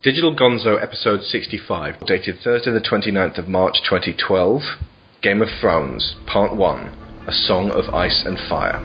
[0.00, 4.62] Digital Gonzo episode 65, dated Thursday the 29th of March 2012.
[5.22, 7.24] Game of Thrones, part 1.
[7.26, 8.80] A Song of Ice and Fire.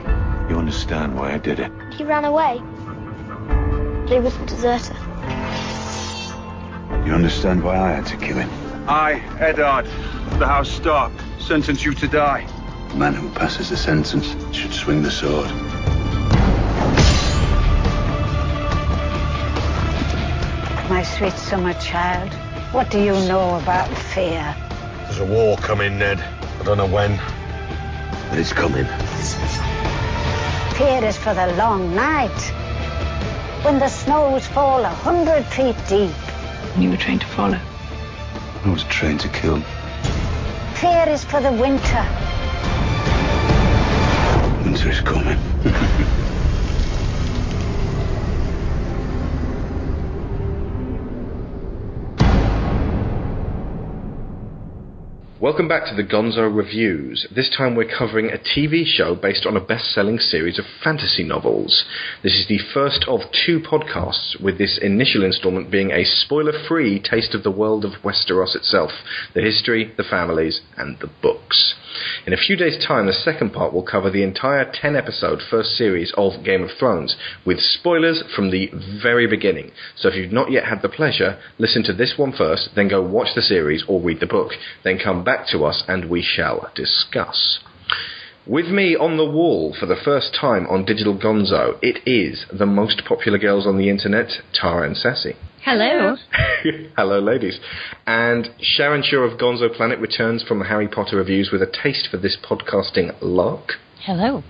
[0.49, 1.71] You understand why I did it?
[1.93, 2.55] He ran away.
[4.11, 4.95] He was a deserter.
[7.05, 8.49] You understand why I had to kill him?
[8.89, 9.85] I, Eddard,
[10.33, 12.47] of the House Stark, sentence you to die.
[12.89, 15.51] The man who passes the sentence should swing the sword.
[21.03, 22.33] My sweet summer child,
[22.71, 24.55] what do you know about fear?
[25.03, 26.17] There's a war coming, Ned.
[26.21, 27.17] I don't know when.
[28.29, 28.85] But it's coming.
[30.77, 32.39] Fear is for the long night.
[33.65, 36.15] When the snows fall a hundred feet deep.
[36.77, 37.59] You were trained to follow.
[38.63, 39.59] I was trained to kill.
[40.75, 42.05] Fear is for the winter.
[44.63, 45.37] Winter is coming.
[55.43, 57.27] Welcome back to the Gonzo Reviews.
[57.29, 61.25] This time we're covering a TV show based on a best selling series of fantasy
[61.25, 61.83] novels.
[62.23, 66.97] This is the first of two podcasts, with this initial installment being a spoiler free
[66.97, 68.91] taste of the world of Westeros itself
[69.33, 71.75] the history, the families, and the books.
[72.25, 75.71] In a few days' time, the second part will cover the entire 10 episode first
[75.71, 78.71] series of Game of Thrones, with spoilers from the
[79.01, 79.71] very beginning.
[79.95, 83.01] So if you've not yet had the pleasure, listen to this one first, then go
[83.01, 86.71] watch the series or read the book, then come back to us and we shall
[86.75, 87.59] discuss.
[88.45, 92.65] With me on the wall for the first time on Digital Gonzo, it is the
[92.65, 95.35] most popular girls on the internet, Tara and Sassy.
[95.63, 96.17] Hello.
[96.97, 97.57] Hello, ladies.
[98.05, 102.09] And Sharon Shaw of Gonzo Planet returns from the Harry Potter reviews with a taste
[102.11, 103.73] for this podcasting lark.
[104.01, 104.43] Hello.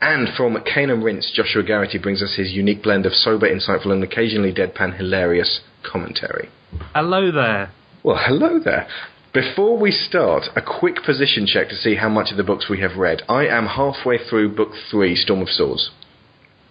[0.00, 3.92] And from Kane and Rinse, Joshua Garrity brings us his unique blend of sober, insightful,
[3.92, 6.48] and occasionally deadpan hilarious commentary.
[6.94, 7.70] Hello there.
[8.02, 8.88] Well, hello there.
[9.32, 12.80] Before we start, a quick position check to see how much of the books we
[12.80, 13.22] have read.
[13.30, 15.90] I am halfway through book three, Storm of Swords.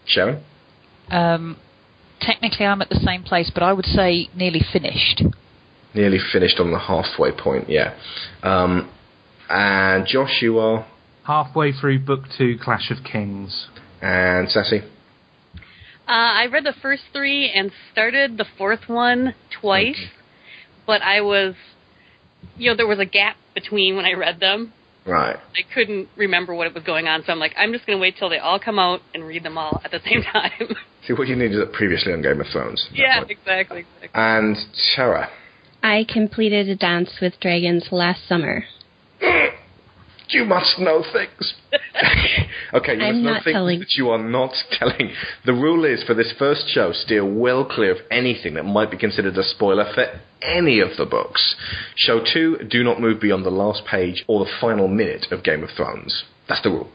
[0.06, 0.44] Sharon?
[1.10, 1.58] Um,
[2.20, 5.24] technically, I'm at the same place, but I would say nearly finished.
[5.96, 7.96] Nearly finished on the halfway point, yeah.
[8.44, 8.92] Um,
[9.50, 10.86] and Josh, you are?
[11.24, 13.70] Halfway through book two, Clash of Kings.
[14.02, 14.82] And Sassy?
[16.08, 20.10] Uh, I read the first three and started the fourth one twice,
[20.86, 21.56] but I was,
[22.58, 24.74] you know, there was a gap between when I read them.
[25.06, 25.36] Right.
[25.36, 28.18] I couldn't remember what was going on, so I'm like, I'm just going to wait
[28.20, 30.76] till they all come out and read them all at the same time.
[31.08, 32.88] See, what you needed previously on Game of Thrones.
[32.94, 34.10] yeah, exactly, exactly.
[34.14, 34.56] And
[34.96, 35.30] Tara?
[35.82, 38.64] I completed a dance with dragons last summer.
[40.32, 41.54] You must know things.
[42.74, 43.80] okay, you I'm must know things telling.
[43.80, 45.14] that you are not telling.
[45.46, 48.98] The rule is for this first show, steer well clear of anything that might be
[48.98, 50.06] considered a spoiler for
[50.42, 51.56] any of the books.
[51.96, 55.64] Show two, do not move beyond the last page or the final minute of Game
[55.64, 56.24] of Thrones.
[56.48, 56.90] That's the rule.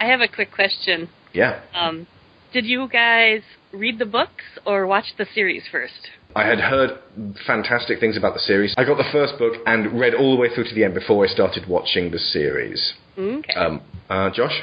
[0.00, 1.08] I have a quick question.
[1.32, 1.60] Yeah.
[1.74, 2.06] Um,
[2.52, 3.42] did you guys
[3.72, 6.08] read the books or watch the series first?
[6.36, 6.98] I had heard
[7.46, 8.74] fantastic things about the series.
[8.76, 11.24] I got the first book and read all the way through to the end before
[11.24, 12.94] I started watching the series.
[13.16, 13.52] Okay.
[13.54, 13.80] Um,
[14.10, 14.62] uh, Josh?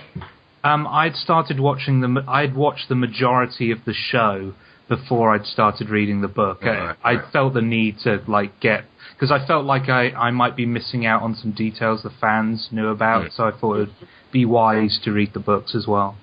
[0.63, 2.23] Um, I'd started watching the.
[2.27, 4.53] I'd watched the majority of the show
[4.89, 6.61] before I'd started reading the book.
[6.63, 7.19] Right, I, right.
[7.25, 8.83] I felt the need to like get
[9.13, 12.67] because I felt like I, I might be missing out on some details the fans
[12.71, 13.33] knew about, Mm.
[13.35, 13.93] so I thought it'd
[14.31, 16.17] be wise to read the books as well.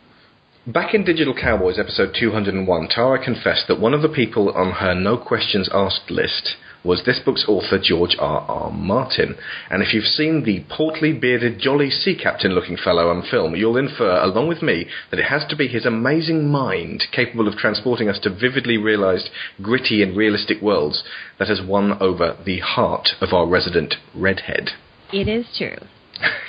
[0.69, 4.95] Back in Digital Cowboys episode 201, Tara confessed that one of the people on her
[4.95, 8.41] no questions asked list was this book's author, George R.
[8.43, 8.71] R.
[8.71, 9.37] Martin.
[9.71, 13.79] And if you've seen the portly, bearded, jolly sea captain looking fellow on film, you'll
[13.79, 18.11] infer, along with me, that it has to be his amazing mind, capable of transporting
[18.11, 19.31] us to vividly realized,
[19.62, 21.03] gritty, and realistic worlds,
[21.39, 24.73] that has won over the heart of our resident redhead.
[25.15, 25.79] It is true.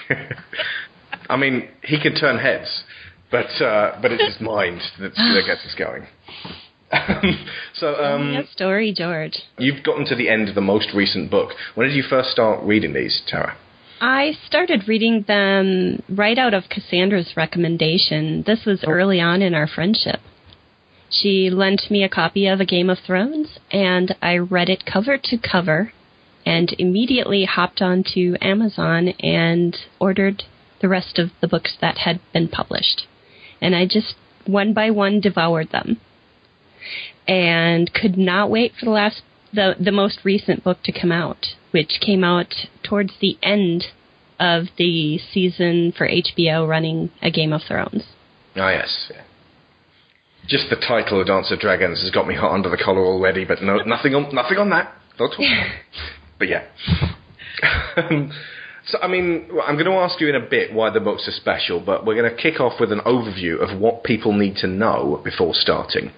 [1.29, 2.83] I mean, he can turn heads,
[3.31, 6.07] but uh, but it's his mind that, that gets us going.
[7.75, 9.43] so um, Yes, story, George.
[9.57, 11.51] you've gotten to the end of the most recent book.
[11.75, 13.55] When did you first start reading these, Tara?
[14.01, 18.43] I started reading them right out of Cassandra's recommendation.
[18.47, 20.19] This was early on in our friendship.
[21.11, 25.17] She lent me a copy of A Game of Thrones, and I read it cover
[25.17, 25.91] to cover
[26.45, 30.43] and immediately hopped onto Amazon and ordered
[30.81, 33.05] the rest of the books that had been published.
[33.61, 34.15] And I just
[34.45, 35.99] one by one devoured them.
[37.27, 39.21] And could not wait for the last
[39.53, 42.53] the the most recent book to come out, which came out
[42.83, 43.85] towards the end
[44.39, 48.03] of the season for HBO running A Game of Thrones.
[48.55, 49.11] Ah, yes.
[50.47, 53.45] Just the title of Dance of Dragons has got me hot under the collar already,
[53.45, 54.93] but no, nothing on nothing on that.
[55.17, 55.33] Don't
[56.39, 56.63] but yeah.
[58.89, 61.31] so I mean, I'm going to ask you in a bit why the books are
[61.31, 64.67] special, but we're going to kick off with an overview of what people need to
[64.67, 66.11] know before starting.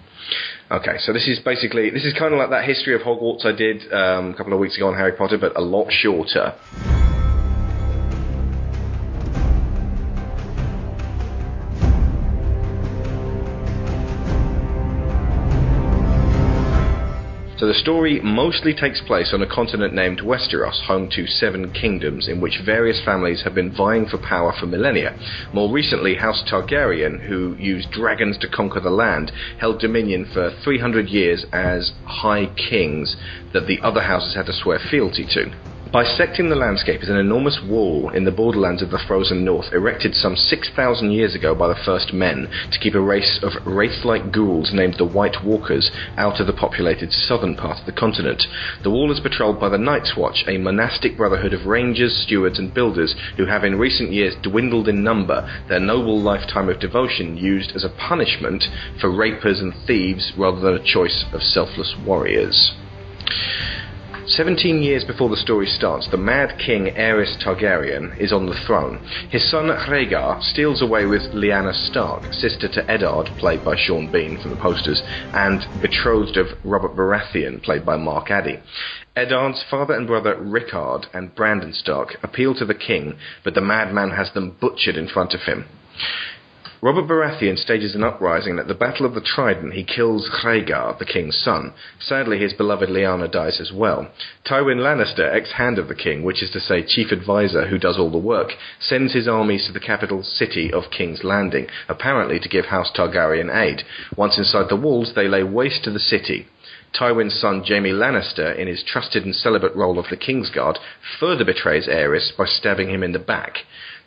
[0.71, 3.51] Okay, so this is basically this is kind of like that history of Hogwarts I
[3.51, 6.56] did um, a couple of weeks ago on Harry Potter, but a lot shorter.
[17.61, 22.27] So the story mostly takes place on a continent named Westeros, home to seven kingdoms,
[22.27, 25.15] in which various families have been vying for power for millennia.
[25.53, 31.07] More recently, House Targaryen, who used dragons to conquer the land, held dominion for 300
[31.07, 33.15] years as High Kings
[33.53, 35.70] that the other houses had to swear fealty to.
[35.91, 40.15] Bisecting the landscape is an enormous wall in the borderlands of the frozen north, erected
[40.15, 44.31] some 6,000 years ago by the first men to keep a race of wraith like
[44.31, 48.41] ghouls named the White Walkers out of the populated southern part of the continent.
[48.83, 52.73] The wall is patrolled by the Night's Watch, a monastic brotherhood of rangers, stewards, and
[52.73, 57.75] builders who have in recent years dwindled in number, their noble lifetime of devotion used
[57.75, 58.63] as a punishment
[59.01, 62.71] for rapers and thieves rather than a choice of selfless warriors.
[64.27, 69.01] Seventeen years before the story starts, the Mad King Aerys Targaryen is on the throne.
[69.29, 74.38] His son Rhaegar steals away with Lyanna Stark, sister to Eddard, played by Sean Bean
[74.38, 75.01] from the posters,
[75.33, 78.59] and betrothed of Robert Baratheon, played by Mark Addy.
[79.15, 84.12] Eddard's father and brother Rickard and Brandon Stark appeal to the king, but the madman
[84.12, 85.65] has them butchered in front of him.
[86.83, 90.98] Robert Baratheon stages an uprising, and at the Battle of the Trident he kills Rhaegar,
[90.98, 91.74] the king's son.
[92.00, 94.10] Sadly, his beloved Lyanna dies as well.
[94.50, 98.10] Tywin Lannister, ex-hand of the king, which is to say chief advisor who does all
[98.10, 102.66] the work, sends his armies to the capital city of King's Landing, apparently to give
[102.66, 103.83] House Targaryen aid.
[104.18, 106.48] Once inside the walls, they lay waste to the city.
[107.00, 110.80] Tywin's son Jaime Lannister, in his trusted and celibate role of the Kingsguard,
[111.19, 113.60] further betrays Aerys by stabbing him in the back.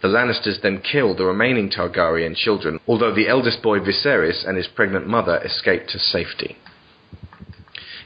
[0.04, 4.66] The Lannisters then kill the remaining Targaryen children, although the eldest boy Viserys and his
[4.66, 6.58] pregnant mother escape to safety.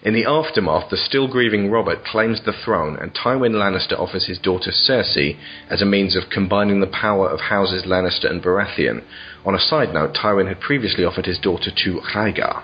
[0.04, 4.38] In the aftermath, the still grieving Robert claims the throne, and Tywin Lannister offers his
[4.38, 9.02] daughter Cersei as a means of combining the power of houses Lannister and Baratheon.
[9.44, 12.62] On a side note, Tywin had previously offered his daughter to Rhaegar.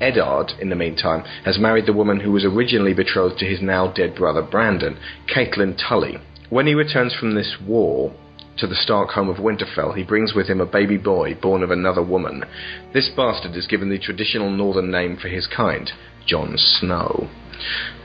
[0.00, 3.88] Eddard, in the meantime, has married the woman who was originally betrothed to his now
[3.88, 4.96] dead brother Brandon,
[5.26, 6.18] Catelyn Tully.
[6.50, 8.14] When he returns from this war,
[8.58, 11.70] to the Stark home of Winterfell, he brings with him a baby boy born of
[11.70, 12.44] another woman.
[12.92, 15.90] This bastard is given the traditional northern name for his kind,
[16.26, 17.28] Jon Snow.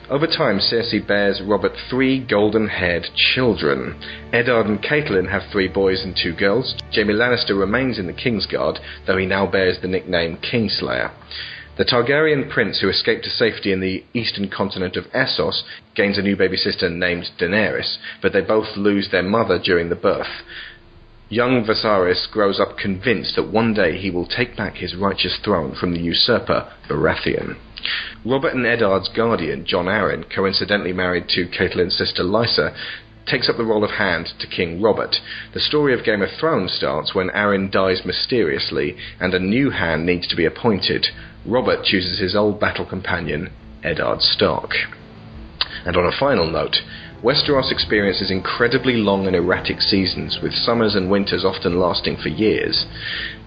[0.10, 3.98] Over time, Cersei bears Robert three golden-haired children.
[4.34, 6.76] Eddard and Catelyn have three boys and two girls.
[6.94, 8.78] Jaime Lannister remains in the Kingsguard,
[9.08, 11.12] though he now bears the nickname Kingslayer.
[11.78, 15.64] The Targaryen prince who escaped to safety in the eastern continent of Essos
[15.96, 19.96] gains a new baby sister named Daenerys, but they both lose their mother during the
[19.96, 20.44] birth.
[21.30, 25.74] Young Viserys grows up convinced that one day he will take back his righteous throne
[25.74, 27.56] from the usurper Baratheon.
[28.26, 32.76] Robert and Eddard's guardian, Jon Arryn, coincidentally married to Catelyn's sister Lysa,
[33.32, 35.16] takes up the role of hand to King Robert.
[35.54, 40.06] The story of Game of Thrones starts when Arryn dies mysteriously and a new hand
[40.06, 41.08] needs to be appointed.
[41.46, 43.50] Robert chooses his old battle companion,
[43.84, 44.72] Eddard Stark.
[45.86, 46.76] And on a final note,
[47.24, 52.86] Westeros experiences incredibly long and erratic seasons, with summers and winters often lasting for years.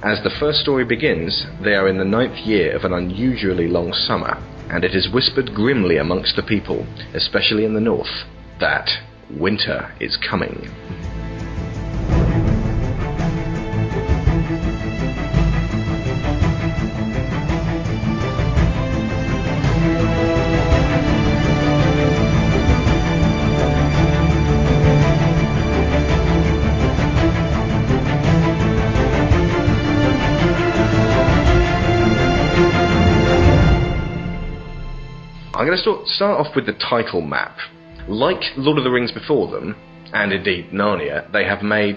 [0.02, 3.92] As the first story begins, they are in the ninth year of an unusually long
[3.92, 8.24] summer, and it is whispered grimly amongst the people, especially in the north,
[8.60, 8.88] that
[9.38, 10.70] winter is coming.
[35.56, 37.56] I'm going to start, off with the title map.
[38.08, 39.76] Like Lord of the Rings before them,
[40.12, 41.96] and indeed Narnia, they have made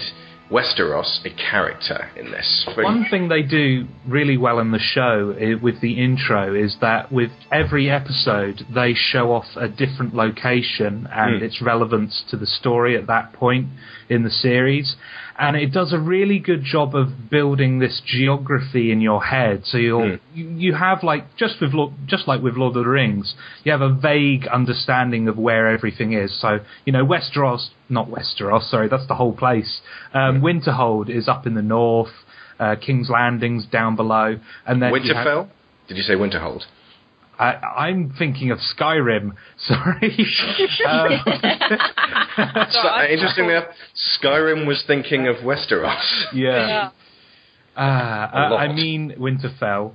[0.50, 2.66] Westeros a character in this.
[2.78, 7.12] One thing they do really well in the show i- with the intro is that
[7.12, 11.44] with every episode they show off a different location and Hmm.
[11.44, 13.68] its relevance to the story at that point
[14.08, 14.96] in the series.
[15.40, 19.66] And it does a really good job of building this geography in your head.
[19.66, 20.16] So you'll, Hmm.
[20.34, 21.74] you, you have like just with
[22.08, 26.14] just like with Lord of the Rings, you have a vague understanding of where everything
[26.14, 26.40] is.
[26.42, 29.82] So you know Westeros, not Westeros, sorry, that's the whole place.
[30.14, 32.12] Um, Winterhold is up in the north.
[32.60, 35.48] uh, King's Landing's down below, and then you have- Winterfell?
[35.88, 36.64] Did you say Winterhold?
[37.40, 39.34] I, I'm thinking of Skyrim.
[39.58, 40.28] Sorry.
[40.88, 41.10] um,
[42.70, 43.70] So, interestingly enough,
[44.22, 45.98] Skyrim was thinking of Westeros.
[46.34, 46.92] yeah.
[47.76, 48.60] Uh, uh, lot.
[48.60, 49.94] I mean, Winterfell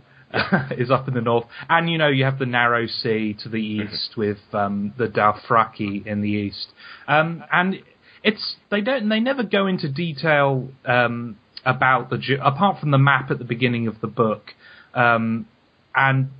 [0.76, 3.58] is up in the north, and you know you have the narrow sea to the
[3.58, 6.68] east with um, the Dothraki in the east,
[7.06, 7.76] um, and
[8.22, 13.30] it's they don't they never go into detail um, about the apart from the map
[13.30, 14.52] at the beginning of the book,
[14.94, 15.46] um,
[15.94, 16.30] and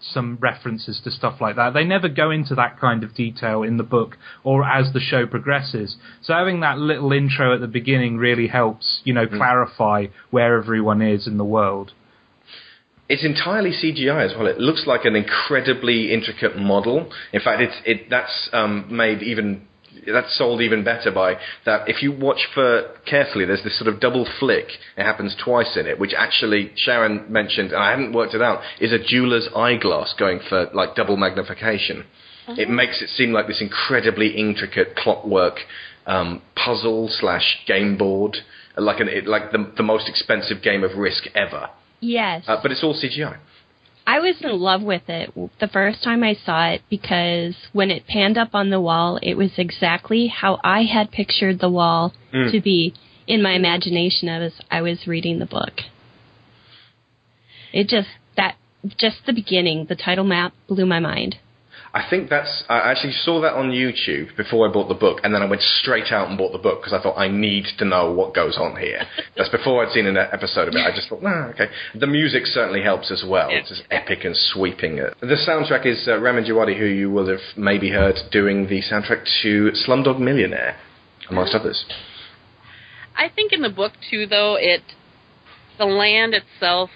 [0.00, 1.74] some references to stuff like that.
[1.74, 5.26] They never go into that kind of detail in the book or as the show
[5.26, 5.96] progresses.
[6.22, 11.02] So having that little intro at the beginning really helps, you know, clarify where everyone
[11.02, 11.92] is in the world.
[13.08, 14.46] It's entirely CGI as well.
[14.46, 17.10] It looks like an incredibly intricate model.
[17.32, 19.67] In fact, it's it that's um, made even
[20.06, 21.88] that's sold even better by that.
[21.88, 24.68] If you watch for carefully, there's this sort of double flick.
[24.96, 28.62] It happens twice in it, which actually Sharon mentioned, and I hadn't worked it out,
[28.80, 32.04] is a jeweler's eyeglass going for like double magnification.
[32.56, 35.58] It makes it seem like this incredibly intricate clockwork
[36.06, 38.38] um, puzzle slash game board,
[38.76, 41.68] like an like the the most expensive game of Risk ever.
[42.00, 42.44] Yes.
[42.46, 43.36] Uh, but it's all CGI.
[44.08, 48.06] I was in love with it the first time I saw it because when it
[48.06, 52.50] panned up on the wall, it was exactly how I had pictured the wall Mm.
[52.52, 52.94] to be
[53.26, 55.82] in my imagination as I was reading the book.
[57.70, 58.56] It just that
[58.96, 61.36] just the beginning, the title map blew my mind.
[61.98, 62.62] I think that's.
[62.68, 65.62] I actually saw that on YouTube before I bought the book, and then I went
[65.62, 68.56] straight out and bought the book because I thought I need to know what goes
[68.56, 69.00] on here.
[69.36, 70.86] That's before I'd seen an episode of it.
[70.86, 71.66] I just thought, nah, okay.
[71.98, 73.48] The music certainly helps as well.
[73.50, 74.94] It's just epic and sweeping.
[74.96, 79.26] The soundtrack is uh, Ramin Djawadi, who you will have maybe heard doing the soundtrack
[79.42, 80.76] to Slumdog Millionaire,
[81.28, 81.84] amongst others.
[83.16, 84.82] I think in the book too, though it
[85.78, 86.90] the land itself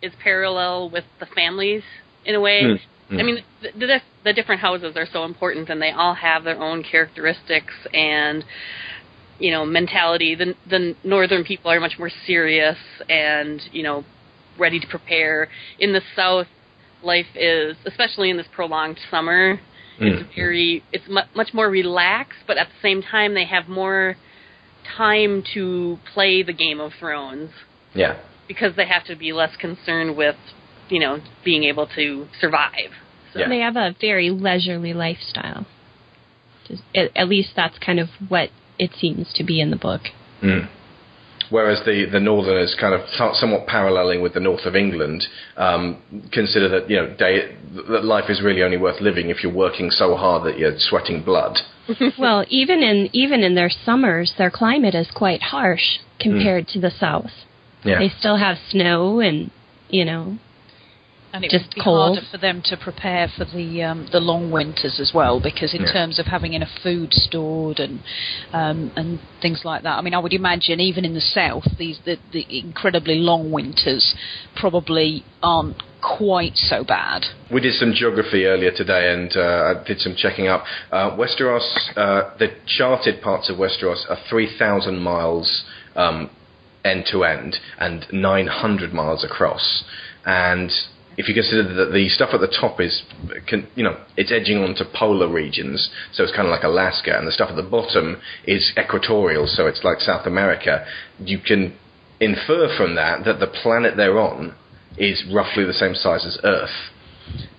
[0.00, 1.82] is parallel with the families
[2.24, 2.62] in a way.
[2.62, 2.80] Mm, mm.
[3.10, 6.60] I mean, the, the the different houses are so important, and they all have their
[6.60, 8.44] own characteristics and
[9.38, 10.34] you know mentality.
[10.34, 12.76] The the northern people are much more serious
[13.08, 14.04] and you know
[14.58, 15.48] ready to prepare.
[15.78, 16.48] In the south,
[17.02, 19.60] life is especially in this prolonged summer.
[20.00, 20.34] It's Mm.
[20.36, 24.16] very it's mu- much more relaxed, but at the same time they have more
[24.96, 27.50] time to play the Game of Thrones
[27.94, 28.14] Yeah.
[28.46, 30.36] because they have to be less concerned with,
[30.88, 32.90] you know, being able to survive.
[33.32, 33.48] So Yeah.
[33.48, 35.66] They have a very leisurely lifestyle.
[36.66, 40.02] Just, at, at least that's kind of what it seems to be in the book.
[40.42, 40.68] Mm.
[41.50, 45.24] Whereas the, the northerners, kind of somewhat paralleling with the north of England,
[45.56, 47.56] um, consider that you know day,
[47.90, 51.22] that life is really only worth living if you're working so hard that you're sweating
[51.22, 51.58] blood.
[52.18, 56.90] well, even in even in their summers, their climate is quite harsh compared to the
[56.90, 57.30] south.
[57.82, 57.98] Yeah.
[57.98, 59.50] They still have snow and
[59.88, 60.38] you know
[61.32, 62.16] And it Just would be cold.
[62.16, 65.82] harder for them to prepare for the um, the long winters as well, because in
[65.82, 65.92] Yeah.
[65.92, 68.00] terms of having enough food stored and
[68.52, 69.98] um, and things like that.
[69.98, 74.14] I mean, I would imagine even in the south, these the, the incredibly long winters
[74.56, 77.26] probably aren't quite so bad.
[77.50, 80.64] We did some geography earlier today, and uh, I did some checking up.
[80.90, 85.64] Uh, Westeros, uh, the charted parts of Westeros are 3,000 miles
[85.96, 86.30] um,
[86.84, 89.84] end to end and 900 miles across.
[90.24, 90.70] And
[91.18, 93.02] if you consider that the stuff at the top is,
[93.48, 97.26] can, you know, it's edging onto polar regions, so it's kind of like Alaska, and
[97.26, 100.86] the stuff at the bottom is equatorial, so it's like South America.
[101.18, 101.76] You can
[102.20, 104.54] infer from that that the planet they're on
[104.96, 106.92] is roughly the same size as Earth.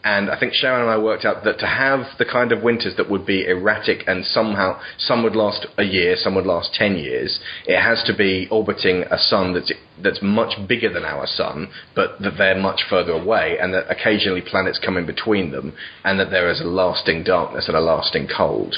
[0.04, 2.96] And I think Sharon and I worked out that to have the kind of winters
[2.96, 6.96] that would be erratic and somehow some would last a year, some would last ten
[6.96, 9.72] years, it has to be orbiting a sun that's
[10.02, 14.42] that's much bigger than our sun, but that they're much further away, and that occasionally
[14.42, 15.74] planets come in between them,
[16.06, 18.76] and that there is a lasting darkness and a lasting cold.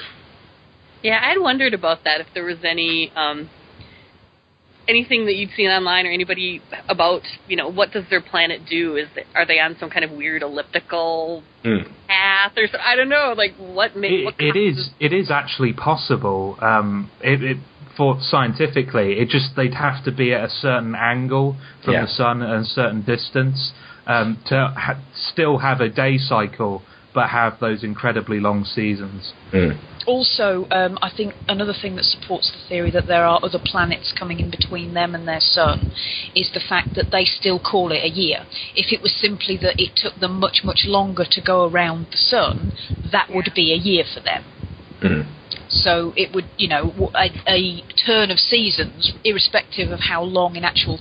[1.04, 3.50] Yeah, I'd wondered about that if there was any um
[4.88, 8.96] anything that you'd seen online or anybody about, you know, what does their planet do?
[8.98, 11.84] Is they, are they on some kind of weird elliptical Hmm.
[12.08, 15.14] path or so, I don't know, like what ma- It, what it is causes- it
[15.14, 16.58] is actually possible.
[16.60, 17.58] Um, it, it
[17.96, 22.02] for scientifically, it just they'd have to be at a certain angle from Yeah.
[22.04, 23.74] the sun and a certain distance
[24.08, 26.82] um, to ha- still have a day cycle,
[27.14, 29.34] but have those incredibly long seasons.
[29.52, 29.72] Hmm.
[30.08, 34.14] Also, um, I think another thing that supports the theory that there are other planets
[34.18, 35.92] coming in between them and their sun
[36.36, 38.46] is the fact that they still call it a year.
[38.76, 42.18] If it was simply that it took them much, much longer to go around the
[42.18, 42.72] sun,
[43.12, 44.44] that would be a year for them.
[45.02, 45.22] Hmm.
[45.70, 51.00] So it would, you know, a turn of seasons, irrespective of how long in actual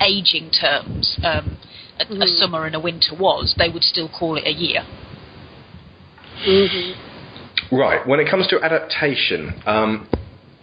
[0.00, 1.58] aging terms um,
[1.98, 4.84] a, a summer and a winter was, they would still call it a year.
[7.70, 8.06] Right.
[8.06, 10.08] When it comes to adaptation, um,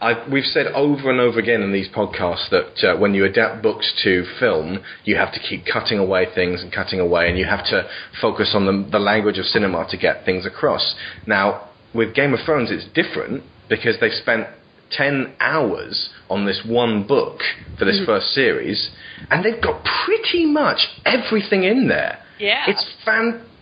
[0.02, 3.64] I, we've said over and over again in these podcasts that uh, when you adapt
[3.64, 7.46] books to film, you have to keep cutting away things and cutting away, and you
[7.46, 7.88] have to
[8.22, 10.96] focus on the, the language of cinema to get things across.
[11.26, 14.48] Now, with Game of Thrones, it's different because they've spent
[14.92, 17.40] 10 hours on this one book
[17.80, 18.92] for this first series,
[19.30, 22.20] and they've got pretty much everything in there.
[22.38, 22.66] Yeah.
[22.68, 23.55] It's fantastic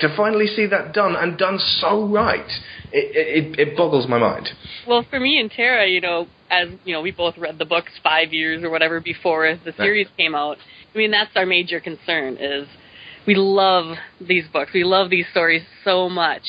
[0.00, 2.48] to finally see that done and done so right.
[2.92, 4.48] It, it, it boggles my mind.
[4.86, 7.92] Well, for me and Tara, you know, as you know, we both read the books
[8.02, 10.58] five years or whatever before the series came out.
[10.94, 12.68] I mean, that's our major concern is
[13.26, 14.70] we love these books.
[14.72, 16.42] We love these stories so much,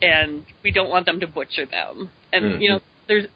[0.00, 2.10] and we don't want them to butcher them.
[2.32, 2.60] And mm-hmm.
[2.62, 3.26] you know, there's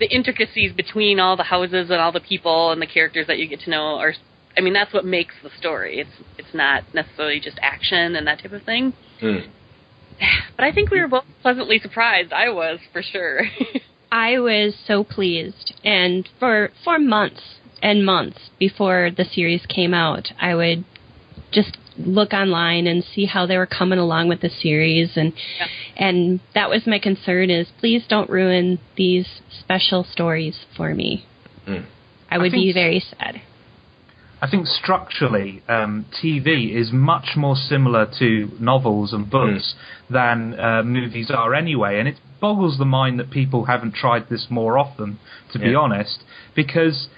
[0.00, 3.48] the intricacies between all the houses and all the people and the characters that you
[3.48, 4.14] get to know are.
[4.56, 5.98] I mean, that's what makes the story.
[6.00, 8.92] It's it's not necessarily just action and that type of thing.
[9.20, 9.36] Hmm.
[10.56, 12.32] But I think we were both pleasantly surprised.
[12.32, 13.40] I was for sure.
[14.12, 17.42] I was so pleased, and for for months
[17.82, 20.84] and months before the series came out, I would
[21.50, 25.66] just look online and see how they were coming along with the series, and Yeah.
[25.96, 31.26] and that was my concern: is please don't ruin these special stories for me.
[31.66, 31.86] Mm.
[32.30, 33.40] I would think be very sad.
[34.44, 39.74] I think structurally, um, TV is much more similar to novels and books
[40.10, 44.48] than uh, movies are anyway, and it boggles the mind that people haven't tried this
[44.50, 45.18] more often,
[45.52, 46.24] to be honest,
[46.54, 47.08] because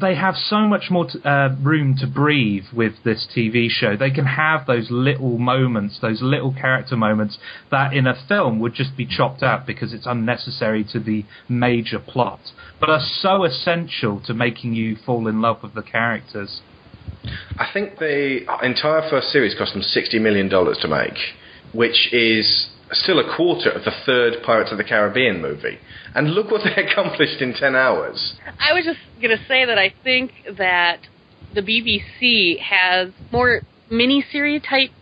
[0.00, 3.96] they have so much more t- uh, room to breathe with this TV show.
[3.96, 7.38] They can have those little moments, those little character moments
[7.70, 11.98] that in a film would just be chopped out because it's unnecessary to the major
[11.98, 12.40] plot,
[12.80, 16.60] but are so essential to making you fall in love with the characters.
[17.58, 21.18] I think the entire first series cost them $60 million to make,
[21.72, 25.78] which is still a quarter of the third Pirates of the Caribbean movie.
[26.14, 28.34] And look what they accomplished in 10 hours.
[28.58, 31.00] I was just going to say that I think that
[31.54, 34.92] the BBC has more mini-series types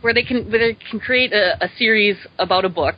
[0.00, 2.96] where they can where they can create a, a series about a book.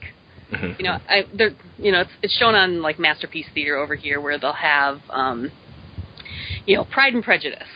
[0.53, 0.79] Mhm.
[0.79, 4.21] You know, I, they're you know it's, it's shown on like Masterpiece Theater over here
[4.21, 5.51] where they'll have um,
[6.67, 7.69] you know Pride and Prejudice,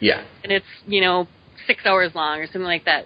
[0.00, 0.24] Yeah.
[0.42, 1.28] and it's you know
[1.66, 3.04] six hours long or something like that.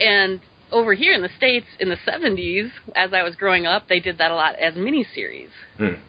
[0.00, 0.40] And
[0.72, 4.18] over here in the states in the 70s, as I was growing up, they did
[4.18, 5.50] that a lot as miniseries.
[5.76, 6.00] Hmm.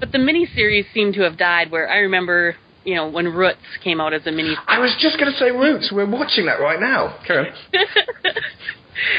[0.00, 1.70] But the miniseries seem to have died.
[1.70, 4.56] Where I remember, you know, when Roots came out as a mini.
[4.66, 5.90] I was just going to say Roots.
[5.92, 7.18] We're watching that right now.
[7.26, 7.54] Karen.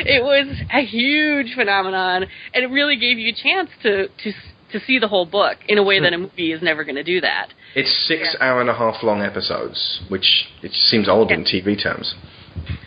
[0.06, 4.34] it was a huge phenomenon, and it really gave you a chance to to
[4.72, 7.04] to see the whole book in a way that a movie is never going to
[7.04, 7.54] do that.
[7.76, 12.16] It's six hour and a half long episodes, which it seems old in TV terms.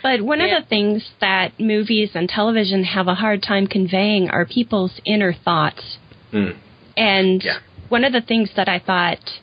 [0.01, 0.57] But one Yeah.
[0.57, 5.33] of the things that movies and television have a hard time conveying are people's inner
[5.33, 5.97] thoughts.
[6.31, 6.51] Hmm.
[6.97, 7.57] And Yeah.
[7.89, 9.39] one of the things that I thought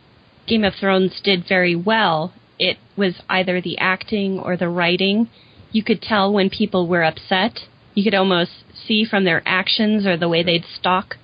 [0.47, 5.29] Game of Thrones did very well, it was either the acting or the writing.
[5.73, 7.65] You could tell when people were upset.
[7.95, 8.53] You could almost
[8.87, 11.17] see from their actions or the way they'd stalk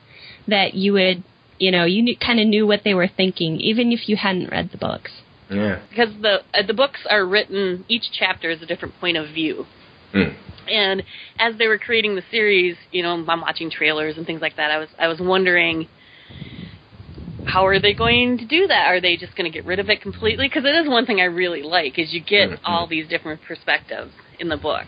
[0.49, 1.23] that you would,
[1.59, 4.51] you know, you knew, kind of knew what they were thinking, even if you hadn't
[4.51, 5.22] read the books.
[5.53, 5.81] Yeah.
[5.91, 9.67] because the uh, the books are written each chapter is a different point of view
[10.13, 10.35] Hmm.
[10.69, 11.03] and
[11.39, 14.71] as they were creating the series you know i'm watching trailers and things like that
[14.71, 15.89] i was i was wondering
[17.45, 19.89] how are they going to do that are they just going to get rid of
[19.89, 22.59] it completely because it is one thing i really like is you get Mhm.
[22.65, 24.87] all these different perspectives in the book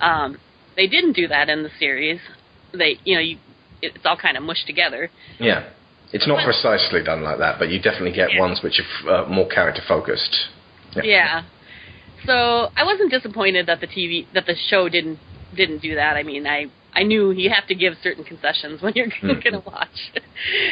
[0.00, 0.38] um
[0.76, 2.20] they didn't do that in the series
[2.72, 3.36] they you know you
[3.82, 5.62] it's all kind of mushed together Yeah.
[6.14, 8.40] It's not precisely done like that, but you definitely get Yeah.
[8.46, 10.34] ones which are uh, more character focused.
[11.02, 11.42] Yeah.
[12.24, 15.18] So I wasn't disappointed that the TV that the show didn't
[15.54, 16.16] didn't do that.
[16.16, 19.42] I mean, I I knew you have to give certain concessions when you're Mhm.
[19.42, 19.98] going to watch,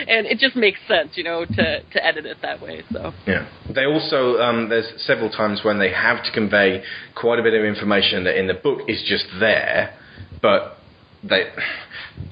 [0.08, 2.82] and it just makes sense, you know, to to edit it that way.
[2.92, 3.44] So Yeah.
[3.68, 6.84] They also um, there's several times when they have to convey
[7.16, 9.92] quite a bit of information that in the book is just there,
[10.40, 10.78] but
[11.24, 11.42] they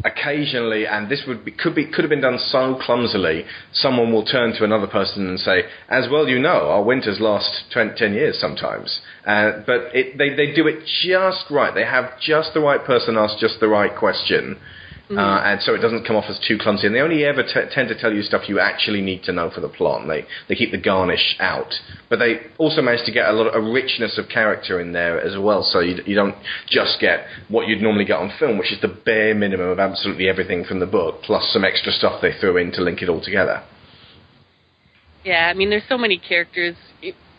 [0.05, 3.45] occasionally, and this would be, could be could have been done so clumsily.
[3.73, 7.71] Someone will turn to another person and say, "As well, you know, our winters last
[7.73, 11.75] 20, 10 years sometimes." Uh, but it, they they do it just right.
[11.75, 14.59] They have just the right person ask just the right question.
[15.11, 15.19] Mhm.
[15.19, 16.87] Uh, and so it doesn't come off as too clumsy.
[16.87, 19.51] And they only ever t- tend to tell you stuff you actually need to know
[19.51, 20.03] for the plot.
[20.03, 21.75] And they, they keep the garnish out.
[22.09, 25.21] But they also manage to get a lot of a richness of character in there
[25.21, 25.65] as well.
[25.65, 26.37] So you, you don't
[26.69, 30.29] just get what you'd normally get on film, which is the bare minimum of absolutely
[30.29, 33.21] everything from the book, plus some extra stuff they threw in to link it all
[33.21, 33.65] together.
[35.25, 36.77] Yeah, I mean, there's so many characters.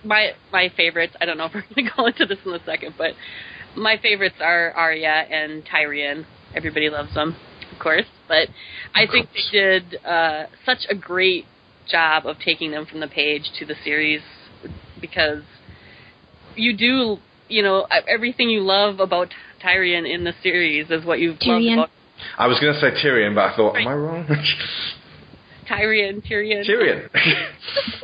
[0.04, 1.16] My my favorites.
[1.22, 3.14] I don't know if we're going to go into this in a second, but
[3.78, 6.26] my favorites are Arya and Tyrion.
[6.54, 7.36] Everybody loves them,
[7.82, 8.06] course.
[8.28, 8.50] But
[8.96, 11.46] I think they did uh, such a great
[11.89, 14.22] job of taking them from the page to the series
[15.00, 15.44] because
[16.56, 17.17] you do,
[17.50, 19.30] you know, everything you love about
[19.63, 21.78] Tyrion in the series is what you've Tyrion.
[21.78, 21.89] loved about
[22.38, 24.26] I was going to say Tyrion, but I thought, am I wrong?
[25.70, 26.22] Tyrion.
[26.28, 26.63] Tyrion.
[26.67, 27.10] Tyrion.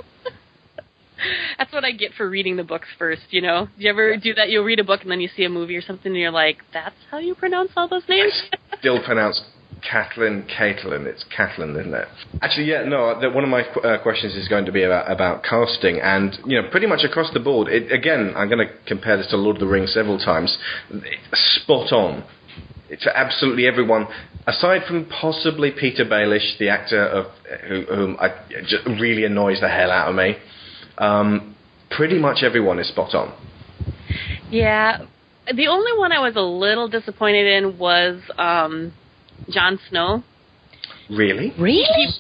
[1.58, 3.68] That's what I get for reading the books first, you know?
[3.78, 4.50] Do you ever do that?
[4.50, 6.58] You'll read a book and then you see a movie or something and you're like,
[6.74, 8.34] that's how you pronounce all those names?
[8.80, 9.44] Still pronounced
[9.90, 11.06] Kathleen, Caitlin.
[11.06, 12.08] It's Kathleen, isn't it?
[12.42, 13.20] Actually, yeah, no.
[13.20, 16.38] The, one of my qu- uh, questions is going to be about about casting, and
[16.46, 17.68] you know, pretty much across the board.
[17.70, 20.58] It, again, I'm going to compare this to Lord of the Rings several times.
[21.34, 22.24] Spot on.
[22.90, 24.08] It's absolutely everyone,
[24.46, 27.26] aside from possibly Petyr Baelish, the actor of
[27.68, 28.30] who, whom I,
[28.62, 30.36] just really annoys the hell out of me.
[30.98, 31.56] Um,
[31.92, 33.34] pretty much everyone is spot on.
[34.50, 35.06] Yeah.
[35.54, 38.94] The only one I was a little disappointed in was um
[39.50, 40.24] Jon Snow.
[41.10, 41.54] Really?
[41.58, 41.84] Really?
[41.96, 42.12] He,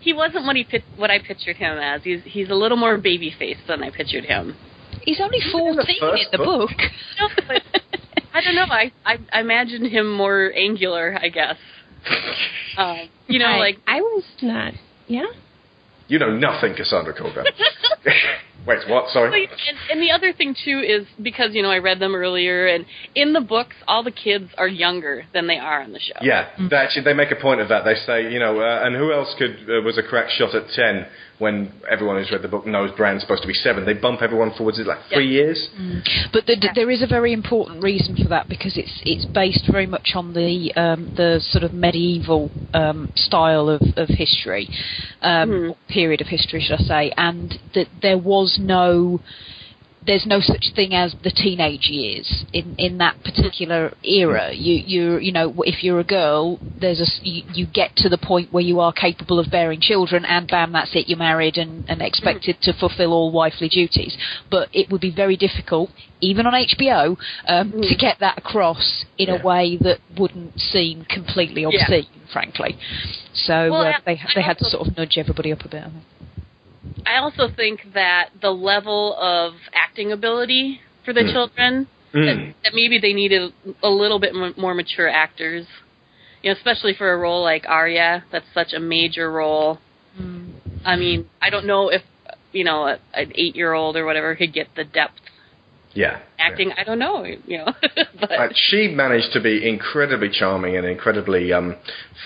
[0.00, 2.02] he wasn't what he what I pictured him as.
[2.02, 4.56] He's he's a little more baby faced than I pictured him.
[5.02, 6.70] He's only 14 in first the book.
[6.70, 6.78] book.
[7.18, 7.62] No, but
[8.34, 8.66] I don't know.
[8.68, 11.56] I, I I imagined him more angular, I guess.
[12.78, 14.74] Um, you know, I, like I was not.
[15.08, 15.26] Yeah.
[16.06, 17.44] You know nothing, Cassandra Colgan.
[18.66, 19.08] Wait, what?
[19.10, 19.48] Sorry.
[19.68, 22.84] And, and the other thing too is because you know I read them earlier, and
[23.14, 26.20] in the books, all the kids are younger than they are on the show.
[26.20, 27.84] Yeah, they actually they make a point of that.
[27.84, 30.68] They say, you know, uh, and who else could uh, was a crack shot at
[30.74, 31.06] ten
[31.38, 33.86] when everyone who's read the book knows Bran's supposed to be seven.
[33.86, 35.70] They bump everyone forwards like three years.
[36.34, 39.86] But the, there is a very important reason for that because it's it's based very
[39.86, 44.68] much on the um, the sort of medieval um, style of, of history,
[45.22, 45.76] um, Mhm.
[45.88, 47.12] period of history, should I say?
[47.16, 49.20] And that there was no.
[50.06, 54.48] There's no such thing as the teenage years in, in that particular era.
[54.50, 58.16] You you you know if you're a girl, there's a you, you get to the
[58.16, 61.06] point where you are capable of bearing children, and bam, that's it.
[61.06, 64.16] You're married and, and expected to fulfil all wifely duties.
[64.50, 65.90] But it would be very difficult,
[66.22, 69.34] even on HBO, um, to get that across in Yeah.
[69.38, 71.82] a way that wouldn't seem completely Yeah.
[71.82, 72.78] obscene, frankly.
[73.34, 75.82] So Well, uh, they they had to sort of nudge everybody up a bit.
[75.82, 76.04] I think.
[77.06, 81.32] I also think that the level of acting ability for the Mm.
[81.32, 82.26] children Mm.
[82.26, 85.66] that, that maybe they needed a little bit m- more mature actors.
[86.42, 89.78] You know, especially for a role like Arya, that's such a major role.
[90.84, 92.02] I mean, I don't know if
[92.52, 95.20] you know a, an eight-year-old or whatever could get the depth
[95.94, 96.18] Yeah.
[96.38, 96.72] acting.
[96.76, 97.72] I don't know, you know,
[98.20, 101.76] but Uh, she managed to be incredibly charming and incredibly um,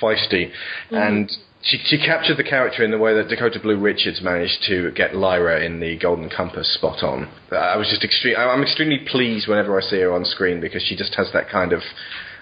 [0.00, 0.50] feisty,
[0.90, 1.30] and
[1.64, 5.16] she, she captured the character in the way that Dakota Blue Richards managed to get
[5.16, 7.28] Lyra in the Golden Compass spot on.
[7.50, 8.36] Uh, I was just extreme.
[8.36, 11.72] I'm extremely pleased whenever I see her on screen because she just has that kind
[11.72, 11.82] of.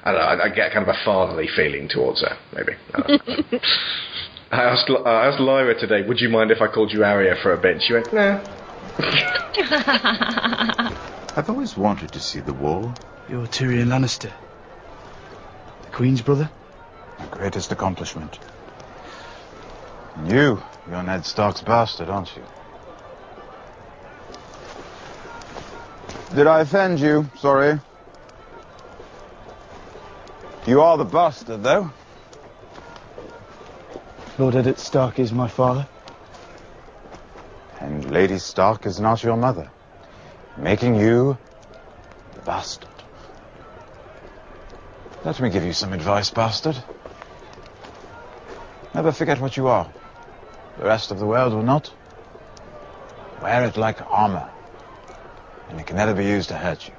[0.04, 0.26] I don't know.
[0.26, 2.36] I, I get kind of a fatherly feeling towards her.
[2.52, 2.72] Maybe.
[2.94, 3.60] I.
[4.52, 7.54] I asked I asked Lyra today, "Would you mind if I called you Arya for
[7.54, 8.44] a bit?" She went, "Nah."
[11.34, 12.92] I've always wanted to see the wall.
[13.30, 14.32] You're Tyrion Lannister.
[15.84, 16.50] The Queen's brother?
[17.18, 18.38] My greatest accomplishment.
[20.20, 22.42] You, you're Ned Stark's bastard, aren't you?
[26.34, 27.26] Did I offend you?
[27.36, 27.80] Sorry.
[30.66, 31.90] You are the bastard, though.
[34.38, 35.86] Lord Eddard Stark is my father.
[37.80, 39.70] And Lady Stark is not your mother,
[40.56, 41.36] making you
[42.34, 42.88] the bastard.
[45.24, 46.76] Let me give you some advice, bastard.
[48.94, 49.92] Never forget what you are.
[50.82, 51.92] The rest of the world will not.
[53.40, 54.50] Wear it like armor,
[55.68, 56.94] and it can never be used to hurt you.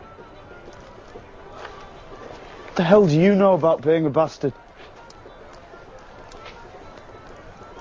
[2.64, 4.54] What the hell do you know about being a bastard?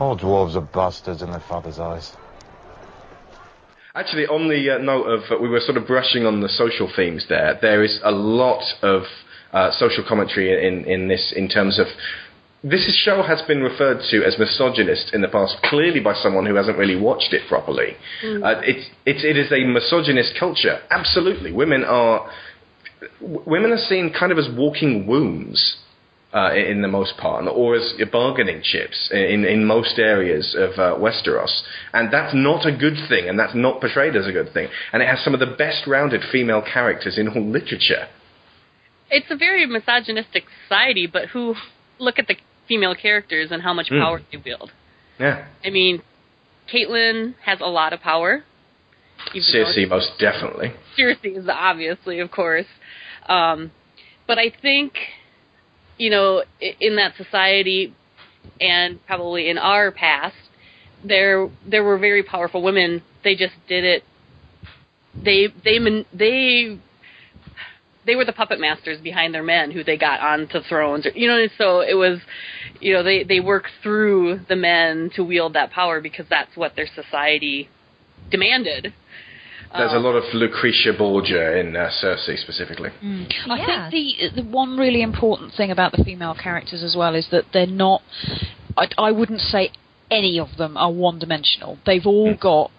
[0.00, 2.16] All dwarves are bastards in their father's eyes.
[3.94, 6.90] Actually, on the uh, note of uh, we were sort of brushing on the social
[6.96, 7.60] themes there.
[7.62, 9.02] There is a lot of
[9.52, 11.86] uh, social commentary in in this in terms of.
[12.64, 16.54] This show has been referred to as misogynist in the past, clearly by someone who
[16.54, 17.96] hasn't really watched it properly.
[18.22, 20.78] Uh, it's, it's, it is a misogynist culture.
[20.90, 21.50] Absolutely.
[21.50, 22.30] Women are,
[23.20, 25.76] w- women are seen kind of as walking wombs.
[26.32, 30.96] uh, in the most part, or as bargaining chips in, in most areas of uh,
[30.98, 31.62] Westeros.
[31.92, 34.68] And that's not a good thing, and that's not portrayed as a good thing.
[34.92, 38.08] And it has some of the best rounded female characters in all literature.
[39.10, 41.54] It's a very misogynistic society, but who
[41.98, 42.36] look at the
[42.72, 44.00] female characters and how much Mm.
[44.02, 44.72] power they wield.
[45.18, 45.44] Yeah.
[45.62, 46.00] I mean,
[46.72, 48.44] Catelyn has a lot of power.
[49.34, 50.72] Cersei, most definitely.
[50.96, 52.66] Cersei is obviously, of course.
[53.28, 53.70] Um,
[54.26, 54.94] but I think,
[55.98, 57.94] you know, in that society,
[58.60, 60.34] and probably in our past,
[61.04, 63.02] there there were very powerful women.
[63.22, 64.02] They just did it.
[65.14, 65.78] They they
[66.12, 66.78] they
[68.06, 71.06] they were the puppet masters behind their men who they got onto thrones.
[71.06, 72.18] Or, you know, so it was,
[72.80, 76.74] you know, they they worked through the men to wield that power because that's what
[76.76, 77.68] their society
[78.30, 78.92] demanded.
[79.74, 82.90] There's a Um, lot of Lucretia Borgia in uh, Cersei specifically.
[83.48, 83.90] I think
[84.36, 87.66] the the one really important thing about the female characters as well is that they're
[87.66, 88.02] not.
[88.76, 89.70] I, I wouldn't say
[90.10, 91.78] any of them are one dimensional.
[91.86, 92.70] They've all got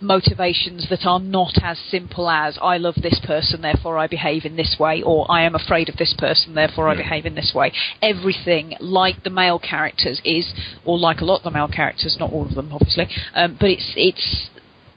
[0.00, 4.56] motivations that are not as simple as I love this person, therefore I behave in
[4.56, 7.72] this way, or I am afraid of this person, therefore I behave in this way.
[8.02, 10.52] Everything, like the male characters, is,
[10.84, 13.70] or like a lot of the male characters, not all of them, obviously, um, but
[13.70, 14.50] it's it's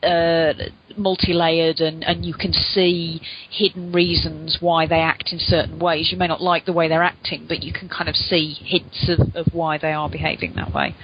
[0.04, 0.54] uh,
[0.98, 6.10] multi-layered and, and you can see hidden reasons why they act in certain ways.
[6.12, 9.10] You may not like the way they're acting, but you can kind of see hints
[9.10, 10.96] of, of why they are behaving that way.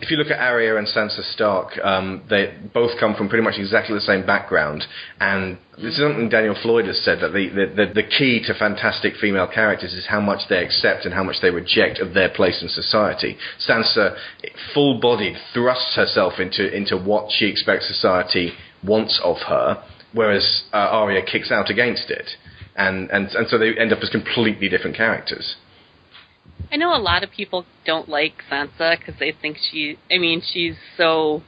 [0.00, 3.54] If you look at Arya and Sansa Stark, um, they both come from pretty much
[3.58, 4.84] exactly the same background,
[5.20, 9.14] and this is something Daniel Floyd has said that the, the, the, key to fantastic
[9.20, 12.62] female characters is how much they accept and how much they reject of their place
[12.62, 13.36] in society.
[13.64, 14.16] Sansa,
[14.74, 21.22] full-bodied, thrusts herself into into what she expects society wants of her, whereas uh, Arya
[21.22, 22.30] kicks out against it,
[22.76, 25.56] and, and and so they end up as completely different characters.
[26.70, 29.98] I know a lot of people don't like Sansa because they think she.
[30.10, 31.42] I mean, she's so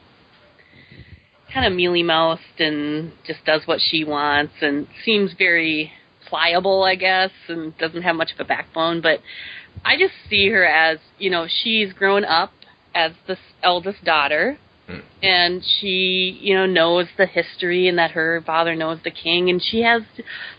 [1.52, 5.92] kind of mealy mouthed and just does what she wants and seems very
[6.28, 9.00] pliable, I guess, and doesn't have much of a backbone.
[9.00, 9.20] But
[9.84, 12.52] I just see her as you know she's grown up
[12.94, 14.58] as the eldest daughter.
[14.90, 15.24] Mm-hmm.
[15.24, 19.48] And she, you know, knows the history and that her father knows the king.
[19.50, 20.03] And she has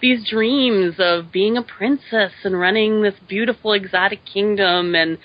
[0.02, 4.96] these dreams of being a princess and running this beautiful exotic kingdom.
[4.96, 5.18] And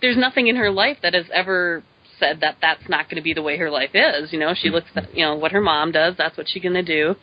[0.00, 1.82] there's nothing in her life that has ever
[2.18, 4.32] said that that's not going to be the way her life is.
[4.32, 4.76] You know, she mm-hmm.
[4.76, 7.16] looks at, you know, what her mom does, that's what she's going to do.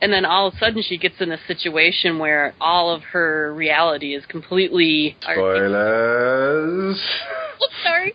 [0.00, 3.54] And then all of a sudden she gets in a situation where all of her
[3.54, 5.16] reality is completely.
[5.22, 7.00] Spoilers.
[7.82, 8.14] Sorry.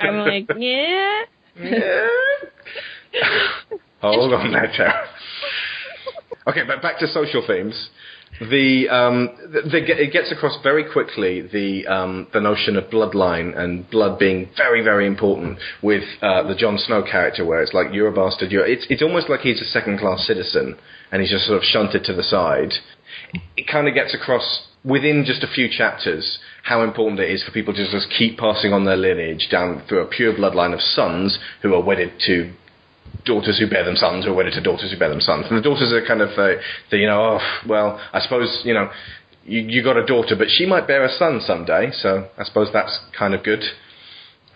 [0.00, 1.22] I'm like, yeah.
[4.02, 5.08] Hold on there, Tara.
[6.48, 7.90] Okay, but back to social themes.
[8.38, 13.56] The, um, the, the it gets across very quickly the um, the notion of bloodline
[13.56, 17.86] and blood being very very important with uh, the Jon Snow character, where it's like
[17.92, 18.52] you're a bastard.
[18.52, 20.76] You're it's it's almost like he's a second class citizen
[21.10, 22.74] and he's just sort of shunted to the side.
[23.56, 27.52] It kind of gets across within just a few chapters how important it is for
[27.52, 31.38] people to just keep passing on their lineage down through a pure bloodline of sons
[31.62, 32.52] who are wedded to
[33.24, 35.46] daughters who bear them sons who are wedded to daughters who bear them sons.
[35.48, 38.74] And the daughters are kind of, uh, the, you know, oh, well, I suppose, you
[38.74, 38.90] know,
[39.44, 42.68] you, you got a daughter, but she might bear a son someday, so I suppose
[42.72, 43.62] that's kind of good.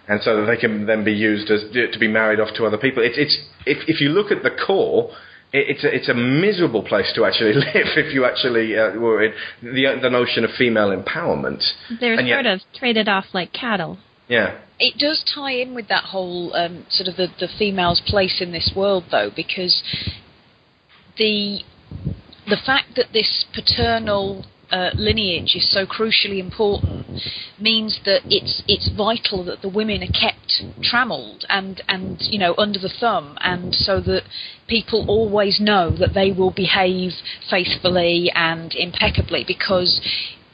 [0.08, 2.78] And so that they can then be used as to be married off to other
[2.78, 3.04] people.
[3.04, 5.12] It's, it's if, if you look at the core,
[5.52, 9.32] it's a, it's a miserable place to actually live if you actually uh, were in
[9.62, 11.62] the the notion of female empowerment.
[12.00, 13.98] They're And yet- sort of traded off like cattle.
[14.28, 14.58] Yeah.
[14.78, 18.52] It does tie in with that whole um, sort of the, the female's place in
[18.52, 19.82] this world, though, because
[21.18, 21.60] the
[22.48, 27.06] the fact that this paternal uh, lineage is so crucially important
[27.58, 32.54] means that it's it's vital that the women are kept trammelled and and you know
[32.56, 34.22] under the thumb, and so that
[34.68, 37.12] people always know that they will behave
[37.50, 40.00] faithfully and impeccably because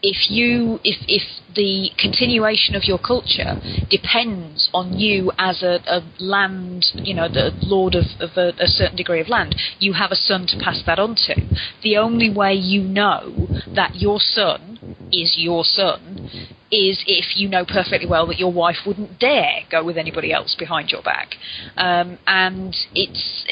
[0.02, 1.22] if you if if
[1.54, 3.56] the continuation of your culture
[3.88, 8.66] depends on you as a, a land you know the lord of, of a, a
[8.66, 11.34] certain degree of land you have a son to pass that on to.
[11.82, 14.78] The only way you know that your son
[15.12, 16.28] is your son
[16.70, 20.56] is if you know perfectly well that your wife wouldn't dare go with anybody else
[20.58, 21.34] behind your back.
[21.76, 23.44] Um, and it's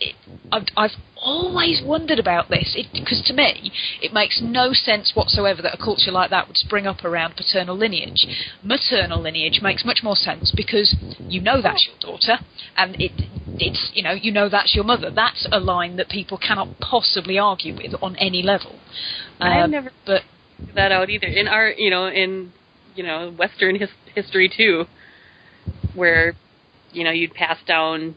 [0.00, 0.14] it,
[0.52, 0.90] I've, I've
[1.28, 6.10] always wondered about this because to me it makes no sense whatsoever that a culture
[6.10, 8.26] like that would spring up around paternal lineage.
[8.62, 12.38] Maternal lineage makes much more sense because you know that's your daughter
[12.76, 13.12] and it
[13.60, 15.10] it's you know you know that's your mother.
[15.10, 18.78] That's a line that people cannot possibly argue with on any level.
[19.40, 20.22] I've Um, never but
[20.74, 21.26] that out either.
[21.26, 22.52] In our, you know, in
[22.94, 24.86] you know Western his, history too,
[25.94, 26.34] where
[26.92, 28.16] you know you'd pass down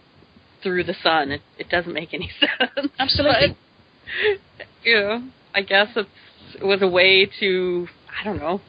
[0.62, 1.32] through the son.
[1.32, 2.92] It, it doesn't make any sense.
[3.00, 3.50] Absolutely.
[3.50, 4.38] But,
[4.84, 6.10] you know, I guess it's,
[6.56, 7.88] it was a way to
[8.20, 8.62] I don't know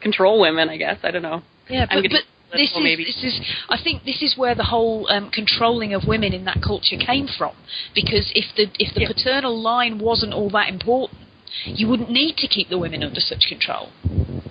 [0.00, 0.68] control women.
[0.68, 1.42] I guess I don't know.
[1.68, 3.04] Yeah, I'm but, but this is maybe.
[3.04, 6.58] this is I think this is where the whole um, controlling of women in that
[6.62, 7.54] culture came from.
[7.94, 9.08] Because if the if the Yeah.
[9.08, 11.20] paternal line wasn't all that important,
[11.64, 13.90] you wouldn't need to keep the women under such control.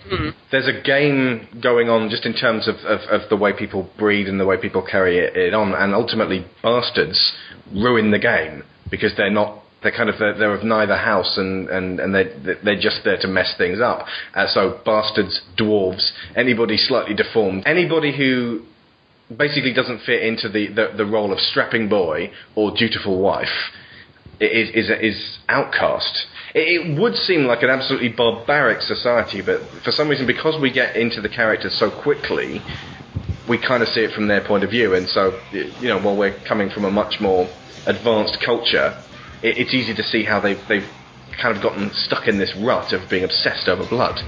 [0.09, 0.29] Hmm.
[0.51, 4.27] There's a game going on just in terms of, of, of the way people breed
[4.27, 7.33] and the way people carry it, it on, and ultimately bastards
[7.73, 9.59] ruin the game because they're not.
[9.81, 12.25] They're kind of they're, they're of neither house, and and and they
[12.63, 14.05] they're just there to mess things up.
[14.35, 18.61] Uh, so bastards, dwarves, anybody slightly deformed, anybody who
[19.35, 23.71] basically doesn't fit into the, the, the role of strapping boy or dutiful wife
[24.39, 26.25] is is is outcast.
[26.53, 30.95] It, would seem like an absolutely barbaric society, but for some reason, because we get
[30.95, 32.61] into the characters so quickly,
[33.47, 34.93] we kind of see it from their point of view.
[34.93, 37.47] And so, you know, while we're coming from a much more
[37.85, 39.01] advanced culture,
[39.41, 40.87] it, it's easy to see how they've they've
[41.41, 44.19] kind of gotten stuck in this rut of being obsessed over blood.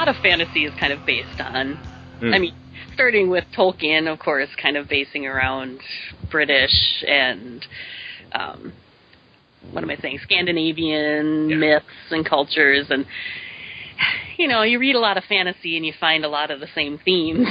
[0.00, 1.76] Lot of fantasy is kind of based on.
[2.20, 2.32] Hmm.
[2.32, 2.54] I mean,
[2.94, 5.80] starting with Tolkien, of course, kind of basing around
[6.30, 7.66] British and
[8.32, 8.72] um,
[9.72, 10.20] what am I saying?
[10.22, 13.04] Scandinavian myths and cultures, and
[14.38, 16.68] you know, you read a lot of fantasy and you find a lot of the
[16.74, 17.46] same themes.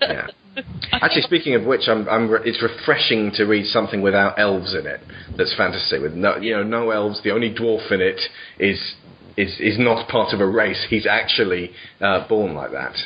[0.00, 0.28] Yeah.
[0.92, 4.86] Actually, speaking of which, I'm, I'm re- it's refreshing to read something without elves in
[4.86, 5.00] it.
[5.36, 7.22] That's fantasy with no, you know, no elves.
[7.22, 8.20] The only dwarf in it
[8.58, 8.94] is
[9.40, 10.86] is is not part of a race.
[10.88, 12.96] He's actually uh, born like that.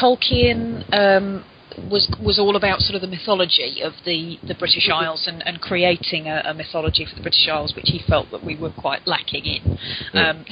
[0.00, 1.44] Tolkien um,
[1.90, 5.60] was was all about sort of the mythology of the, the British Isles and, and
[5.60, 9.06] creating a, a mythology for the British Isles, which he felt that we were quite
[9.06, 9.78] lacking in.
[10.14, 10.44] Um,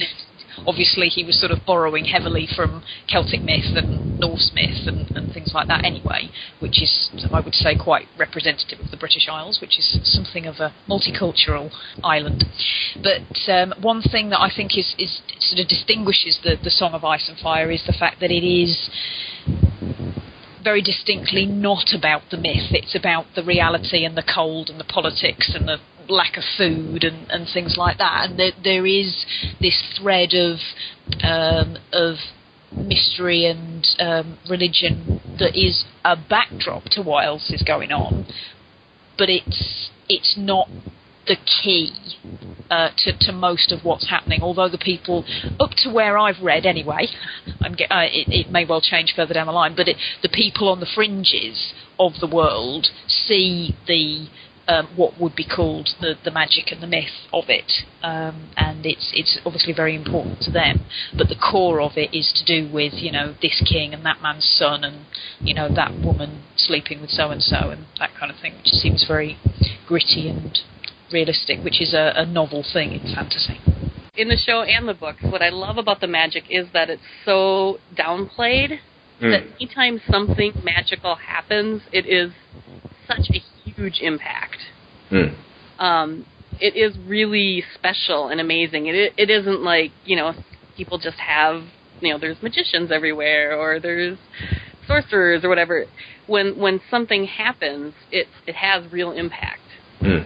[0.67, 5.33] obviously, he was sort of borrowing heavily from Celtic myth and Norse myth and, and
[5.33, 9.59] things like that anyway, which is, I would say, quite representative of the British Isles,
[9.61, 11.71] which is something of a multicultural
[12.03, 12.45] island.
[13.01, 16.93] But um, one thing that I think is, is sort of distinguishes the, the Song
[16.93, 18.89] of Ice and Fire is the fact that it is
[20.63, 22.71] very distinctly not about the myth.
[22.71, 25.77] It's about the reality and the cold and the politics and the
[26.09, 28.29] lack of food and, and things like that.
[28.29, 29.25] And there, there is
[29.59, 30.57] this thread of
[31.21, 32.15] um, of
[32.75, 38.25] mystery and um, religion that is a backdrop to what else is going on,
[39.17, 40.67] but it's it's not
[41.27, 41.93] the key
[42.69, 44.41] uh, to, to most of what's happening.
[44.41, 45.25] Although the people,
[45.59, 47.07] up to where I've read anyway,
[47.61, 50.79] uh, it, it may well change further down the line, but it, the people on
[50.79, 54.27] the fringes of the world see the
[54.67, 57.71] um, what would be called the, the magic and the myth of it,
[58.01, 60.85] um, and it's it's obviously very important to them.
[61.17, 64.21] But the core of it is to do with you know this king and that
[64.21, 65.05] man's son, and
[65.41, 68.67] you know that woman sleeping with so and so, and that kind of thing, which
[68.67, 69.37] seems very
[69.87, 70.59] gritty and
[71.11, 73.59] realistic, which is a, a novel thing in fantasy.
[74.15, 77.01] in the show and the books, what I love about the magic is that it's
[77.25, 78.79] so downplayed
[79.19, 79.29] Hmm.
[79.29, 82.31] that anytime something magical happens, it is
[83.07, 83.39] such a
[83.75, 84.57] huge impact.
[85.09, 85.83] Hmm.
[85.83, 86.25] Um,
[86.59, 88.87] it is really special and amazing.
[88.87, 90.33] It it isn't like you know
[90.77, 91.63] people just have
[92.01, 94.17] you know there's magicians everywhere or there's
[94.87, 95.85] sorcerers or whatever.
[96.27, 99.61] When when something happens, it it has real impact,
[99.99, 100.19] Hmm.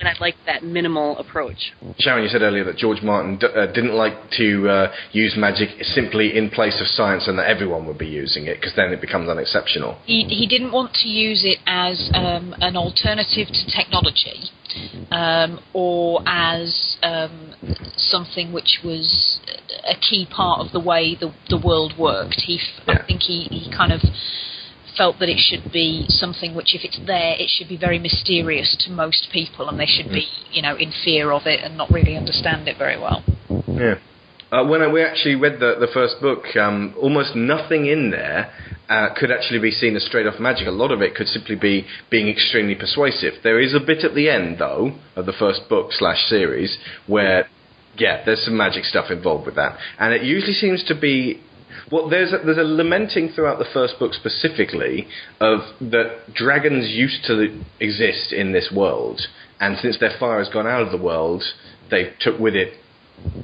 [0.00, 1.72] And I like that minimal approach.
[1.98, 5.68] Sharon, you said earlier that George Martin d- uh, didn't like to uh, use magic
[5.82, 9.00] simply in place of science and that everyone would be using it because then it
[9.00, 10.00] becomes unexceptional.
[10.06, 14.50] He, he didn't want to use it as um, an alternative to technology
[15.10, 17.54] um, or as um,
[17.96, 19.40] something which was
[19.84, 22.42] a key part of the way the, the world worked.
[22.46, 24.00] He, f- I think he, he kind of
[24.96, 28.76] felt that it should be something which, if it's there, it should be very mysterious
[28.84, 31.90] to most people, and they should be, you know, in fear of it and not
[31.90, 33.22] really understand it very well.
[33.68, 33.96] Yeah.
[34.52, 38.52] Uh, when I, we actually read the, the first book, um, almost nothing in there
[38.88, 40.66] uh, could actually be seen as straight off magic.
[40.66, 43.34] A lot of it could simply be being extremely persuasive.
[43.44, 47.48] There is a bit at the end, though, of the first book slash series where,
[47.96, 51.40] yeah, there's some magic stuff involved with that, and it usually seems to be.
[51.90, 55.08] Well, there's a, there's a lamenting throughout the first book specifically
[55.40, 59.20] of that dragons used to exist in this world,
[59.60, 61.42] and since their fire has gone out of the world,
[61.90, 62.74] they took with it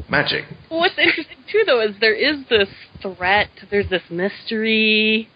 [0.08, 0.44] magic.
[0.70, 2.68] Well, what's interesting too, though, is there is this
[3.02, 3.48] threat.
[3.70, 5.28] There's this mystery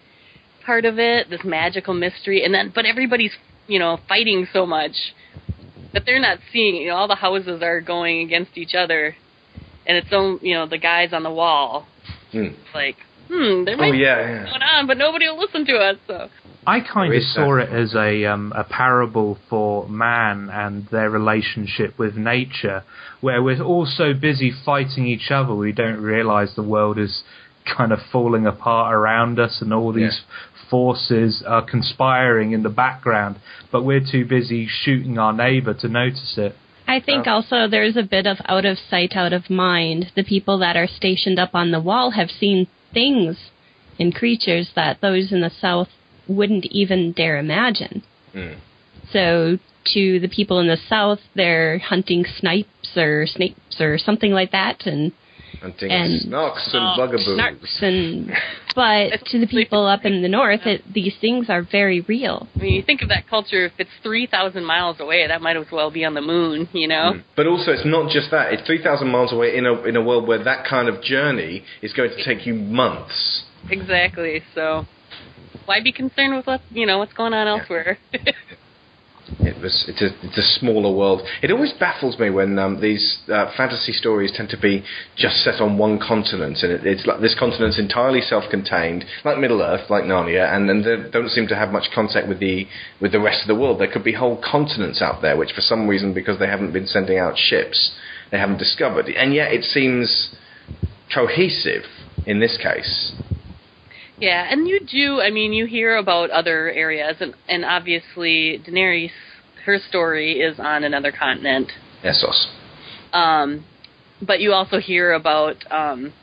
[0.65, 3.33] part of it, this magical mystery, and then but everybody's
[3.67, 5.13] you know fighting so much
[5.93, 6.75] that they're not seeing.
[6.75, 9.15] You know, all the houses are going against each other,
[9.85, 11.87] and it's on you know the guys on the wall.
[12.31, 12.47] Hmm.
[12.73, 14.45] Like, hmm, there Oh might be yeah, something yeah.
[14.45, 15.97] going on, but nobody will listen to us.
[16.07, 16.29] So
[16.65, 17.69] I kind of saw that.
[17.69, 22.83] it as a um, a parable for man and their relationship with nature,
[23.19, 27.23] where we're all so busy fighting each other we don't realise the world is
[27.65, 30.21] kind of falling apart around us and all these
[30.69, 33.35] forces are conspiring in the background,
[33.71, 36.55] but we're too busy shooting our neighbour to notice it.
[36.87, 40.11] I think also there's a bit of out of sight, out of mind.
[40.15, 43.37] The people that are stationed up on the wall have seen things
[43.99, 45.89] and creatures that those in the south
[46.27, 48.03] wouldn't even dare imagine.
[48.33, 48.53] Hmm.
[49.11, 49.57] So
[49.93, 54.85] to the people in the south, they're hunting snipes or snakes or something like that,
[54.85, 55.11] and
[55.61, 57.27] Hunting And- snarks and bugaboos.
[57.39, 58.31] snarks and.
[58.73, 62.47] But to the people up in the north, it, these things are very real.
[62.55, 63.65] I mean, you think of that culture.
[63.65, 66.69] If it's three thousand miles away, that might as well be on the moon.
[66.71, 67.13] You know.
[67.15, 67.19] Hmm.
[67.35, 68.53] But also, it's not just that.
[68.53, 71.91] It's 3,000 miles away in a, in a world where that kind of journey is
[71.91, 73.43] going to take you months.
[73.69, 74.41] Exactly.
[74.55, 74.85] So
[75.65, 77.97] why be concerned with what you know what's going on elsewhere?
[79.39, 79.85] It was.
[79.87, 80.09] It's a.
[80.25, 81.21] It's a smaller world.
[81.41, 84.83] It always baffles me when um, these uh, fantasy stories tend to be
[85.15, 89.61] just set on one continent, and it, it's like this continent's entirely self-contained, like Middle
[89.61, 92.67] Earth, like Narnia, and and they don't seem to have much contact with the
[92.99, 93.79] with the rest of the world.
[93.79, 96.87] There could be whole continents out there, which for some reason, because they haven't been
[96.87, 97.95] sending out ships,
[98.31, 100.35] they haven't discovered, and yet it seems
[101.13, 101.83] cohesive
[102.25, 103.13] in this case.
[104.21, 105.19] Yeah, and you do.
[105.19, 109.11] I mean, you hear about other areas, and and obviously Daenerys,
[109.65, 111.71] her story is on another continent.
[112.03, 112.45] Essos.
[113.13, 113.65] Um,
[114.25, 116.13] but you also hear about um,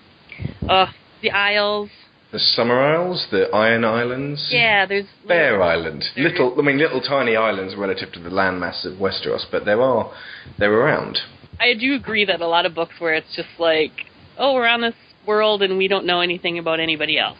[0.68, 0.86] uh,
[1.22, 1.90] the Isles.
[2.30, 4.48] The Summer Isles, the Iron Islands.
[4.52, 6.54] Yeah, there's Bear Island, There- little.
[6.58, 10.12] I mean, little tiny islands relative to the landmass of Westeros, but there are
[10.58, 11.18] they're around.
[11.60, 13.90] I do agree that a lot of books where it's just like,
[14.38, 14.94] oh, we're on this
[15.26, 17.38] world and we don't know anything about anybody else.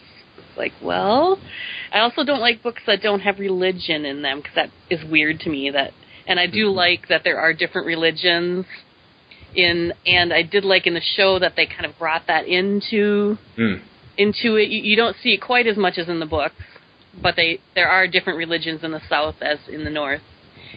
[0.59, 1.39] Like, well,
[1.91, 5.39] I also don't like books that don't have religion in them because that is weird
[5.41, 5.71] to me.
[5.71, 5.91] That,
[6.27, 8.65] and I do like that there are different religions
[9.55, 13.37] in, and I did like in the show that they kind of brought that into
[13.57, 13.81] Mm.
[14.17, 14.69] into it.
[14.69, 16.61] You, you don't see it quite as much as in the books,
[17.19, 20.21] but they there are different religions in the South as in the North,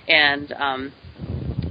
[0.08, 0.92] and um,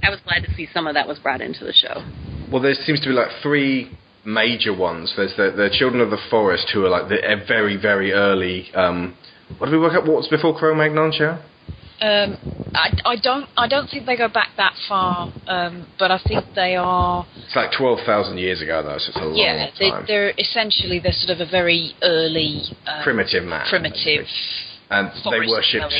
[0.03, 2.03] I was glad to see some of that was brought into the show.
[2.51, 5.13] Well, there seems to be like three major ones.
[5.15, 8.71] There's the, the Children of the Forest, who are like the a very very early.
[8.73, 9.15] Um,
[9.57, 10.07] what did we work out?
[10.07, 11.37] What's before Cro-Magnon show?
[12.01, 12.37] Um,
[12.73, 16.45] I, I don't I don't think they go back that far, um, but I think
[16.55, 17.27] they are.
[17.45, 20.05] It's like twelve thousand years ago, though, so it's a long yeah, they, time.
[20.07, 23.67] they're essentially they're sort of a very early um, Primitive man.
[23.69, 24.25] primitive.
[24.91, 25.93] And they worshipped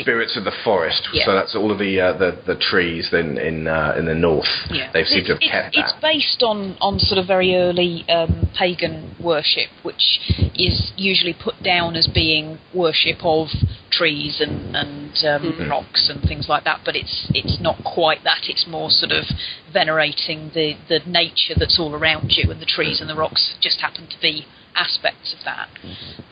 [0.00, 1.06] spirits of the forest.
[1.12, 1.26] Yeah.
[1.26, 4.48] So that's all of the uh, the, the trees in in uh, in the north.
[4.70, 4.90] Yeah.
[4.92, 6.02] They seem to have it's, kept it's that.
[6.02, 10.20] based on, on sort of very early um, pagan worship, which
[10.56, 13.48] is usually put down as being worship of
[13.90, 15.70] trees and, and um, Mm-hmm.
[15.70, 16.80] rocks and things like that.
[16.84, 18.48] But it's it's not quite that.
[18.48, 19.24] It's more sort of
[19.72, 23.80] venerating the, the nature that's all around you, and the trees and the rocks just
[23.80, 25.68] happen to be aspects of that.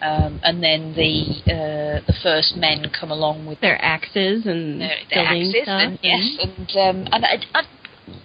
[0.01, 4.97] Um, and then the uh, the first men come along with Their axes and their,
[5.11, 5.69] their axes, stuff.
[5.83, 7.63] and, yes, and um, and I, I,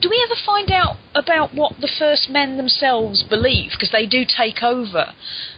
[0.02, 3.72] do we ever find out about what the first men themselves believe?
[3.72, 5.14] Because they do take over.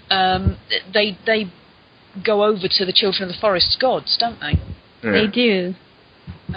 [0.10, 0.58] Um,
[0.94, 1.52] they they
[2.24, 4.60] go over to the children of the forest's gods, don't they?
[5.02, 5.76] They do.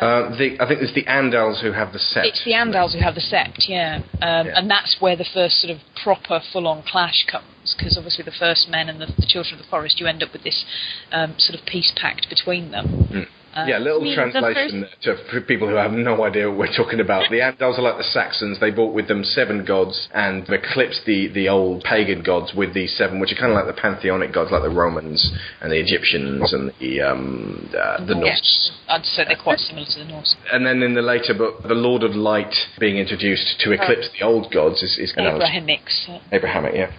[0.00, 2.26] Uh, the, I think it's the Andals who have the sept.
[2.26, 4.02] It's the Andals who have the sept, yeah.
[4.22, 4.52] Um, Yeah.
[4.54, 8.68] and that's where the first sort of proper full-on clash comes, because obviously the first
[8.68, 10.64] men and the, the children of the forest, you end up with this
[11.12, 13.08] um, sort of peace pact between them.
[13.10, 13.26] Mm.
[13.56, 16.58] Uh, yeah, little I mean, the translation to for people who have no idea what
[16.58, 17.30] we're talking about.
[17.30, 18.60] The Andals are like the Saxons.
[18.60, 22.94] They brought with them seven gods and eclipsed the, the old pagan gods with these
[22.98, 26.52] seven, which are kind of like the pantheonic gods, like the Romans and the Egyptians
[26.52, 28.26] and the um, uh, the Norse.
[28.26, 30.36] Yes, I'd say they're quite similar to the Norse.
[30.52, 34.26] And then in the later book, the Lord of Light being introduced to eclipse the
[34.26, 36.08] old gods is, is Abrahamics.
[36.10, 36.92] uh, Abrahamic, yeah.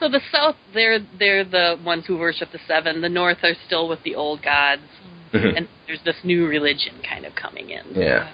[0.00, 3.00] So the South, they're they're the ones who worship the seven.
[3.00, 4.82] The North are still with the old gods,
[5.32, 5.56] Mhm.
[5.56, 7.84] and there's this new religion kind of coming in.
[7.94, 8.28] Yeah.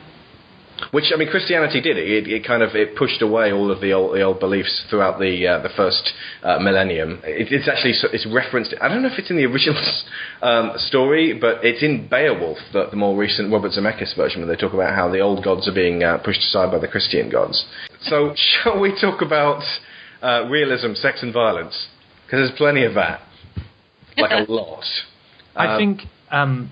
[0.91, 2.09] Which I mean, Christianity did it.
[2.11, 5.21] It, it kind of it pushed away all of the old the old beliefs throughout
[5.21, 7.21] the uh, the first uh, millennium.
[7.23, 8.75] It, it's actually it's referenced.
[8.81, 9.81] I don't know if it's in the original
[10.43, 14.61] um, story, but it's in Beowulf, the, the more recent Robert Zemeckis version, where they
[14.61, 17.65] talk about how the old gods are being uh, pushed aside by the Christian gods.
[18.01, 19.63] So, shall we talk about
[20.23, 21.89] uh, realism, sex, and violence?
[22.27, 23.21] Because there's plenty of that,
[24.17, 24.85] like a lot.
[25.55, 26.01] I Um, think
[26.31, 26.71] um,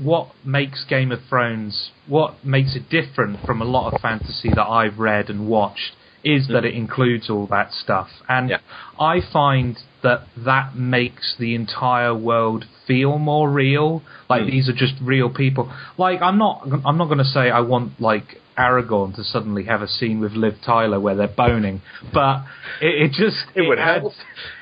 [0.00, 4.66] what makes Game of Thrones, what makes it different from a lot of fantasy that
[4.66, 5.92] I've read and watched,
[6.24, 8.08] is that it includes all that stuff.
[8.28, 8.50] And
[8.98, 14.02] I find that that makes the entire world feel more real.
[14.28, 15.72] Like these are just real people.
[15.96, 19.82] Like I'm not, I'm not going to say I want like Aragorn to suddenly have
[19.82, 21.80] a scene with Liv Tyler where they're boning,
[22.12, 22.42] but
[22.80, 24.06] it, it just It would adds,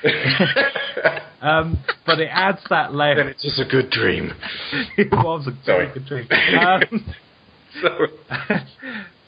[1.40, 3.16] um, but it adds that layer.
[3.16, 4.32] Then it's just a good dream.
[4.97, 5.90] it was a Sorry.
[5.92, 6.28] good dream.
[6.61, 7.14] Um,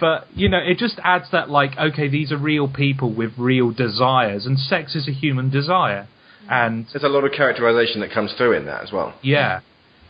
[0.00, 3.72] but you know, it just adds that like, okay, these are real people with real
[3.72, 6.08] desires, and sex is a human desire,
[6.50, 9.14] and There's a lot of characterization that comes through in that as well.
[9.22, 9.60] yeah,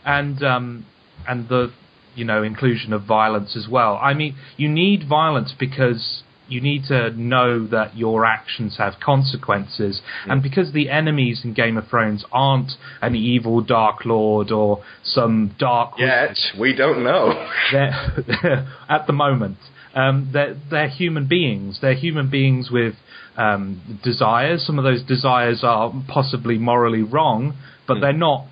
[0.05, 0.85] and um,
[1.27, 1.71] and the
[2.19, 3.97] you know inclusion of violence as well.
[4.01, 10.01] I mean, you need violence because you need to know that your actions have consequences,
[10.25, 15.55] and because the enemies in Game of Thrones aren't an evil Dark Lord or some
[15.57, 17.47] dark Yet we don't know.
[17.71, 19.57] they're, at the moment.
[19.95, 21.79] Um, they're, they're human beings.
[21.81, 22.93] They're human beings with
[23.37, 24.63] um, desires.
[24.65, 27.55] Some of those desires are possibly morally wrong,
[27.87, 28.45] but they're not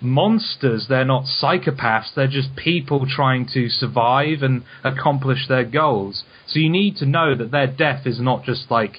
[0.00, 0.86] monsters.
[0.88, 2.14] They're not psychopaths.
[2.14, 6.24] They're just people trying to survive and accomplish their goals.
[6.46, 8.98] So you need to know that their death is not just like,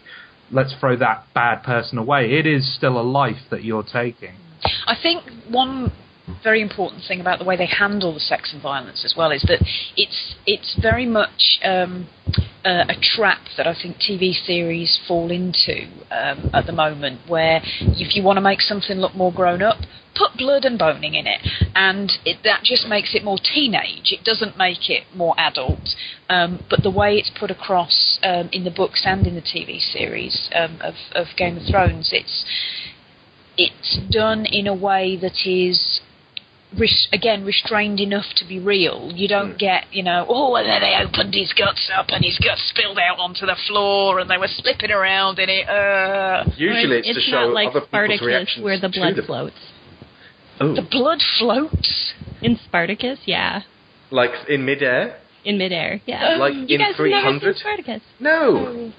[0.52, 2.32] let's throw that bad person away.
[2.32, 4.36] It is still a life that you're taking.
[4.86, 5.92] I think one
[6.44, 9.44] very important thing about the way they handle the sex and violence as well is
[9.44, 9.60] that
[9.96, 12.08] it's it's very much um,
[12.66, 17.62] a, a trap that I think TV series fall into um, at the moment, where
[17.64, 19.78] if you want to make something look more grown up,
[20.16, 21.42] put blood and boning in it,
[21.76, 24.12] and it, that just makes it more teenage.
[24.12, 25.96] It doesn't make it more adult.
[26.30, 29.80] Um, but the way it's put across um, in the books and in the TV
[29.80, 32.46] series um, of, of Game of Thrones, it's
[33.58, 36.00] it's done in a way that is
[36.78, 39.12] res- again restrained enough to be real.
[39.14, 42.38] You don't get, you know, oh, and then they opened his guts up and his
[42.40, 45.68] guts spilled out onto the floor and they were slipping around in it.
[45.70, 46.44] Uh.
[46.58, 49.16] Usually Or it's, to it's show not like other people's Spartacus reactions where the blood
[49.16, 49.26] them.
[49.26, 49.56] floats.
[50.62, 52.14] Oh, The blood floats.
[52.42, 53.62] In Spartacus, yeah.
[54.12, 55.20] like in midair?
[55.44, 56.38] In midair, yeah.
[56.38, 57.56] Like you in guys never 300?
[57.56, 58.02] seen Spartacus.
[58.20, 58.92] No.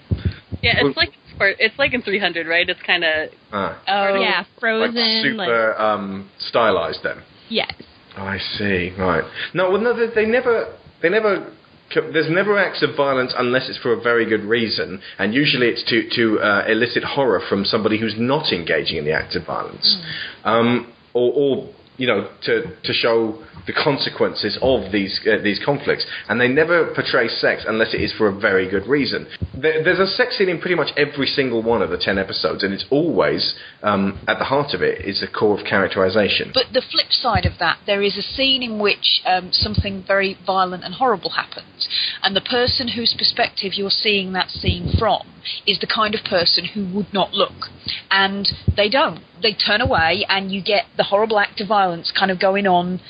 [0.63, 2.69] Yeah, Well- it's like Spart- it's like in 300, right?
[2.69, 5.37] It's kind of Ah, Oh, yeah, frozen.
[5.39, 7.23] Like, super um, stylized then.
[7.51, 7.73] Yes.
[8.17, 8.93] I see.
[8.99, 9.25] Right.
[9.55, 11.53] No, well, no, they, they never, they never.
[11.93, 15.83] There's never acts of violence unless it's for a very good reason, and usually it's
[15.91, 20.01] to to uh, elicit horror from somebody who's not engaging in the act of violence,
[20.45, 26.07] um, or, or you know, to to show the consequences of these uh, these conflicts.
[26.29, 29.27] And they never portray sex unless it is for a very good reason.
[29.61, 32.63] There, there's a sex scene in pretty much every single one of the ten episodes,
[32.63, 36.51] and it's always um, at the heart of it is the core of characterization.
[36.53, 40.37] But the flip side of that, there is a scene in which um, something very
[40.45, 41.89] violent and horrible happens,
[42.23, 45.27] and the person whose perspective you're seeing that scene from
[45.67, 47.71] is the kind of person who would not look,
[48.11, 49.21] and they don't.
[49.43, 53.01] They turn away, and you get the horrible act of violence kind of going on,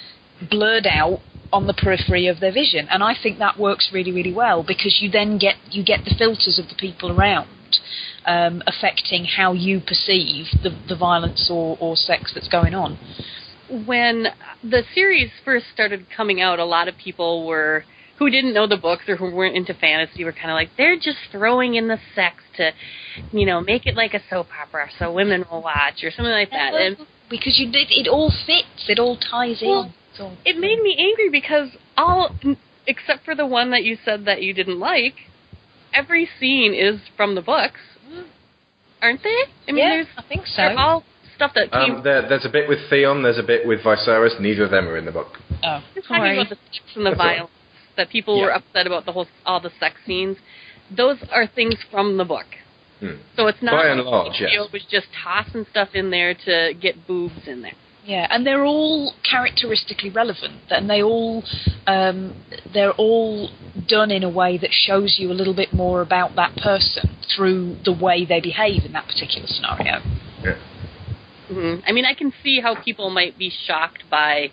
[0.49, 1.21] blurred out
[1.53, 4.99] on the periphery of their vision, and I think that works really, really well because
[5.01, 7.49] you then get you get the filters of the people around.
[8.27, 12.99] Um, affecting how you perceive the, the violence or, or sex that's going on.
[13.87, 14.27] when
[14.63, 17.85] the series first started coming out, a lot of people were
[18.19, 20.97] who didn't know the books or who weren't into fantasy were kind of like they're
[20.97, 22.73] just throwing in the sex to,
[23.33, 26.51] you know, make it like a soap opera so women will watch or something like
[26.51, 26.75] that.
[26.75, 26.99] And
[27.31, 29.85] because you did, it all fits, it all ties Well,
[30.19, 30.23] in.
[30.23, 32.37] All- it made me angry because all
[32.87, 35.15] except for the one that you said that you didn't like,
[35.95, 37.81] every scene is from the books,
[39.03, 39.37] aren't they?
[39.69, 40.57] I mean, yeah, there's I think so.
[40.63, 41.05] they're all
[41.37, 41.97] stuff that came.
[41.97, 44.39] Um, there, there's a bit with Theon, there's a bit with Viserys.
[44.41, 45.29] Neither of them are in the book.
[45.63, 45.67] oh.
[45.67, 47.37] I'm talking about the sex and the That's all right.
[47.37, 47.51] violence
[47.97, 50.37] that people were upset about the whole all the sex scenes.
[50.97, 52.47] Those are things from the book.
[53.01, 53.17] Hmm.
[53.37, 54.73] So it's not By and large, HBO yes.
[54.73, 57.73] was just tossing stuff in there to get boobs in there.
[58.05, 61.45] Yeah, and they're all characteristically relevant, and they all
[61.87, 62.35] um,
[62.73, 63.51] they're all
[63.87, 67.77] done in a way that shows you a little bit more about that person through
[67.85, 70.01] the way they behave in that particular scenario.
[70.43, 70.59] Yeah.
[71.49, 74.51] hmm I mean, I can see how people might be shocked by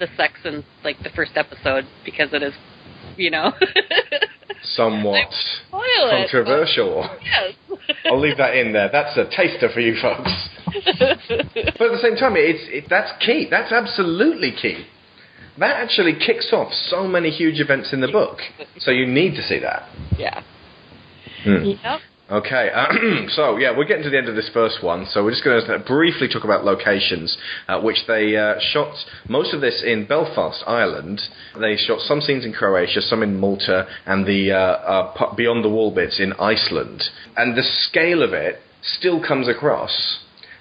[0.00, 2.54] the sex in like the first episode because it is
[3.16, 3.52] you know.
[4.62, 5.28] Somewhat
[5.70, 7.08] controversial.
[7.22, 7.54] Yes.
[8.06, 8.88] I'll leave that in there.
[8.90, 10.48] That's a taster for you folks.
[10.66, 13.46] but at the same time, it's it, that's key.
[13.50, 14.86] That's absolutely key.
[15.58, 18.38] That actually kicks off so many huge events in the book.
[18.78, 19.88] So you need to see that.
[20.18, 20.42] yeah.
[21.44, 21.64] Hmm.
[21.64, 22.00] Yep.
[22.30, 22.92] Okay, uh,
[23.28, 25.64] so yeah, we're getting to the end of this first one, so we're just going
[25.64, 28.94] to briefly talk about locations, uh, which they uh, shot
[29.30, 31.22] most of this in Belfast, Ireland.
[31.58, 35.70] They shot some scenes in Croatia, some in Malta, and the uh, uh, beyond the
[35.70, 37.02] wall bits in Iceland.
[37.34, 40.18] And the scale of it still comes across.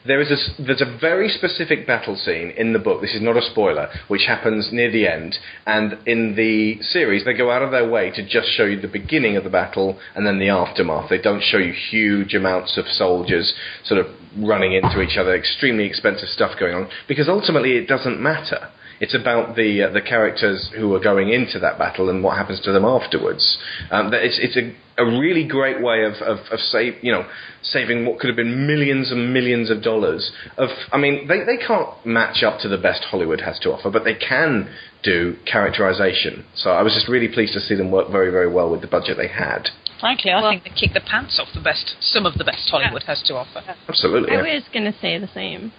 [0.08, 3.02] There is a, there's a very specific battle scene in the book.
[3.02, 5.38] This is not a spoiler, which happens near the end.
[5.66, 8.88] And in the series, they go out of their way to just show you the
[8.88, 11.10] beginning of the battle and then the aftermath.
[11.10, 13.54] They don't show you huge amounts of soldiers
[13.84, 18.22] sort of running into each other, extremely expensive stuff going on, because ultimately it doesn't
[18.22, 18.70] matter.
[19.00, 22.60] It's about the uh, the characters who are going into that battle and what happens
[22.62, 23.58] to them afterwards.
[23.92, 27.28] Um, it's it's a, a really great way of of, of save you know
[27.62, 30.32] saving what could have been millions and millions of dollars.
[30.58, 33.90] Of I mean they they can't match up to the best Hollywood has to offer,
[33.90, 34.70] but they can
[35.04, 36.46] do characterization.
[36.56, 38.88] So I was just really pleased to see them work very very well with the
[38.88, 39.70] budget they had.
[40.00, 43.04] Frankly, I think they kick the pants off the best, some of the best Hollywood
[43.04, 43.64] has to offer.
[43.90, 44.30] Absolutely.
[44.30, 44.54] I yeah.
[44.54, 45.72] was going to say the same.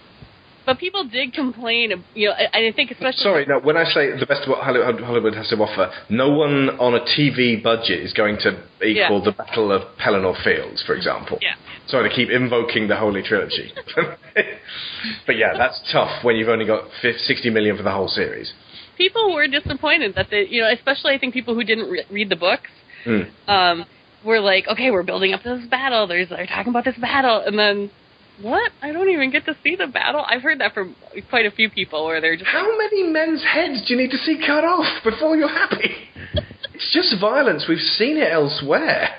[0.69, 3.23] But people did complain, you know, and I think especially.
[3.23, 3.59] Sorry, no.
[3.59, 6.99] When I say the best of what Hollywood has to offer, no one on a
[7.15, 8.49] TV budget is going to
[8.85, 9.21] equal Yeah.
[9.25, 11.39] the Battle of Pelennor Fields, for example.
[11.41, 11.55] Yeah.
[11.87, 13.73] Sorry to keep invoking the Holy Trilogy,
[15.25, 18.53] but yeah, that's tough when you've only got fif- sixty million for the whole series.
[18.97, 22.29] people were disappointed that they, you know, especially I think people who didn't re- read
[22.29, 22.69] the books,
[23.05, 23.21] Hmm.
[23.47, 23.85] um,
[24.25, 26.05] were like, okay, we're building up this battle.
[26.05, 27.89] There's they're talking about this battle, and then
[28.41, 28.71] what?
[28.81, 30.23] I don't even get to see the battle.
[30.27, 30.95] I've heard that from
[31.29, 34.17] quite a few people where they're just How many men's heads do you need to
[34.17, 35.93] see cut off before you're happy?
[36.73, 37.65] it's just violence.
[37.67, 39.09] We've seen it elsewhere.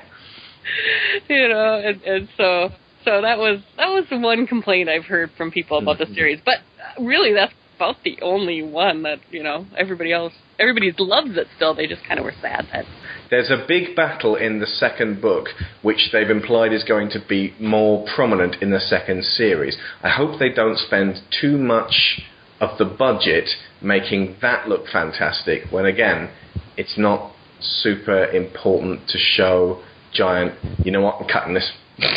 [1.28, 2.70] you know, and, and so
[3.04, 6.40] so that was that was the one complaint I've heard from people about the series.
[6.44, 11.36] But uh, really, that's about the only one that you know everybody else everybody loves
[11.36, 11.74] it still.
[11.74, 12.84] They just kind of were sad that
[13.30, 15.50] There's a big battle in the second book,
[15.82, 19.76] which they've implied is going to be more prominent in the second series.
[20.02, 22.22] I hope they don't spend too much
[22.60, 23.48] of the budget
[23.80, 26.30] making that look fantastic, when again,
[26.76, 30.54] it's not super important to show giant.
[30.84, 31.16] You know what?
[31.20, 31.70] I'm cutting this.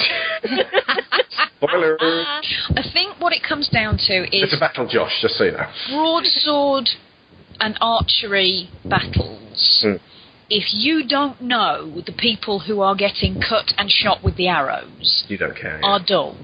[1.58, 1.98] Spoiler.
[2.02, 5.20] I think what it comes down to is It's a battle, Josh.
[5.22, 5.68] Just so you know.
[5.90, 6.90] broadsword
[7.60, 9.82] and archery battles.
[9.82, 9.96] Hmm.
[10.56, 15.24] If you don't know the people who are getting cut and shot with the arrows
[15.28, 15.80] You don't care.
[15.82, 15.88] yeah.
[15.90, 16.38] are dull.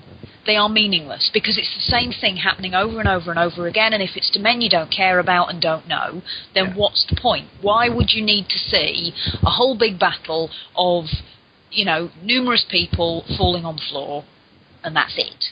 [0.48, 3.94] They are meaningless because it's the same thing happening over and over and over again.
[3.94, 6.24] And if it's to men you don't care about and don't know,
[6.56, 6.74] then Yeah.
[6.74, 7.50] what's the point?
[7.62, 9.14] Why would you need to see
[9.46, 11.06] a whole big battle of,
[11.72, 14.24] you know, numerous people falling on the floor,
[14.84, 15.52] and that's it?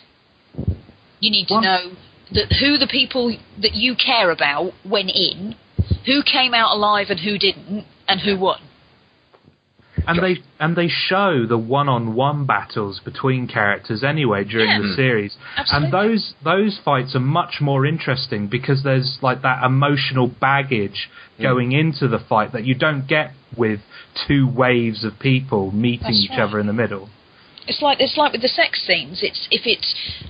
[1.20, 1.92] You need to One- know
[2.32, 5.56] that who the people that you care about went in,
[6.06, 8.60] who came out alive and who didn't, and who won.
[10.08, 14.82] and they and they show the one-on-one battles between characters anyway during Yeah.
[14.84, 15.86] the series Absolutely.
[15.86, 21.44] and those those fights are much more interesting because there's like that emotional baggage hmm.
[21.44, 23.80] going into the fight that you don't get with
[24.28, 26.42] two waves of people meeting That's each right.
[26.42, 27.10] other in the middle
[27.68, 29.20] It's like it's like with the sex scenes.
[29.22, 29.86] It's if it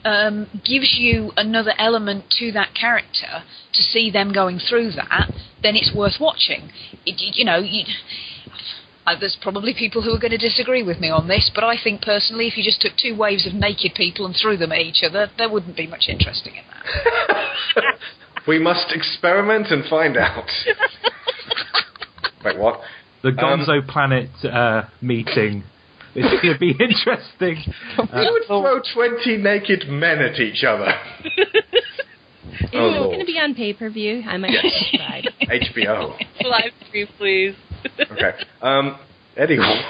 [0.05, 5.31] um, gives you another element to that character to see them going through that,
[5.61, 6.71] then it's worth watching.
[7.05, 7.83] It, you know, you,
[9.05, 11.75] uh, there's probably people who are going to disagree with me on this, but I
[11.81, 14.79] think personally, if you just took two waves of naked people and threw them at
[14.79, 17.97] each other, there wouldn't be much interesting in that.
[18.47, 20.49] we must experiment and find out.
[22.43, 22.81] Wait, what?
[23.23, 25.63] the Um, gonzo planet uh, meeting
[26.17, 27.55] is going to be interesting
[27.97, 30.87] Who would throw 20 naked men at each other?
[32.59, 35.25] If Oh, it's going to be on pay per view, I might subscribe.
[35.41, 36.17] HBO.
[36.43, 37.55] live stream, please.
[38.11, 38.31] Okay.
[38.61, 38.97] Um,
[39.35, 39.81] anyway.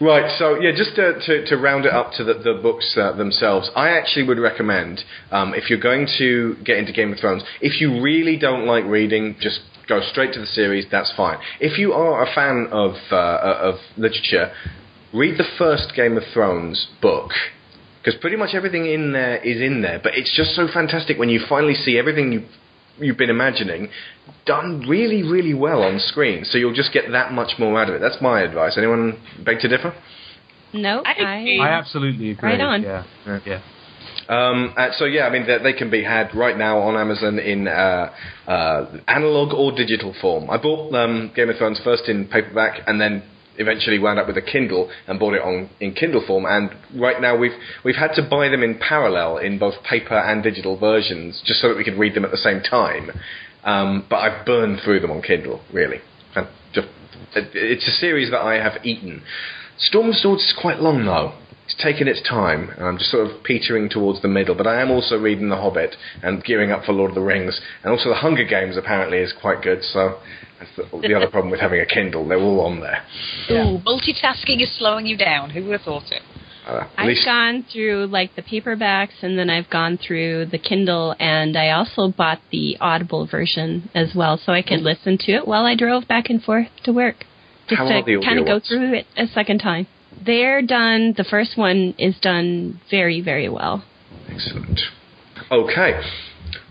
[0.00, 3.12] Right, so yeah, just to, to, to round it up to the, the books uh,
[3.12, 7.44] themselves, I actually would recommend um, if you're going to get into Game of Thrones,
[7.60, 10.86] if you really don't like reading, just go straight to the series.
[10.90, 11.38] That's fine.
[11.60, 14.52] If you are a fan of uh, of literature,
[15.12, 17.30] read the first Game of Thrones book
[18.02, 20.00] because pretty much everything in there is in there.
[20.02, 22.44] But it's just so fantastic when you finally see everything you
[22.98, 23.88] you've been imagining
[24.44, 26.44] done really, really well on screen.
[26.44, 28.00] So you'll just get that much more out of it.
[28.00, 28.74] That's my advice.
[28.76, 29.94] Anyone beg to differ?
[30.72, 31.58] No, I I.
[31.60, 32.82] I absolutely agree Right on.
[32.82, 33.04] yeah
[33.46, 33.60] yeah
[34.28, 37.38] Um, uh, so yeah, I mean they, they can be had right now on Amazon
[37.38, 38.12] in uh,
[38.46, 40.48] uh, analog or digital form.
[40.50, 43.22] I bought um, Game of Thrones first in paperback and then
[43.58, 46.44] eventually wound up with a Kindle and bought it on in Kindle form.
[46.46, 50.42] And right now we've we've had to buy them in parallel in both paper and
[50.42, 53.10] digital versions, just so that we could read them at the same time.
[53.64, 56.00] Um, but I've burned through them on Kindle, really.
[56.34, 56.88] And just,
[57.34, 59.22] it's a series that I have eaten.
[59.78, 61.34] Storm of Swords is quite long though.
[61.64, 64.54] It's taken its time, and I'm just sort of petering towards the middle.
[64.56, 67.60] But I am also reading The Hobbit and gearing up for Lord of the Rings,
[67.82, 69.84] and also The Hunger Games apparently is quite good.
[69.84, 70.18] So
[70.62, 73.04] that's the, the other problem with having a Kindle; they're all on there.
[73.50, 75.50] Ooh, multitasking is slowing you down.
[75.50, 76.22] Who would have thought it?
[76.66, 81.56] Uh, I've gone through like the paperbacks and then I've gone through the Kindle and
[81.56, 85.64] I also bought the Audible version as well so I could listen to it while
[85.64, 87.24] I drove back and forth to work.
[87.68, 89.88] Just How to kind of go through it a second time.
[90.24, 93.84] They're done, the first one is done very, very well.
[94.28, 94.80] Excellent.
[95.50, 96.00] Okay.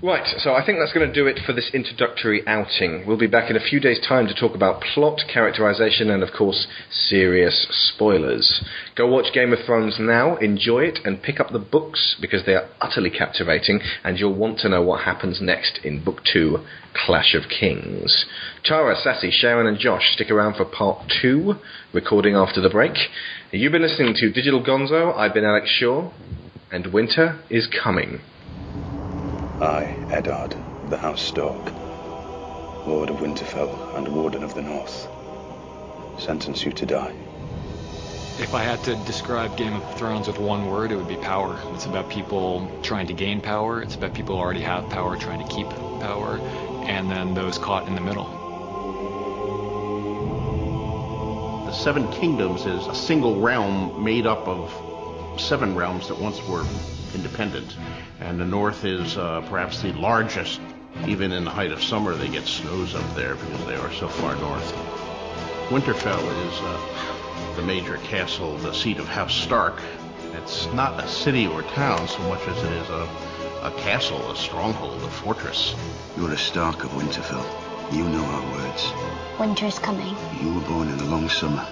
[0.03, 3.05] Right, so I think that's going to do it for this introductory outing.
[3.05, 6.33] We'll be back in a few days' time to talk about plot, characterization, and of
[6.33, 8.63] course, serious spoilers.
[8.95, 12.53] Go watch Game of Thrones now, enjoy it, and pick up the books because they
[12.53, 16.59] are utterly captivating, and you'll want to know what happens next in Book 2
[16.93, 18.25] Clash of Kings.
[18.63, 21.55] Tara, Sassy, Sharon, and Josh stick around for part 2,
[21.93, 22.97] recording after the break.
[23.51, 26.11] You've been listening to Digital Gonzo, I've been Alex Shaw,
[26.71, 28.21] and winter is coming.
[29.61, 31.71] I, Eddard, of the House Stark,
[32.87, 35.07] Lord of Winterfell and Warden of the North,
[36.17, 37.13] sentence you to die.
[38.39, 41.59] If I had to describe Game of Thrones with one word, it would be power.
[41.75, 45.47] It's about people trying to gain power, it's about people who already have power trying
[45.47, 46.39] to keep power,
[46.87, 48.25] and then those caught in the middle.
[51.67, 56.65] The Seven Kingdoms is a single realm made up of seven realms that once were
[57.13, 57.77] independent.
[58.21, 60.61] And the North is uh, perhaps the largest.
[61.07, 64.07] Even in the height of summer, they get snows up there because they are so
[64.07, 64.71] far north.
[65.69, 69.81] Winterfell is uh, the major castle, the seat of House Stark.
[70.33, 73.09] It's not a city or town so much as it is a,
[73.63, 75.75] a castle, a stronghold, a fortress.
[76.15, 77.45] You're a Stark of Winterfell.
[77.91, 78.93] You know our words.
[79.39, 80.15] Winter is coming.
[80.39, 81.65] You were born in the long summer.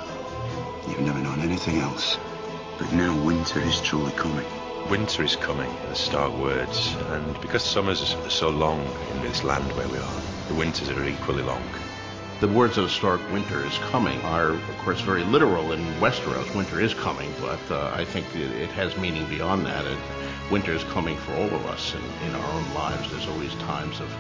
[0.88, 2.18] You've never known anything else.
[2.80, 4.46] But now winter is truly coming.
[4.90, 9.72] Winter is coming, the Stark words, and because summers are so long in this land
[9.74, 11.64] where we are, the winters are equally long.
[12.40, 16.56] The words of Stark, winter is coming, are of course very literal in Westeros.
[16.56, 19.86] Winter is coming, but uh, I think it, it has meaning beyond that.
[19.86, 20.00] And
[20.50, 23.12] winter is coming for all of us in, in our own lives.
[23.12, 24.12] There's always times of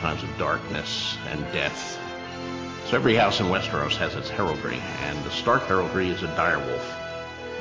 [0.00, 2.00] times of darkness and death.
[2.86, 6.82] So every house in Westeros has its heraldry, and the Stark heraldry is a direwolf.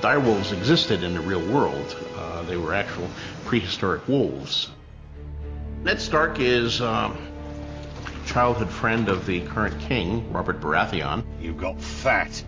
[0.02, 1.96] Direwolves existed in the real world.
[2.48, 3.10] They were actual
[3.46, 4.70] prehistoric wolves.
[5.84, 7.18] Ned Stark is um,
[8.26, 11.24] childhood friend of the current king, Robert Baratheon.
[11.40, 12.44] You got fat.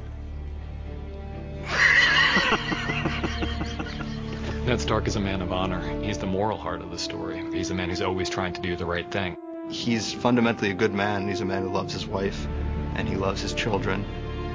[4.66, 5.82] Ned Stark is a man of honor.
[6.04, 7.42] He's the moral heart of the story.
[7.54, 9.38] He's a man who's always trying to do the right thing.
[9.70, 11.28] He's fundamentally a good man.
[11.28, 12.48] He's a man who loves his wife
[12.96, 14.06] and he loves his children.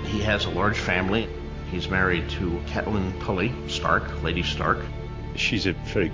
[0.04, 1.28] He has a large family.
[1.70, 4.84] He's married to Catelyn Tully Stark, Lady Stark.
[5.36, 6.12] She's a very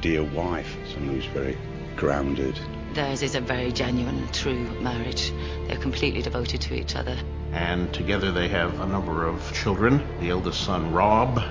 [0.00, 1.56] dear wife, someone who's very
[1.96, 2.58] grounded.
[2.94, 5.32] Theirs is a very genuine, true marriage.
[5.66, 7.16] They're completely devoted to each other.
[7.52, 10.02] And together they have a number of children.
[10.20, 11.42] The eldest son, Robb.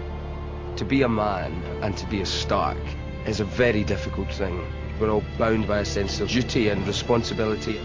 [0.77, 1.51] To be a man
[1.81, 2.77] and to be a Stark
[3.25, 4.65] is a very difficult thing.
[4.99, 7.79] We're all bound by a sense of duty and responsibility.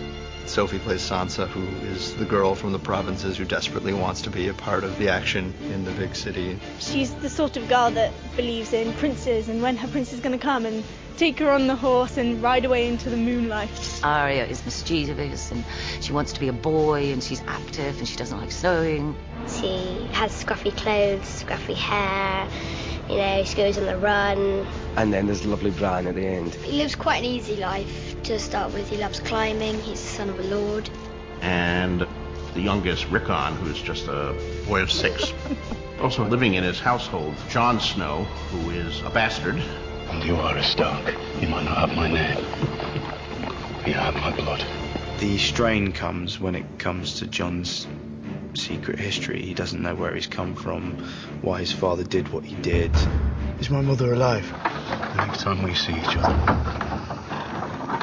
[0.47, 4.49] Sophie plays Sansa, who is the girl from the provinces who desperately wants to be
[4.49, 6.59] a part of the action in the big city.
[6.79, 10.39] She's the sort of girl that believes in princes and when her prince is going
[10.39, 10.83] to come and
[11.19, 14.01] take her on the horse and ride away into the moonlight.
[14.03, 15.65] Arya is mischievous and
[16.01, 19.17] she wants to be a boy and she's active and she doesn't like sewing.
[19.49, 22.49] She has scruffy clothes, scruffy hair.
[23.09, 24.67] You know, she goes on the run.
[24.97, 26.55] And then there's lovely Bran at the end.
[26.57, 28.91] He lives quite an easy life to start with.
[28.91, 29.81] He loves climbing.
[29.81, 30.91] He's the son of a lord.
[31.41, 32.07] And
[32.53, 34.35] the youngest, Rickon, who's just a
[34.67, 35.33] boy of six.
[36.01, 39.57] also living in his household, Jon Snow, who is a bastard.
[39.57, 41.15] And you are a Stark.
[41.41, 42.45] You might not have my name.
[43.79, 44.63] But you have my blood.
[45.19, 47.87] The strain comes when it comes to Jon's
[48.55, 49.43] secret history.
[49.43, 50.99] He doesn't know where he's come from,
[51.43, 52.95] why his father did what he did.
[53.61, 54.49] Is my mother alive?
[54.51, 56.35] The next time we see each other,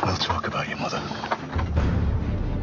[0.06, 1.02] we'll talk about your mother.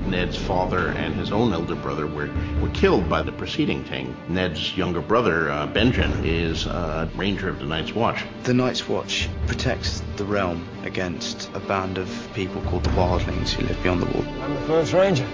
[0.06, 2.28] Ned's father and his own elder brother were,
[2.60, 4.14] were killed by the preceding thing.
[4.28, 8.22] Ned's younger brother, uh, Benjen, is a ranger of the Night's Watch.
[8.42, 13.66] The Night's Watch protects the realm against a band of people called the Wildlings who
[13.66, 14.42] live beyond the wall.
[14.42, 15.26] I'm the first ranger.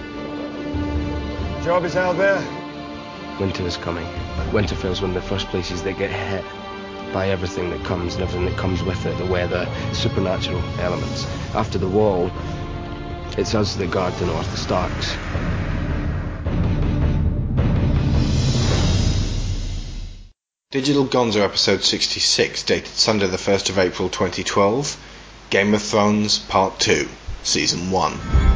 [1.63, 2.39] Job is out there.
[3.37, 4.05] Winter is coming.
[4.51, 6.45] Winterfell's one of the first places that get hit
[7.13, 11.25] by everything that comes and everything that comes with it the weather, the supernatural elements.
[11.53, 12.31] After the wall,
[13.37, 15.15] it's us that guard the north, the Starks.
[20.71, 24.97] Digital Gonzo episode 66, dated Sunday the 1st of April 2012.
[25.49, 27.07] Game of Thrones Part 2,
[27.43, 28.48] Season 1.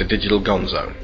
[0.00, 0.94] To Digital Gonzo.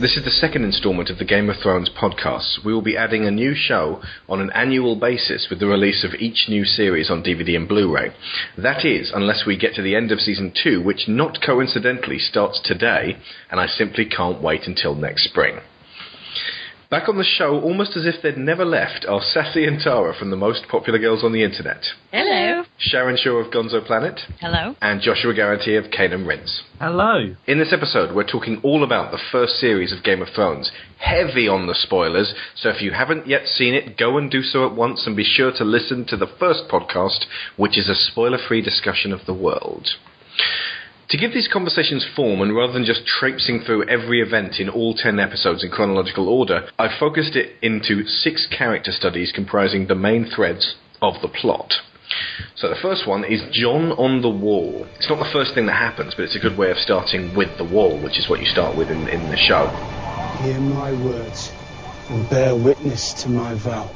[0.00, 2.64] This is the second installment of the Game of Thrones podcast.
[2.64, 6.14] We will be adding a new show on an annual basis with the release of
[6.20, 8.12] each new series on DVD and Blu ray.
[8.56, 12.60] That is, unless we get to the end of season 2, which not coincidentally starts
[12.62, 13.16] today,
[13.50, 15.58] and I simply can't wait until next spring.
[16.88, 20.30] Back on the show, almost as if they'd never left, are Sassy and Tara from
[20.30, 21.82] the most popular girls on the internet.
[22.12, 22.62] Hello.
[22.78, 24.20] Sharon Shaw of Gonzo Planet.
[24.40, 24.76] Hello.
[24.80, 26.62] And Joshua Guarantee of Canaan Rinse.
[26.78, 27.34] Hello.
[27.48, 30.70] In this episode, we're talking all about the first series of Game of Thrones.
[30.98, 34.64] Heavy on the spoilers, so if you haven't yet seen it, go and do so
[34.64, 37.24] at once and be sure to listen to the first podcast,
[37.56, 39.88] which is a spoiler free discussion of the world.
[41.10, 44.92] To give these conversations form, and rather than just traipsing through every event in all
[44.92, 50.24] 10 episodes in chronological order, I've focused it into six character studies comprising the main
[50.24, 51.74] threads of the plot.
[52.56, 54.84] So the first one is Jon on the Wall.
[54.96, 57.56] It's not the first thing that happens, but it's a good way of starting with
[57.56, 59.68] the wall, which is what you start with in, in the show.
[60.42, 61.52] Hear my words
[62.08, 63.88] and bear witness to my vow.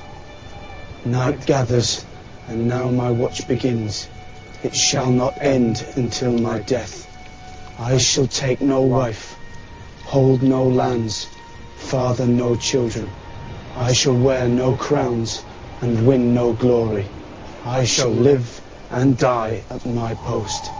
[1.05, 2.05] Night gathers,
[2.47, 4.09] and now my watch begins.
[4.63, 7.09] It shall not end until my death.
[7.79, 9.39] I shall take no wife,
[10.05, 11.29] hold no lands,
[11.77, 13.11] father no children.
[13.75, 15.43] I shall wear no crowns
[15.81, 17.09] and win no glory.
[17.65, 20.71] I shall live and die at my post.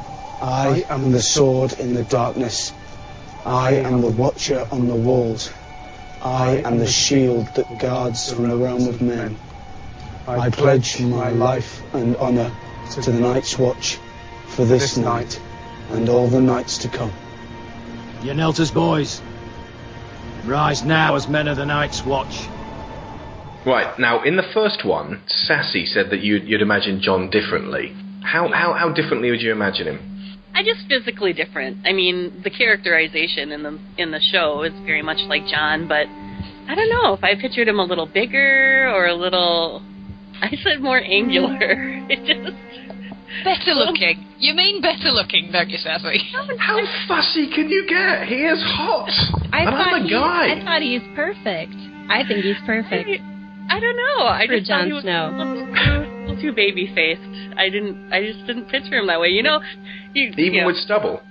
[0.43, 2.75] I am the sword in the darkness.
[3.47, 5.51] I am the watcher on the walls.
[6.21, 9.39] I am the shield that guards from the realm of men.
[10.27, 12.53] I pledge my life and honor
[12.95, 13.99] to the Night's Watch
[14.49, 15.41] for this night
[15.91, 17.13] and all the nights to come.
[18.23, 19.23] You knelt as boys.
[20.45, 22.49] Rise now as men of the Night's Watch.
[23.65, 27.95] Right, now in the first one, Sassy said that you'd, you'd imagine Jon differently.
[28.23, 30.11] How, how, how differently would you imagine him?
[30.55, 31.87] I just physically different.
[31.87, 36.07] I mean, the characterization in the in the show is very much like Jon, but
[36.69, 39.83] I don't know if I pictured him a little bigger or a little.
[40.43, 42.05] I said more angular.
[42.11, 42.57] It just
[43.45, 44.27] Better looking.
[44.39, 46.19] You mean better looking, don't you, Sassy?
[46.59, 48.27] How fussy can you get?
[48.27, 49.09] He is hot.
[49.53, 50.61] I and thought I'm a he- guy.
[50.61, 51.73] I thought he's perfect.
[52.11, 53.09] I think he's perfect.
[53.71, 54.27] I don't know.
[54.27, 55.31] I For just thought Jon he was Snow.
[55.31, 57.23] a a little too baby faced.
[57.57, 58.13] I didn't.
[58.13, 59.29] I just didn't picture him that way.
[59.29, 59.61] You know,
[60.13, 61.23] you, Even you know, with stubble.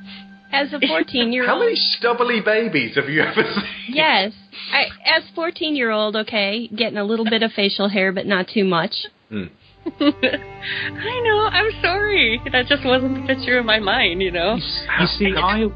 [0.52, 1.50] As a 14 year old.
[1.50, 3.64] How many stubbly babies have you ever seen?
[3.90, 4.34] Yes.
[4.74, 4.86] I,
[5.18, 8.64] as 14 year old, okay, getting a little bit of facial hair, but not too
[8.64, 8.94] much.
[9.30, 9.44] Hmm.
[9.86, 11.50] I know.
[11.52, 12.42] I'm sorry.
[12.52, 14.22] That just wasn't the picture in my mind.
[14.22, 14.56] You know.
[14.56, 15.68] You see, I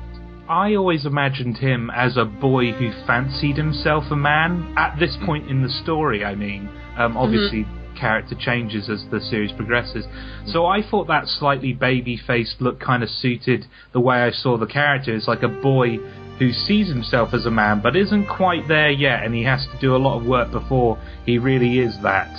[0.49, 4.73] I always imagined him as a boy who fancied himself a man.
[4.77, 7.65] At this point in the story, I mean, um, obviously
[8.03, 10.05] character changes as the series progresses.
[10.47, 14.65] So I thought that slightly baby-faced look kind of suited the way I saw the
[14.65, 15.15] character.
[15.15, 15.99] It's like a boy
[16.37, 19.79] who sees himself as a man but isn't quite there yet, and he has to
[19.79, 22.31] do a lot of work before he really is that.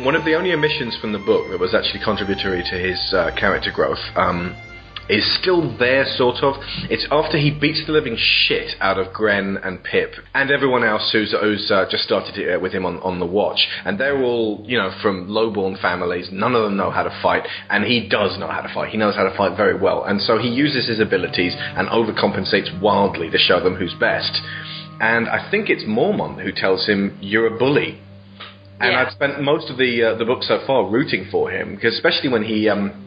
[0.00, 3.30] One of the only omissions from the book that was actually contributory to his uh,
[3.34, 4.54] character growth um,
[5.08, 6.54] is still there, sort of.
[6.90, 11.10] It's after he beats the living shit out of Grenn and Pip and everyone else
[11.12, 13.66] who's, who's uh, just started uh, with him on, on the watch.
[13.84, 16.28] And they're all, you know, from low-born families.
[16.32, 18.90] None of them know how to fight, and he does know how to fight.
[18.90, 20.04] He knows how to fight very well.
[20.04, 24.32] And so he uses his abilities and overcompensates wildly to show them who's best.
[25.00, 28.00] And I think it's Mormont who tells him, You're a bully.
[28.80, 29.04] And Yeah.
[29.04, 32.28] I've spent most of the uh, the book so far rooting for him, because especially
[32.28, 33.05] when he um,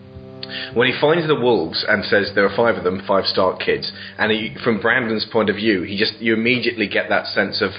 [0.73, 3.91] when he finds the wolves and says there are five of them, five Stark kids,
[4.17, 7.71] and he, from Brandon's point of view, he just you immediately get that sense of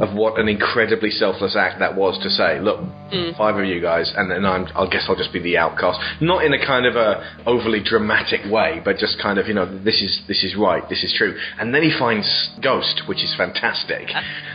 [0.00, 3.36] of what an incredibly selfless act that was to say, look, Mm.
[3.36, 6.44] five of you guys, and then I'm, I guess I'll just be the outcast, not
[6.44, 10.00] in a kind of a overly dramatic way, but just kind of you know this
[10.00, 12.28] is this is right, this is true, and then he finds
[12.62, 14.08] Ghost, which is fantastic.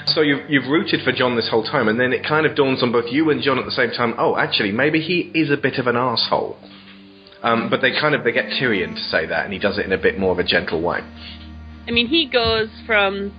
[0.05, 2.81] So you've you've rooted for Jon this whole time, and then it kind of dawns
[2.81, 4.13] on both you and Jon at the same time.
[4.17, 6.55] Oh, actually, maybe he is a bit of an asshole.
[7.45, 9.85] Um, but they kind of they get Tyrion to say that, and he does it
[9.85, 10.99] in a bit more of a gentle way.
[11.87, 13.35] I mean, he goes from,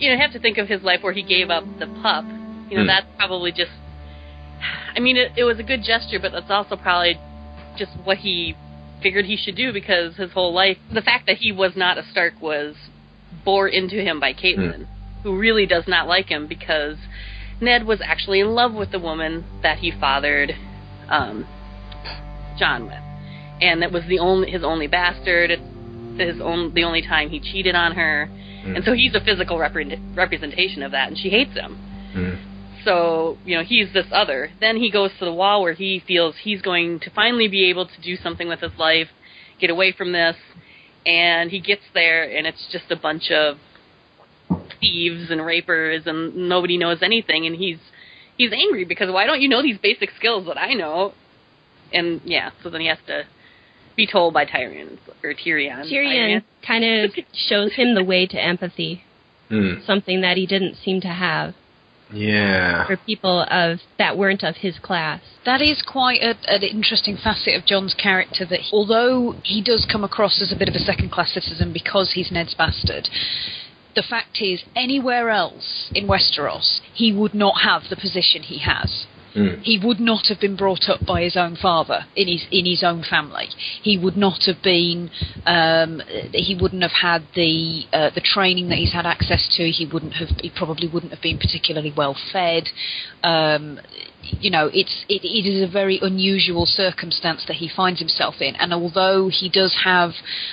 [0.00, 2.24] you know, you have to think of his life where he gave up the pup.
[2.68, 2.88] You know, Hmm.
[2.88, 3.70] that's probably just.
[4.96, 7.18] I mean, it, it was a good gesture, but that's also probably
[7.76, 8.56] just what he
[9.02, 12.04] figured he should do because his whole life, the fact that he was not a
[12.10, 12.74] Stark was
[13.44, 14.86] bore into him by Caitlin,
[15.22, 16.96] who really does not like him because
[17.60, 20.52] Ned was actually in love with the woman that he fathered
[21.08, 21.46] um,
[22.58, 22.94] Jon with,
[23.62, 25.50] and that was the only his only bastard.
[25.50, 25.62] It's
[26.18, 28.76] his own the only time he cheated on her, mm.
[28.76, 31.78] and so he's a physical repre- representation of that, and she hates him.
[32.14, 32.84] Mm.
[32.84, 34.50] So, you know, he's this other.
[34.60, 37.86] Then he goes to the wall where he feels he's going to finally be able
[37.86, 39.08] to do something with his life,
[39.60, 40.34] get away from this,
[41.06, 43.58] and he gets there and it's just a bunch of
[44.80, 47.78] thieves and rapers and nobody knows anything and he's
[48.36, 51.14] he's angry because why don't you know these basic skills that I know?
[51.92, 53.24] And yeah, so then he has to
[53.96, 55.90] be told by Tyrion or Tyrion.
[55.90, 59.04] Tyrion kind of shows him the way to empathy,
[59.50, 59.84] Mm.
[59.84, 61.54] something that he didn't seem to have
[62.10, 62.86] Yeah.
[62.86, 65.20] for people of that weren't of his class.
[65.44, 68.44] That is quite a, an interesting facet of Jon's character.
[68.46, 72.12] That he- although he does come across as a bit of a second-class citizen because
[72.12, 73.08] he's Ned's bastard,
[73.94, 79.06] the fact is, anywhere else in Westeros, he would not have the position he has.
[79.62, 82.82] He would not have been brought up by his own father in his in his
[82.82, 83.48] own family.
[83.82, 85.10] He would not have been.
[85.46, 86.02] Um,
[86.32, 89.70] he wouldn't have had the uh, the training that he's had access to.
[89.70, 90.28] He wouldn't have.
[90.40, 92.68] He probably wouldn't have been particularly well fed.
[93.22, 93.80] Um,
[94.40, 98.56] you know, it's it, it is a very unusual circumstance that he finds himself in.
[98.56, 100.12] And although he does have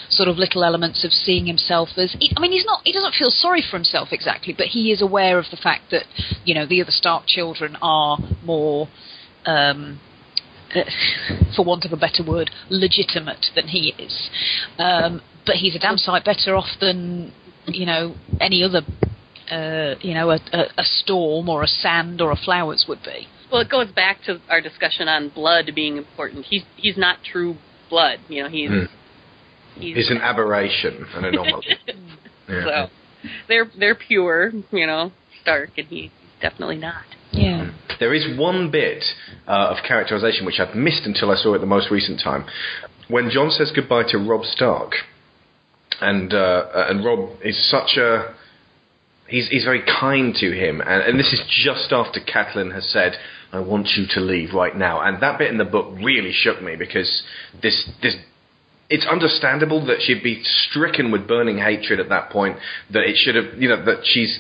[0.09, 2.82] sort of little elements of seeing himself as, I mean, he's not.
[2.84, 6.05] He doesn't feel sorry for himself exactly, but he is aware of the fact that
[6.45, 8.88] you know the other Stark children are more.
[9.45, 9.99] Um,
[10.76, 10.82] uh,
[11.55, 14.30] for want of a better word, legitimate than he is.
[14.78, 17.34] Um, but he's a damn sight better off than
[17.65, 18.82] you know any other,
[19.49, 23.28] uh, you know, a, a, a storm or a sand or a flowers would be.
[23.52, 26.45] Well, it goes back to our discussion on blood being important.
[26.45, 27.56] He's he's not true
[27.89, 28.20] blood.
[28.28, 28.88] You know, he's Mm.
[29.76, 31.66] he's It's an aberration, an anomaly.
[32.50, 32.64] Yeah.
[32.64, 32.89] so
[33.47, 34.52] they're they're pure.
[34.72, 36.10] You know, Stark, and he's
[36.41, 37.04] definitely not.
[37.32, 37.70] Yeah.
[38.00, 39.04] There is one bit
[39.47, 42.45] uh, of characterization which I'd missed until I saw it the most recent time.
[43.08, 44.93] When Jon says goodbye to Robb Stark,
[46.02, 48.34] and uh, and Robb is such a
[49.28, 53.14] he's he's very kind to him, and, and this is just after Catelyn has said,
[53.52, 56.62] "I want you to leave right now," and that bit in the book really shook
[56.62, 57.24] me because
[57.62, 58.16] this this.
[58.89, 62.58] It's understandable that she'd be stricken with burning hatred at that point.
[62.89, 64.39] That it should have, you know, that she's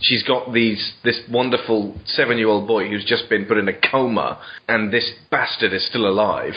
[0.00, 3.72] she's got these this wonderful seven year old boy who's just been put in a
[3.90, 6.54] coma, and this bastard is still alive.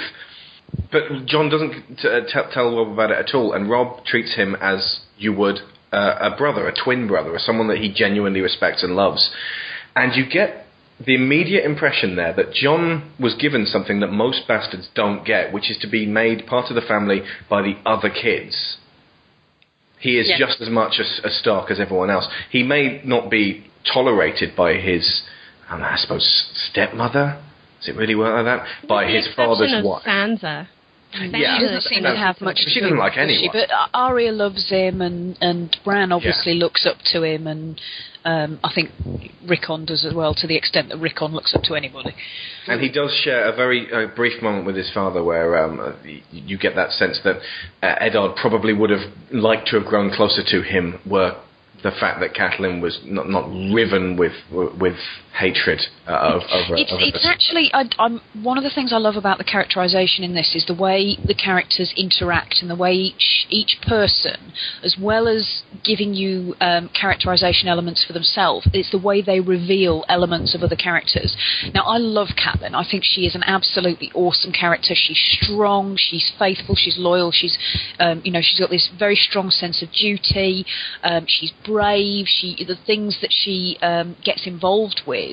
[0.91, 4.35] But Jon doesn't t- uh, tell tell Robb about it at all, and Robb treats
[4.35, 5.59] him as you would
[5.91, 9.31] uh, a brother, a twin brother, or someone that he genuinely respects and loves.
[9.95, 10.66] And you get
[11.05, 15.69] the immediate impression there that Jon was given something that most bastards don't get, which
[15.69, 18.77] is to be made part of the family by the other kids.
[19.99, 20.37] He is Yeah.
[20.39, 22.27] just as much a, a Stark as everyone else.
[22.49, 25.21] He may not be tolerated by his,
[25.69, 26.25] um, I suppose,
[26.71, 27.39] stepmother,
[27.79, 28.87] Does it really work like that?
[28.87, 30.03] By With the his father's of wife.
[30.03, 30.67] Sansa.
[31.13, 31.57] Yeah.
[31.57, 32.57] she doesn't seem to have much.
[32.57, 33.47] She doesn't like with it, does she?
[33.49, 33.67] anyone.
[33.69, 37.79] But Arya loves him, and and Bran obviously looks up to him, and
[38.27, 38.91] um, I think
[39.47, 42.13] Rickon does as well, to the extent that Rickon looks up to anybody.
[42.67, 45.93] And he does share a very uh, brief moment with his father where um, uh,
[46.31, 47.37] you get that sense that
[47.81, 51.41] uh, Eddard probably would have liked to have grown closer to him were
[51.83, 54.97] the fact that Catelyn was not, not riven with with
[55.37, 58.91] hatred uh, of, of, a- It's, of it's actually I, I'm one of the things
[58.91, 62.75] I love about the characterization in this is the way the characters interact and the
[62.75, 64.51] way each each person,
[64.83, 70.03] as well as giving you um, characterization elements for themselves, it's the way they reveal
[70.09, 71.37] elements of other characters.
[71.73, 72.73] Now I love Catelyn.
[72.73, 74.93] I think she is an absolutely awesome character.
[74.95, 75.97] She's strong.
[75.97, 76.75] She's faithful.
[76.75, 77.31] She's loyal.
[77.31, 77.57] She's
[77.99, 80.65] um, you know she's got this very strong sense of duty.
[81.03, 82.25] Um, she's brave.
[82.27, 85.26] She the things that she um, gets involved with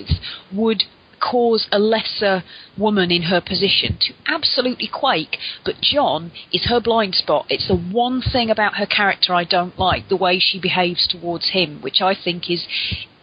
[0.52, 0.84] would
[1.20, 2.42] cause a lesser
[2.76, 5.38] woman in her position to absolutely quake.
[5.64, 7.46] But Jon is her blind spot.
[7.48, 11.50] It's the one thing about her character I don't like, the way she behaves towards
[11.50, 12.66] him, which I think is.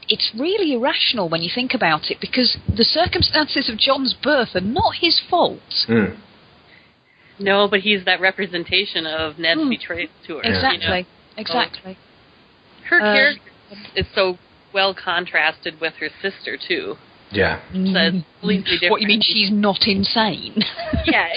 [0.09, 4.59] It's really irrational when you think about it because the circumstances of Jon's birth are
[4.61, 5.61] not his fault.
[5.87, 6.17] Mm.
[7.39, 10.43] No, but he's that representation of Ned's betrayal to her.
[10.43, 10.55] you know?
[10.57, 11.07] Exactly.
[11.37, 11.97] Exactly.
[12.89, 13.41] Her Uh, character
[13.95, 14.37] is so
[14.73, 16.95] well contrasted with her sister too.
[17.31, 17.61] Yeah.
[17.73, 18.91] That's completely different.
[18.91, 19.21] What you mean?
[19.21, 20.63] She's not insane?
[21.05, 21.29] Yeah.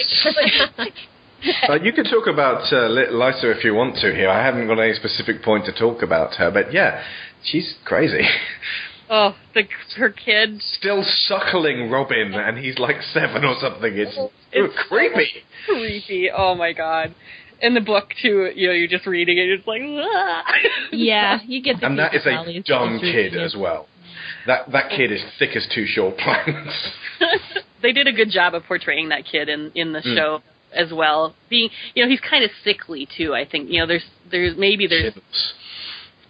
[1.69, 4.29] Uh, you can talk about uh, Li- Lysa if you want to here.
[4.29, 7.01] I haven't got any specific point to talk about her, but yeah,
[7.43, 8.27] she's crazy.
[9.09, 9.63] oh, the
[9.97, 10.61] her kid.
[10.61, 13.93] Still suckling Robin, and he's like seven or something.
[13.95, 14.17] It's,
[14.51, 15.29] It's creepy.
[15.65, 16.29] creepy.
[16.35, 17.15] Oh my god.
[17.61, 20.43] In the book too, you know, you're just reading it, it's like, "Ah."
[20.91, 23.39] Yeah, you get the and that is a dumb kid it.
[23.41, 23.87] as well.
[24.47, 26.91] That that kid is thick as two short planks.
[27.81, 30.15] they did a good job of portraying that kid in in the Mm.
[30.15, 30.41] show
[30.73, 31.33] as well.
[31.49, 33.33] Being, you know, he's kind of sickly too.
[33.33, 35.13] I think you know, there's there's maybe there's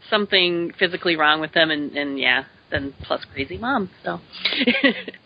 [0.10, 3.90] something physically wrong with them, and and yeah, then plus crazy mom.
[4.04, 4.20] So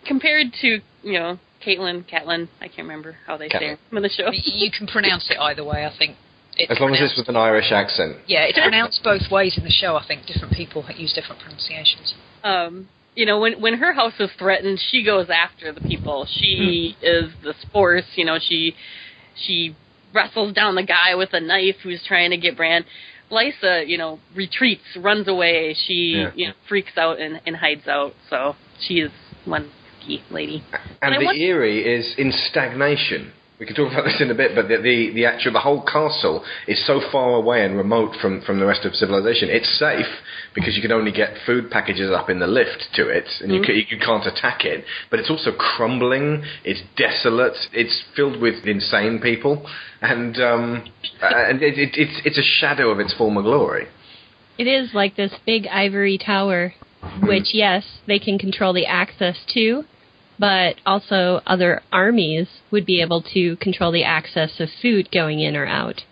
[0.06, 3.60] compared to you know Caitlin, Catelyn, I can't remember how they say Catelyn.
[3.62, 4.30] her name of the show.
[4.32, 5.86] you can pronounce it either way.
[5.86, 6.16] I think.
[6.58, 8.18] It's As long as it's with an Irish accent.
[8.28, 9.96] Yeah, it's pronounced both ways in the show.
[9.96, 12.14] I think different people use different pronunciations.
[12.44, 16.26] um, you know, when when her house is threatened, she goes after the people.
[16.30, 18.76] She is the force, You know, she
[19.36, 19.76] she
[20.14, 22.84] wrestles down the guy with a knife who's trying to get Bran.
[23.32, 25.76] Lysa, you know, retreats, runs away.
[25.86, 26.32] She Yeah.
[26.36, 28.14] you know freaks out and, and hides out.
[28.30, 28.56] So
[28.86, 29.12] she is
[29.46, 29.70] one
[30.32, 30.64] lady.
[31.02, 33.34] And I the want- Eyrie is in stagnation.
[33.60, 35.82] We can talk about this in a bit, but the, the the actual the whole
[35.82, 39.50] castle is so far away and remote from from the rest of civilization.
[39.50, 40.08] It's safe
[40.56, 43.60] because you can only get food packages up in the lift to it, and you,
[43.60, 43.66] Mhm.
[43.66, 44.86] ca- you can't attack it.
[45.10, 46.42] But it's also crumbling.
[46.64, 47.58] It's desolate.
[47.74, 49.68] It's filled with insane people,
[50.02, 50.84] and um,
[51.22, 53.88] and it, it, it's it's a shadow of its former glory.
[54.58, 56.74] It is like this big ivory tower,
[57.22, 59.84] which, yes, they can control the access to,
[60.38, 65.56] but also other armies would be able to control the access of food going in
[65.56, 66.04] or out.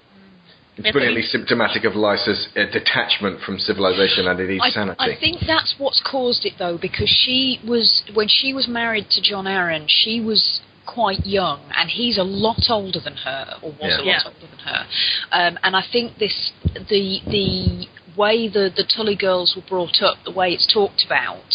[0.78, 4.98] It's brilliantly symptomatic of Lysa's uh, detachment from civilization and indeed I, sanity.
[5.00, 9.22] I think that's what's caused it though, because she was when she was married to
[9.22, 13.78] Jon Arryn, she was quite young, and he's a lot older than her, or was
[13.82, 13.98] Yeah.
[13.98, 14.22] a lot Yeah.
[14.26, 14.88] older than her.
[15.32, 16.52] Um, and I think this
[16.90, 17.88] the the
[18.18, 21.54] way the the Tully girls were brought up, the way it's talked about,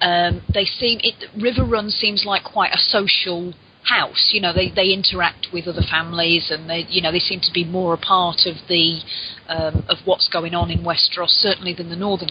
[0.00, 3.54] um, they seem it Riverrun seems like quite a social
[3.84, 4.30] house.
[4.32, 7.52] You know, they they interact with other families, and they you know they seem to
[7.52, 9.00] be more a part of the
[9.48, 12.30] um, of what's going on in Westeros, certainly than the Northern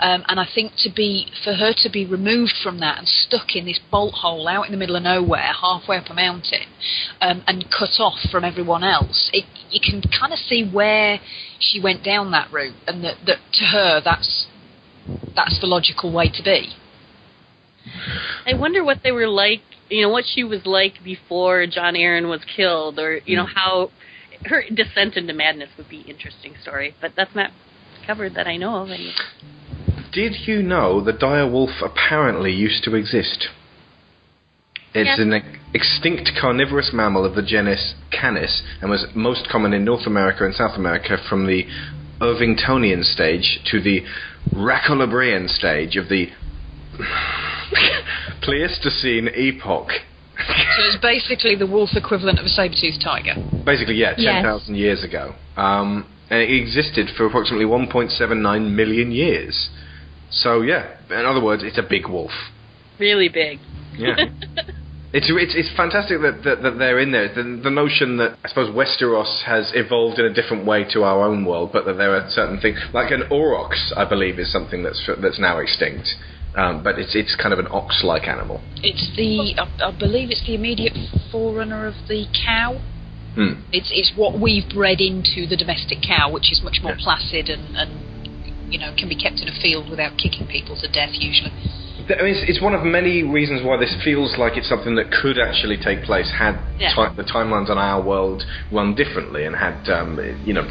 [0.00, 3.54] Um, and I think to be for her to be removed from that and stuck
[3.54, 6.66] in this bolt hole out in the middle of nowhere, halfway up a mountain,
[7.20, 11.20] um, and cut off from everyone else, it, you can kind of see where
[11.58, 14.46] she went down that route, and that, that to her that's
[15.36, 16.74] that's the logical way to be.
[18.46, 22.28] I wonder what they were like, you know, what she was like before Jon Arryn
[22.28, 23.56] was killed, or you know Hmm.
[23.56, 23.90] how
[24.44, 27.50] her descent into madness would be interesting story, but that's not
[28.10, 28.90] covered that I know of.
[28.90, 29.12] Anyway.
[30.12, 33.48] Did you know the dire wolf apparently used to exist?
[34.92, 35.18] It's Yes.
[35.20, 40.06] an ex- extinct carnivorous mammal of the genus Canis and was most common in North
[40.08, 41.64] America and South America from the
[42.20, 44.02] Irvingtonian stage to the
[44.52, 46.28] Rancholabrean stage of the
[48.42, 49.90] Pleistocene epoch.
[50.36, 53.34] So it's basically the wolf equivalent of a saber-toothed tiger.
[53.64, 54.42] Basically, yeah, Yes.
[54.42, 55.34] 10,000 years ago.
[55.56, 59.68] Um, and it existed for approximately 1.79 million years.
[60.30, 62.30] So, yeah, in other words, it's a big wolf.
[62.98, 63.58] Really big.
[63.96, 64.16] Yeah.
[65.12, 67.26] It's, it's it's fantastic that, that, that they're in there.
[67.34, 71.26] The, the notion that I suppose Westeros has evolved in a different way to our
[71.26, 74.84] own world, but that there are certain things like an aurochs, I believe, is something
[74.84, 76.06] that's that's now extinct.
[76.54, 78.60] Um, but it's it's kind of an ox-like animal.
[78.84, 80.94] It's the I, I believe it's the immediate
[81.32, 82.80] forerunner of the cow.
[83.40, 83.64] Hmm.
[83.72, 87.74] It's it's what we've bred into the domestic cow, which is much more placid and,
[87.74, 87.90] and
[88.72, 91.52] you know can be kept in a field without kicking people to death usually.
[92.10, 95.12] I mean, it's, it's one of many reasons why this feels like it's something that
[95.12, 96.90] could actually take place had Yeah.
[96.90, 98.42] ti- the timelines on our world
[98.72, 100.66] run differently and had um, you know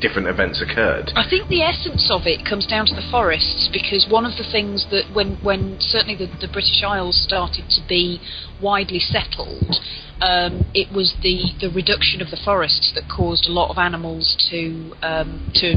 [0.00, 1.10] different events occurred.
[1.16, 4.44] I think the essence of it comes down to the forests because one of the
[4.44, 8.20] things that when, when certainly the, the British Isles started to be
[8.60, 9.80] widely settled,
[10.20, 14.36] um, it was the, the reduction of the forests that caused a lot of animals
[14.50, 15.76] to um, to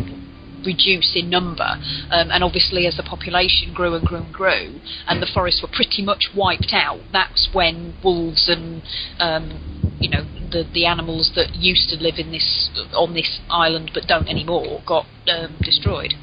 [0.66, 1.78] reduce in number.
[2.10, 5.70] Um, and obviously, as the population grew and grew and grew, and the forests were
[5.72, 8.84] pretty much wiped out, that's when wolves and
[9.20, 13.92] um, you know the the animals that used to live in this on this island
[13.94, 16.14] but don't anymore got um, destroyed.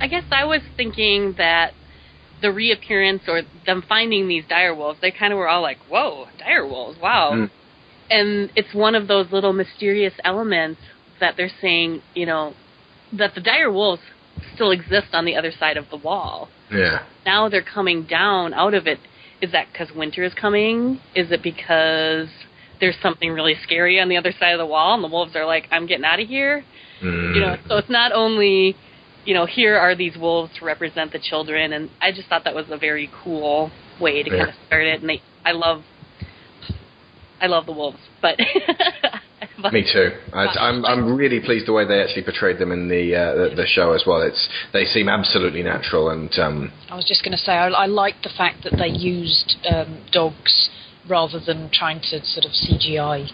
[0.00, 1.72] I guess I was thinking that
[2.44, 6.28] the reappearance or them finding these dire wolves, they kind of were all like, "Whoa,
[6.38, 6.98] dire wolves!
[7.00, 7.50] Wow!" Mm.
[8.10, 10.82] And it's one of those little mysterious elements
[11.20, 12.52] that they're saying, you know,
[13.14, 14.02] that the dire wolves
[14.54, 16.50] still exist on the other side of the wall.
[16.70, 17.04] Yeah.
[17.24, 18.98] Now they're coming down out of it.
[19.40, 21.00] Is that because winter is coming?
[21.14, 22.28] Is it because
[22.78, 25.46] there's something really scary on the other side of the wall and the wolves are
[25.46, 26.62] like, "I'm getting out of here"?
[27.02, 27.34] Mm.
[27.34, 28.76] you know so it's not only
[29.24, 32.54] you know here are these wolves to represent the children and i just thought that
[32.54, 33.70] was a very cool
[34.00, 34.36] way to Yeah.
[34.38, 35.82] kind of start it and they i love
[37.40, 38.38] i love the wolves but
[39.72, 40.10] Me too.
[40.32, 43.54] I, I'm I'm really pleased the way they actually portrayed them in the uh, the,
[43.56, 44.20] the show as well.
[44.20, 47.86] It's they seem absolutely natural and um, I was just going to say I, I
[47.86, 50.70] liked the fact that they used um, dogs
[51.08, 53.30] rather than trying to sort of CGI.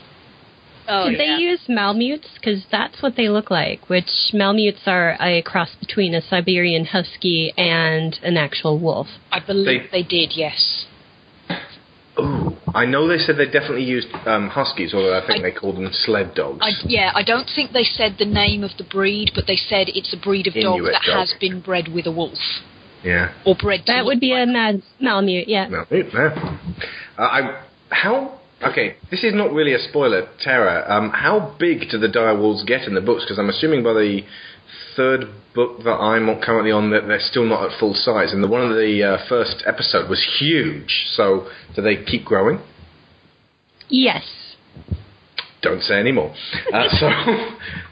[0.89, 2.28] Oh, Did they use Malamutes?
[2.35, 7.52] Because that's what they look like, which Malamutes are a cross between a Siberian Husky
[7.57, 9.07] and an actual wolf.
[9.31, 10.86] I believe They- they, did, yes.
[12.19, 15.77] ooh, I know they said they definitely used um, huskies, although I think they called
[15.77, 16.59] them sled dogs.
[16.61, 19.89] I, yeah, I don't think they said the name of the breed, but they said
[19.89, 21.19] it's a breed of dog that dog.
[21.19, 22.39] has been bred with a wolf.
[23.05, 23.32] yeah.
[23.47, 25.69] Or bred to That would be a mad Malamute, yeah.
[25.69, 26.59] No, yeah.
[27.19, 28.96] Uh, I how okay.
[29.10, 30.84] This is not really a spoiler, Tara.
[30.88, 33.24] Um, how big do the dire wolves get in the books?
[33.24, 34.22] Because I'm assuming by the
[34.96, 35.24] third
[35.54, 38.62] book that I'm currently on that they're still not at full size, and the one
[38.62, 41.06] of the uh, first episode was huge.
[41.14, 42.60] So do they keep growing?
[43.88, 44.22] Yes.
[45.62, 46.34] Don't say any more.
[46.72, 47.06] Uh, so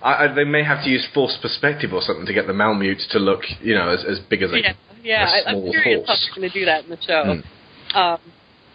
[0.02, 3.08] I, I, they may have to use forced perspective or something to get the Malamutes
[3.10, 4.72] to look, you know, as, as big as a, yeah
[5.02, 6.28] yeah I, am small curious how horse.
[6.34, 7.98] they're going to do that in the show Hmm.
[7.98, 8.18] um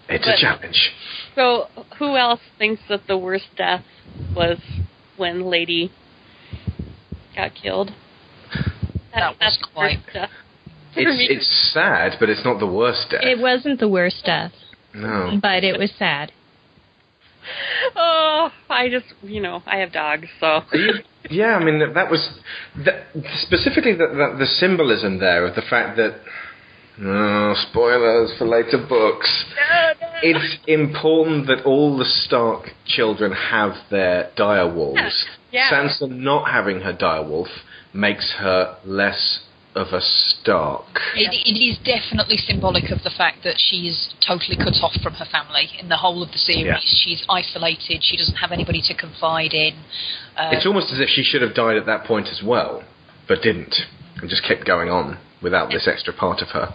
[0.10, 0.92] It's But- a challenge.
[1.36, 3.84] So who else thinks that the worst death
[4.36, 4.58] was
[5.18, 5.92] when lady
[7.36, 7.92] got killed
[9.14, 10.30] that, that's the worst death
[10.94, 13.22] for It's it's sad, but it's not the worst death.
[13.24, 14.52] It wasn't the worst death,
[14.94, 15.40] no.
[15.42, 16.32] but it was sad.
[17.96, 20.62] oh i just you know i have dogs so
[21.30, 22.40] Yeah, I mean that, that was
[22.86, 23.08] that,
[23.42, 26.20] specifically the, the the symbolism there of the fact that
[26.98, 29.46] no spoilers for later books.
[30.22, 35.26] It's important that all the Stark children have their dire wolves.
[35.52, 35.70] Yeah.
[35.72, 37.50] Sansa not having her dire wolf
[37.94, 39.44] makes her less
[39.76, 40.86] of a Stark.
[41.16, 45.14] It, it is definitely symbolic of the fact that she is totally cut off from
[45.16, 46.66] her family in the whole of the series.
[46.66, 46.80] Yeah.
[46.80, 48.04] She's isolated.
[48.04, 49.74] She doesn't have anybody to confide in.
[50.38, 52.84] Uh, It's almost as if she should have died at that point as well,
[53.28, 53.76] but didn't,
[54.22, 56.74] and just kept going on without this extra part of her.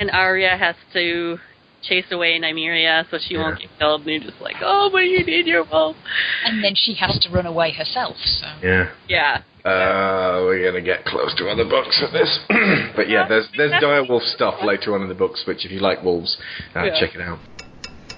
[0.00, 1.38] and Arya has to
[1.82, 3.66] chase away Nymeria so she won't Yeah.
[3.66, 5.96] get killed, and you're just like, oh, but you need your wolf.
[6.44, 8.16] and then she has to run away herself.
[8.40, 8.88] So Yeah.
[9.08, 9.42] Yeah.
[9.64, 12.38] Uh, we're gonna get close to other books with this,
[12.96, 16.02] but yeah, there's there's direwolf stuff later on in the books, which if you like
[16.02, 16.38] wolves,
[16.74, 16.98] uh, Yeah.
[17.00, 17.38] check it out.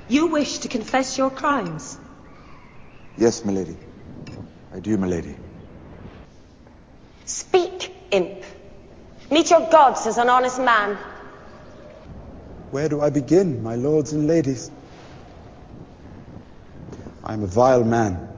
[0.09, 1.98] You wish to confess your crimes.
[3.16, 3.76] Yes, milady.
[4.74, 5.36] I do, milady.
[7.24, 8.42] Speak, imp.
[9.32, 10.98] Meet your gods as an honest man.
[12.70, 14.70] Where do I begin, my lords and ladies?
[17.24, 18.28] I am a vile man.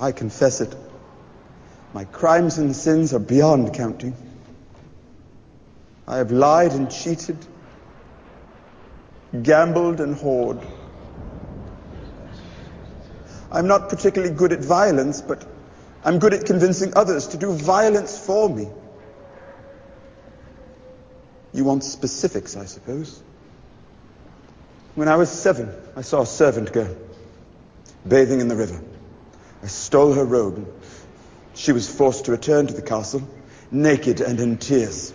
[0.00, 0.74] I confess it.
[1.94, 4.16] My crimes and sins are beyond counting.
[6.08, 7.46] I have lied and cheated,
[9.44, 10.60] gambled and whored.
[13.52, 15.46] I'm not particularly good at violence, but
[16.04, 18.66] I'm good at convincing others to do violence for me.
[21.56, 23.22] You want specifics, I suppose.
[24.94, 26.94] When I was seven, I saw a servant girl
[28.06, 28.78] bathing in the river.
[29.62, 30.68] I stole her robe.
[31.54, 33.26] She was forced to return to the castle,
[33.70, 35.14] naked and in tears.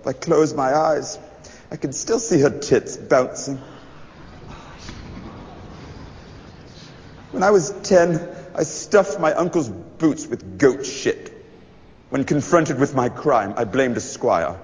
[0.00, 1.18] If I close my eyes,
[1.70, 3.58] I can still see her tits bouncing.
[7.32, 11.35] When I was ten, I stuffed my uncle's boots with goat shit.
[12.08, 14.56] When confronted with my crime, I blamed a squire.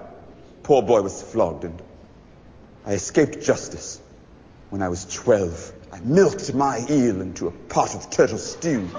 [0.63, 1.81] Poor boy was flogged and
[2.85, 3.99] I escaped justice.
[4.69, 8.89] When I was twelve, I milked my eel into a pot of turtle stew.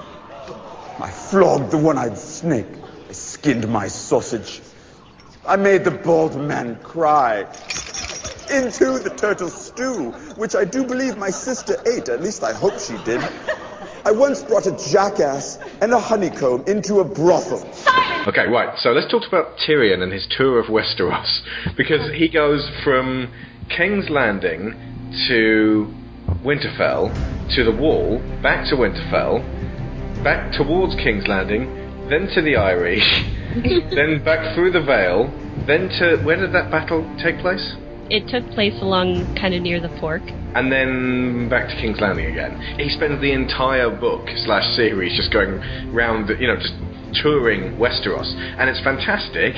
[0.99, 2.67] I flogged the one-eyed snake.
[3.09, 4.61] I skinned my sausage.
[5.47, 7.47] I made the bald man cry.
[8.51, 12.09] Into the turtle stew, which I do believe my sister ate.
[12.09, 13.21] At least I hope she did.
[14.05, 17.67] I once brought a jackass and a honeycomb into a brothel.
[18.27, 18.77] Okay, right.
[18.77, 21.41] So let's talk about Tyrion and his tour of Westeros
[21.75, 23.33] because he goes from
[23.75, 24.75] King's Landing
[25.27, 25.91] to
[26.43, 27.09] Winterfell
[27.55, 29.43] to the Wall, back to Winterfell,
[30.23, 31.65] back towards King's Landing,
[32.07, 33.01] then to the Eyrie,
[33.95, 35.33] then back through the Vale,
[35.65, 37.75] then to where did that battle take place?
[38.09, 40.21] It took place along kind of near the fork.
[40.55, 42.55] and then back to King's Landing again.
[42.79, 45.59] He spends the entire book slash series just going
[45.93, 46.73] round, you know, just
[47.21, 48.29] touring Westeros,
[48.59, 49.53] and it's fantastic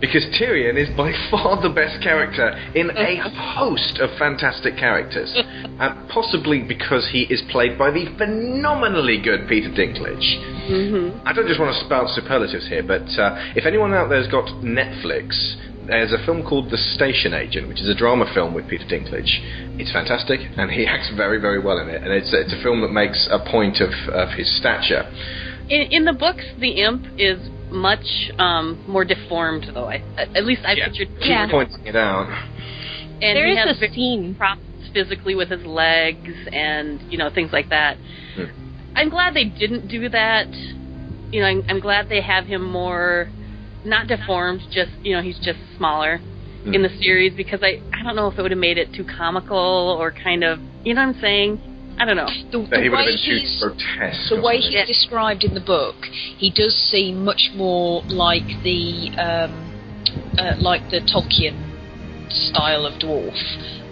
[0.00, 3.22] because Tyrion is by far the best character in a
[3.56, 9.70] host of fantastic characters, and possibly because he is played by the phenomenally good Peter
[9.70, 10.26] Dinklage.
[10.68, 11.26] Mm-hmm.
[11.26, 14.46] I don't just want to spout superlatives here, but uh, if anyone out there's got
[14.60, 15.56] Netflix,
[15.86, 19.40] there's a film called The Station Agent, which is a drama film with Peter Dinklage.
[19.80, 22.02] It's fantastic, and he acts very, very well in it.
[22.02, 25.02] And it's it's a film that makes a point of, of his stature.
[25.68, 27.38] In, in the books, the imp is
[27.70, 28.04] much
[28.38, 29.86] um, more deformed, though.
[29.88, 31.08] I, at least I pictured.
[31.20, 32.28] Keep pointing it out.
[33.22, 34.34] And There he is has a very scene.
[34.34, 37.96] problems physically with his legs and you know things like that.
[38.36, 38.44] Hmm.
[38.94, 40.48] I'm glad they didn't do that.
[41.32, 43.30] You know, I'm, I'm glad they have him more
[43.84, 46.20] not deformed, just you know he's just smaller
[46.64, 46.74] Hmm.
[46.74, 49.04] in the series because I I don't know if it would have made it too
[49.04, 51.60] comical or kind of you know what I'm saying.
[51.98, 52.26] I don't know.
[52.50, 54.30] The, That he would have way been too he's grotesque.
[54.30, 54.78] the way something.
[54.78, 55.96] he's described in the book,
[56.38, 59.52] he does seem much more like the um,
[60.38, 61.52] uh, like the Tolkien
[62.30, 63.36] style of dwarf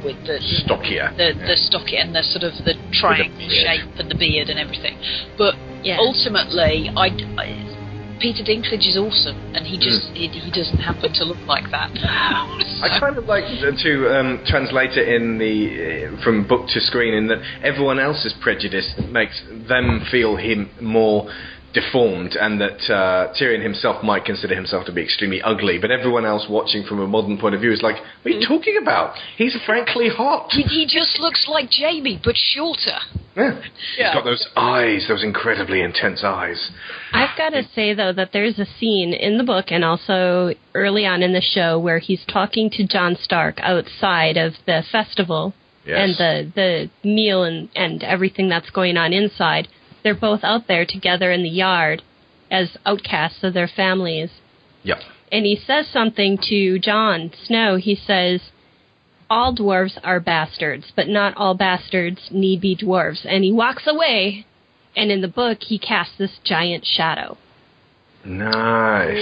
[0.04, 1.12] with the Stockier.
[1.18, 3.52] the the stocky and the sort of the triangle beard.
[3.52, 4.96] shape and the beard and everything.
[5.36, 5.54] But
[5.84, 5.98] Yeah.
[5.98, 7.69] ultimately, I, I-
[8.20, 10.14] Peter Dinklage is awesome, and he just Hmm.
[10.14, 11.90] he, he doesn't happen to look like that.
[12.82, 17.14] I kind of like to um, translate it in the uh, from book to screen
[17.14, 21.30] in that everyone else's prejudice makes them feel him more
[21.72, 26.24] deformed, and that uh, Tyrion himself might consider himself to be extremely ugly, but everyone
[26.24, 29.14] else watching from a modern point of view is like, "What are you talking about?
[29.36, 32.98] He's frankly hot." he, he just looks like Jaime, but shorter.
[33.36, 33.60] Yeah.
[33.96, 36.70] He's got those eyes, those incredibly intense eyes.
[37.12, 41.06] I've got to say though that there's a scene in the book and also early
[41.06, 45.54] on in the show where he's talking to Jon Stark outside of the festival
[45.86, 49.68] and the the meal and and everything that's going on inside.
[50.02, 52.02] They're both out there together in the yard
[52.50, 54.30] as outcasts of their families.
[54.82, 54.98] Yep.
[55.30, 57.76] And he says something to Jon Snow.
[57.76, 58.40] He says,
[59.28, 64.46] "All dwarves are bastards, but not all bastards need be dwarves." And he walks away.
[64.96, 67.38] And in the book, he casts this giant shadow.
[68.24, 69.16] Nice.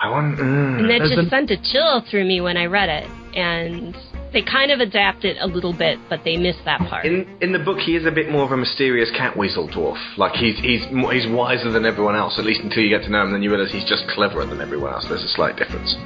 [0.00, 0.38] I want.
[0.38, 0.78] Mm.
[0.78, 3.10] And that There's just an- sent a chill through me when I read it.
[3.36, 3.94] And
[4.34, 7.06] they kind of adapt it a little bit, but they miss that part.
[7.06, 9.96] In in the book, he is a bit more of a mysterious cat weasel dwarf.
[10.18, 13.22] Like he's he's he's wiser than everyone else, at least until you get to know
[13.22, 13.32] him.
[13.32, 15.06] Then you realise he's just cleverer than everyone else.
[15.08, 15.96] There's a slight difference.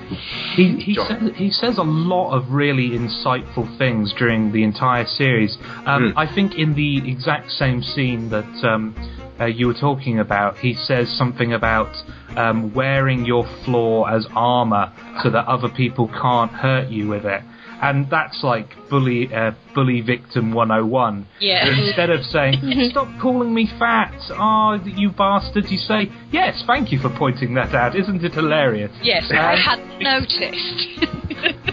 [0.55, 5.57] He he says, he says a lot of really insightful things during the entire series.
[5.87, 6.19] Um, Hmm.
[6.19, 8.95] I think in the exact same scene that um,
[9.41, 11.97] uh, you were talking about, he says something about
[12.37, 14.93] um, wearing your flaw as armor
[15.23, 17.43] so that other people can't hurt you with it.
[17.81, 21.27] And that's like bully uh, bully victim 101.
[21.41, 21.69] Yeah.
[21.69, 26.99] Instead of saying, "Stop calling me fat," oh you bastards, you say, "Yes, thank you
[26.99, 27.95] for pointing that out.
[27.95, 30.89] Isn't it hilarious?" Yes, I hadn't noticed.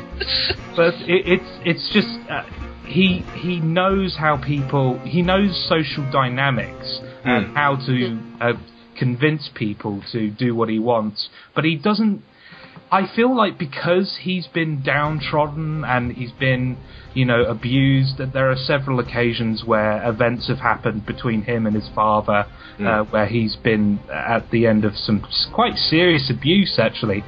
[0.76, 2.44] but it, it's it's just uh,
[2.86, 8.54] he he knows how people he knows social dynamics and how to uh,
[8.98, 12.22] convince people to do what he wants, but he doesn't.
[13.00, 16.78] I feel like because he's been downtrodden and he's been,
[17.14, 21.76] you know, abused, that there are several occasions where events have happened between him and
[21.76, 22.40] his father,
[22.80, 22.88] Mm.
[22.88, 25.18] uh, where he's been at the end of some
[25.54, 26.74] quite serious abuse.
[26.88, 27.24] Actually,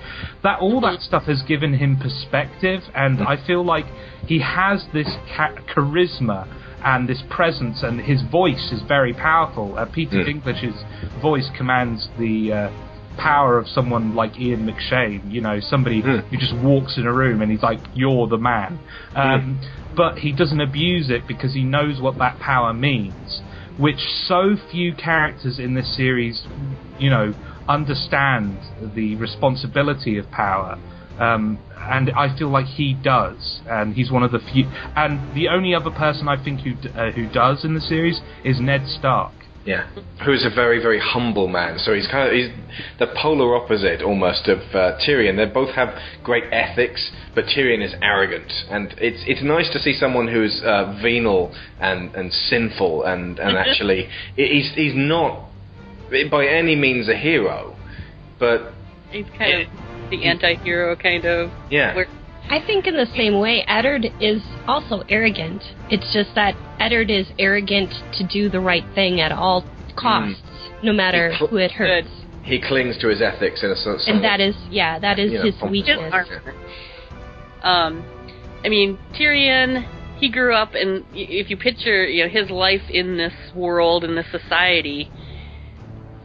[0.46, 3.86] that all that stuff has given him perspective, and I feel like
[4.26, 6.40] he has this ca- charisma
[6.84, 9.68] and this presence, and his voice is very powerful.
[9.78, 10.26] Uh, Peter Mm.
[10.28, 10.80] Dinklage's
[11.22, 12.54] voice commands the.
[12.54, 12.70] Uh,
[13.18, 16.20] power of someone like Ian McShane, you know, somebody Hmm.
[16.30, 18.80] who just walks in a room and he's like, "You're the man,"
[19.16, 19.60] um,
[19.96, 23.42] but he doesn't abuse it because he knows what that power means,
[23.78, 26.46] which so few characters in this series,
[27.00, 27.34] you know,
[27.68, 28.58] understand
[28.96, 30.78] the responsibility of power.
[31.20, 31.58] Um,
[31.90, 34.66] and I feel like he does, and he's one of the few.
[34.96, 38.60] And the only other person I think who uh, who does in the series is
[38.60, 39.34] Ned Stark.
[39.68, 39.86] Yeah,
[40.24, 41.78] who is a very, very humble man.
[41.78, 42.50] So he's kind of he's
[43.00, 45.36] the polar opposite almost of uh, Tyrion.
[45.36, 45.90] They both have
[46.24, 50.98] great ethics, but Tyrion is arrogant, and it's it's nice to see someone who's uh,
[51.04, 54.08] venal and, and sinful, and and actually
[54.38, 55.50] he's he's not
[56.32, 57.76] by any means a hero,
[58.40, 58.72] but
[59.12, 61.52] He's kind of the anti-hero kind of.
[61.70, 61.94] yeah.
[61.94, 62.08] Where,
[62.50, 65.62] I think in the same way, Eddard is also arrogant.
[65.90, 69.66] It's just that Eddard is arrogant to do the right thing at all
[69.98, 70.42] costs,
[70.82, 72.08] no matter cl- who it hurts.
[72.44, 74.08] he clings to his ethics in a sense.
[74.08, 76.14] And that is, yeah, that is You know, his weakness.
[77.64, 78.06] um,
[78.64, 79.86] I mean, Tyrion,
[80.18, 84.16] he grew up, and if you picture, you know, his life in this world, in
[84.16, 85.12] this society,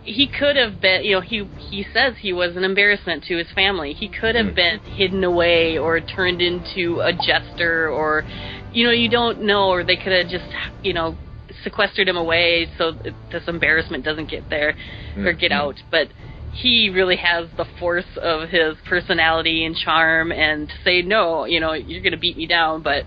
[0.05, 3.47] he could have been, you know, he he says he was an embarrassment to his
[3.55, 3.93] family.
[3.93, 4.55] He could have hmm.
[4.55, 8.24] been hidden away or turned into a jester, or,
[8.73, 10.45] you know, you don't know, or they could have just,
[10.83, 11.16] you know,
[11.62, 12.93] sequestered him away so
[13.31, 14.74] this embarrassment doesn't get there
[15.16, 15.39] or hmm.
[15.39, 15.77] get out.
[15.91, 16.09] But
[16.53, 21.61] he really has the force of his personality and charm, and to say no, you
[21.61, 23.05] know, you're going to beat me down, but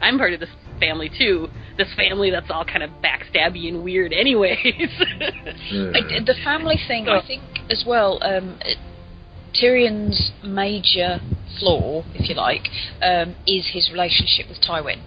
[0.00, 0.50] I'm part of this
[0.80, 1.48] family too.
[1.78, 4.58] This family that's all kind of backstabby and weird, anyways.
[4.62, 8.18] I, the family thing, I think, as well.
[8.22, 8.78] Um, it-
[9.54, 11.20] Tyrion's major
[11.58, 12.68] flaw, if you like,
[13.02, 15.00] um, is his relationship with Tywin.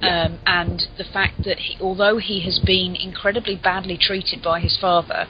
[0.00, 4.76] Um, and the fact that he, although he has been incredibly badly treated by his
[4.80, 5.26] father,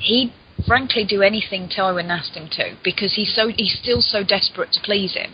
[0.00, 0.32] he'd
[0.66, 4.80] frankly do anything Tywin asked him to because he's so he's still so desperate to
[4.82, 5.32] please him.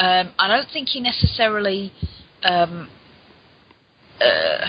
[0.00, 1.92] Um, I don't think he necessarily
[2.42, 2.88] um,
[4.20, 4.66] uh,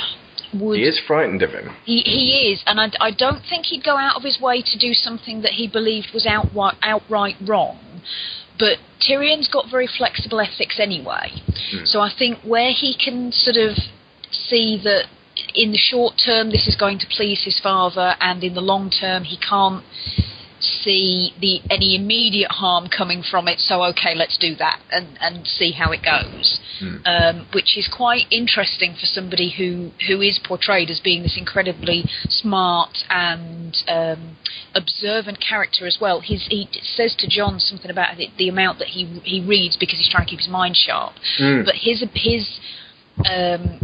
[0.53, 1.75] would He is frightened of him.
[1.85, 4.77] he, he is, and I, I don't think he'd go out of his way to
[4.79, 8.01] do something that he believed was outright, outright wrong.
[8.57, 11.31] But Tyrion's got very flexible ethics anyway.
[11.85, 13.77] So I think where he can sort of
[14.31, 15.05] see that
[15.53, 18.89] in the short term this is going to please his father, and in the long
[18.89, 19.83] term he can't
[20.67, 23.59] see the any immediate harm coming from it.
[23.59, 26.59] So okay, let's do that and and see how it goes.
[27.05, 32.05] Um, which is quite interesting for somebody who who is portrayed as being this incredibly
[32.29, 34.37] smart and um,
[34.75, 36.21] observant character as well.
[36.21, 39.99] He's, he says to Jon something about the, the amount that he he reads because
[39.99, 41.13] he's trying to keep his mind sharp.
[41.39, 41.65] Mm.
[41.65, 42.59] But his his
[43.25, 43.79] um,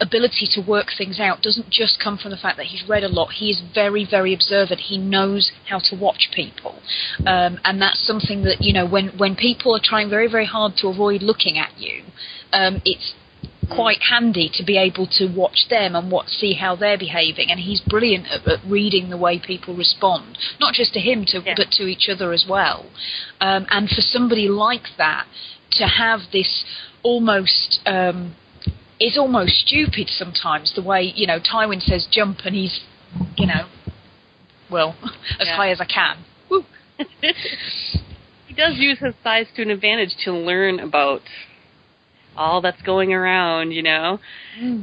[0.00, 3.08] ability to work things out doesn't just come from the fact that he's read a
[3.08, 3.32] lot.
[3.32, 4.80] He is very, very observant.
[4.80, 6.80] He knows how to watch people,
[7.26, 10.74] um, and that's something that you know when when people are trying very, very hard
[10.78, 12.02] to avoid looking at you,
[12.52, 13.14] um, it's
[13.74, 17.50] quite handy to be able to watch them and what see how they're behaving.
[17.50, 21.40] And he's brilliant at, at reading the way people respond, not just to him, to,
[21.40, 22.86] but to each other as well.
[23.40, 25.26] Um, and for somebody like that
[25.72, 26.64] to have this
[27.02, 28.36] almost um,
[29.00, 30.72] is almost stupid sometimes.
[30.74, 32.80] The way you know Tywin says jump, and he's
[33.36, 33.66] you know
[34.70, 34.96] well
[35.40, 36.24] as high as I can.
[38.46, 41.22] he does use his size to an advantage to learn about
[42.36, 44.18] all that's going around, you know.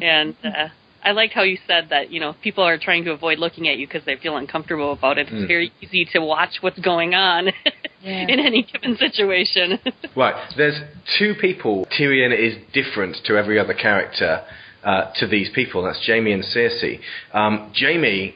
[0.01, 0.69] And uh,
[1.03, 3.77] I like how you said that you know people are trying to avoid looking at
[3.77, 5.27] you because they feel uncomfortable about it.
[5.27, 5.47] It's Mm.
[5.47, 7.47] very easy to watch what's going on
[8.03, 9.79] in any given situation.
[10.15, 10.79] Right, there's
[11.17, 11.87] two people.
[11.97, 14.45] Tyrion is different to every other character
[14.83, 15.81] uh, to these people.
[15.83, 16.99] That's Jaime and Cersei.
[17.33, 18.35] Um, Jaime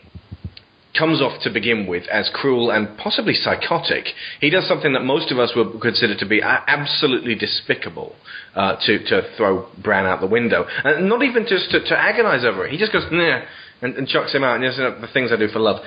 [0.98, 4.06] comes off to begin with as cruel and possibly psychotic.
[4.42, 8.16] He does something that most of us would consider to be absolutely despicable.
[8.56, 12.44] Uh, to to throw Bran out the window, and not even just to, to agonize
[12.44, 12.72] over it.
[12.72, 13.42] He just goes nah
[13.84, 14.60] and, and chucks him out.
[14.60, 15.84] And says, the things I do for love.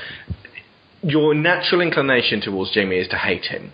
[1.02, 3.72] Your natural inclination towards Jaime is to hate him.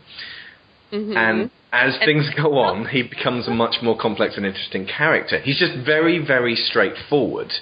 [0.91, 1.15] Mm-hmm.
[1.15, 5.41] And as things go on, he becomes a much more complex and interesting character.
[5.41, 7.53] He's just very, very straightforward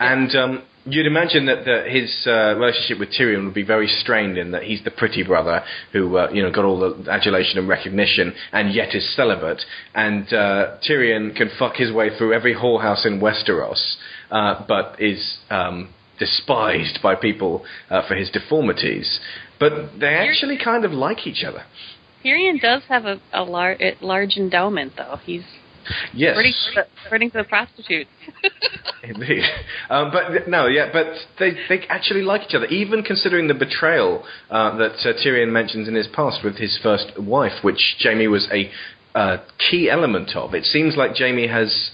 [0.00, 4.38] and um, You'd imagine that, that his uh, relationship with Tyrion would be very strained
[4.38, 5.62] in that he's the pretty brother
[5.92, 9.62] who, uh, you know, got all the adulation and recognition and yet is celibate.
[9.94, 13.96] And uh, Tyrion can fuck his way through every whorehouse in Westeros,
[14.30, 19.20] uh, but is um, despised by people uh, for his deformities.
[19.60, 21.64] But they actually kind of like each other.
[22.24, 25.18] Tyrion does have a, a lar- a large endowment, though.
[25.24, 25.44] He's
[26.14, 26.32] Yes.
[26.32, 28.10] according to the, according to the prostitutes.
[29.02, 29.44] Indeed.
[29.90, 31.06] Um, but no, yeah, but
[31.38, 35.88] they they actually like each other, even considering the betrayal uh, that uh, Tyrion mentions
[35.88, 38.70] in his past with his first wife, which Jaime was a
[39.14, 39.38] uh,
[39.70, 40.54] key element of.
[40.54, 41.90] It seems like Jaime has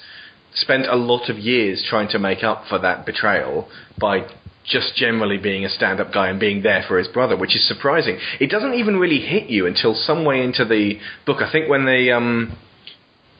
[0.54, 3.68] spent a lot of years trying to make up for that betrayal
[3.98, 4.26] by
[4.64, 8.18] just generally being a stand-up guy and being there for his brother, which is surprising.
[8.40, 11.42] It doesn't even really hit you until some way into the book.
[11.42, 12.56] I think when they um,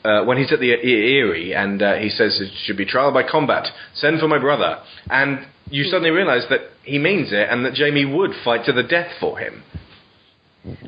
[0.04, 3.12] uh, when he's at the E- Eyrie and uh, he says it should be trial
[3.12, 7.64] by combat, send for my brother, and you suddenly realise that he means it and
[7.64, 9.62] that Jaime would fight to the death for him.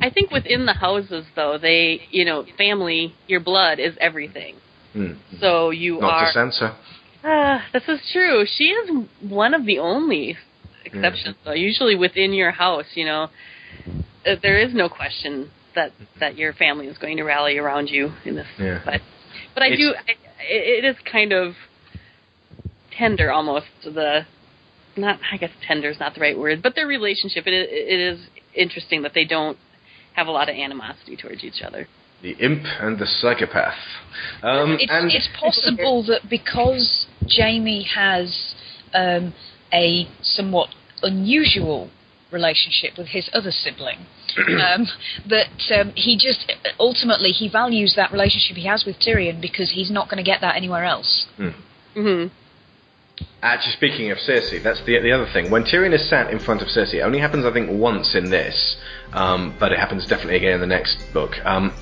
[0.00, 4.56] I think within the houses, though, they, you know, family, your blood is everything.
[4.92, 5.12] Hmm.
[5.40, 6.22] So you Not are.
[6.22, 6.76] Not to Sansa.
[7.24, 8.44] Ah, this is true.
[8.46, 10.36] She is one of the only
[10.84, 11.52] exceptions, though.
[11.52, 13.28] Usually within your house, you know,
[14.26, 18.12] uh, there is no question that that your family is going to rally around you
[18.24, 18.46] in this.
[18.58, 18.80] Yeah.
[18.84, 19.00] But
[19.54, 19.94] but I It's- do.
[19.96, 21.54] I, it it is kind of
[22.98, 24.26] tender, almost the.
[24.98, 27.46] Not, I guess tender is not the right word, but their relationship.
[27.46, 29.58] It, it is interesting that they don't
[30.14, 31.86] have a lot of animosity towards each other.
[32.22, 33.74] The imp and the psychopath.
[34.42, 38.54] Um, it's, and it's possible that because Jaime has
[38.94, 39.34] um,
[39.70, 40.70] a somewhat
[41.02, 41.90] unusual
[42.40, 44.00] relationship with his other sibling,
[44.38, 44.86] um,
[45.34, 49.90] that um, he just ultimately he values that relationship he has with Tyrion because he's
[49.90, 51.26] not going to get that anywhere else.
[51.36, 51.56] Hmm.
[51.96, 52.34] Mm-hmm.
[53.42, 55.50] Actually, speaking of Cersei, that's the the other thing.
[55.50, 58.28] When Tyrion is sat in front of Cersei, it only happens, I think, once in
[58.30, 58.76] this,
[59.12, 61.32] um, but it happens definitely again in the next book.
[61.44, 61.72] Um,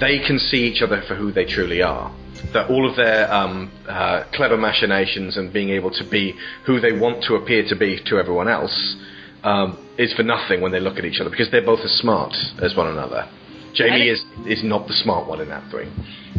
[0.00, 2.14] they can see each other for who they truly are.
[2.52, 6.92] That all of their um, uh, clever machinations and being able to be who they
[6.92, 8.96] want to appear to be to everyone else
[9.44, 12.32] um, is for nothing when they look at each other because they're both as smart
[12.62, 13.28] as one another.
[13.76, 15.88] Jaime is is not the smart one in that three.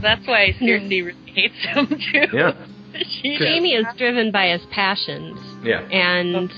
[0.01, 2.37] That's why Cersei really hates him too.
[2.37, 2.53] Yeah.
[3.39, 5.81] Jaime is driven by his passions, Yeah.
[5.91, 6.49] and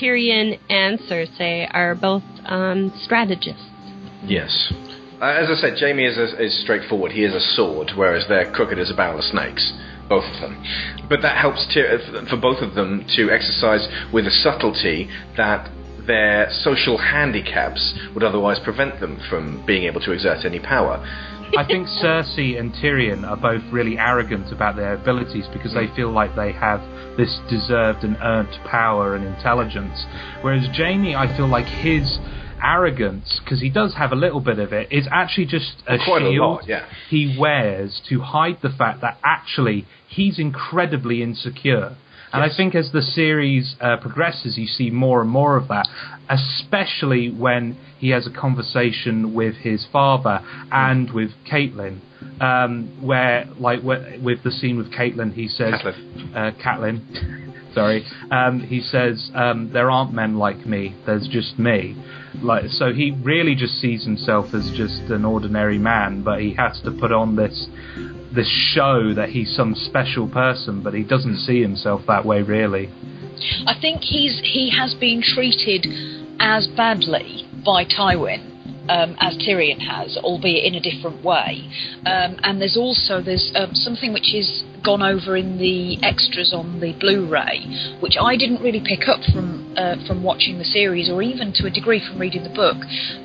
[0.00, 3.62] Tyrion and Cersei are both um, strategists.
[4.24, 4.72] Yes.
[5.20, 7.12] Uh, as I said, Jaime is, is straightforward.
[7.12, 9.72] He is a sword, whereas they're crooked as a barrel of snakes,
[10.08, 10.62] both of them.
[11.08, 15.70] But that helps to, uh, for both of them to exercise with a subtlety that
[16.06, 21.04] their social handicaps would otherwise prevent them from being able to exert any power.
[21.56, 26.10] I think Cersei and Tyrion are both really arrogant about their abilities because they feel
[26.10, 26.80] like they have
[27.16, 30.04] this deserved and earned power and intelligence.
[30.42, 32.18] Whereas Jaime, I feel like his
[32.62, 36.22] arrogance, because he does have a little bit of it, is actually just a Quite
[36.22, 36.86] a lot, yeah.
[37.08, 41.96] he wears to hide the fact that actually he's incredibly insecure.
[42.32, 45.86] And I think as the series uh, progresses, you see more and more of that,
[46.28, 50.40] especially when he has a conversation with his father
[50.70, 52.00] and with Caitlin,
[52.40, 55.74] um, where, like, wh- with the scene with Caitlin, he says,
[56.34, 61.96] uh, Catelyn, sorry, um, he says, um, there aren't men like me, there's just me.
[62.42, 66.80] Like, so he really just sees himself as just an ordinary man, but he has
[66.82, 67.66] to put on this
[68.36, 72.88] this show that he's some special person, but he doesn't see himself that way really.
[73.66, 75.86] I think he's he has been treated
[76.38, 78.52] as badly by Tywin.
[78.88, 81.66] Um, as Tyrion has, albeit in a different way,
[82.06, 86.78] um, and there's also there's um, something which is gone over in the extras on
[86.78, 91.20] the Blu-ray, which I didn't really pick up from uh, from watching the series, or
[91.20, 92.76] even to a degree from reading the book.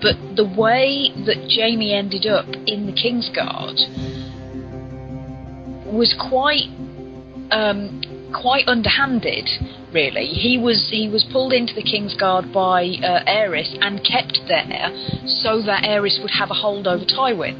[0.02, 3.78] But the way that Jaime ended up in the Kingsguard
[5.92, 6.70] was quite
[7.52, 8.02] um,
[8.34, 9.48] quite underhanded.
[9.94, 14.90] Really, he was he was pulled into the Kingsguard by uh, Aerys and kept there
[15.44, 17.60] so that Aerys would have a hold over Tywin.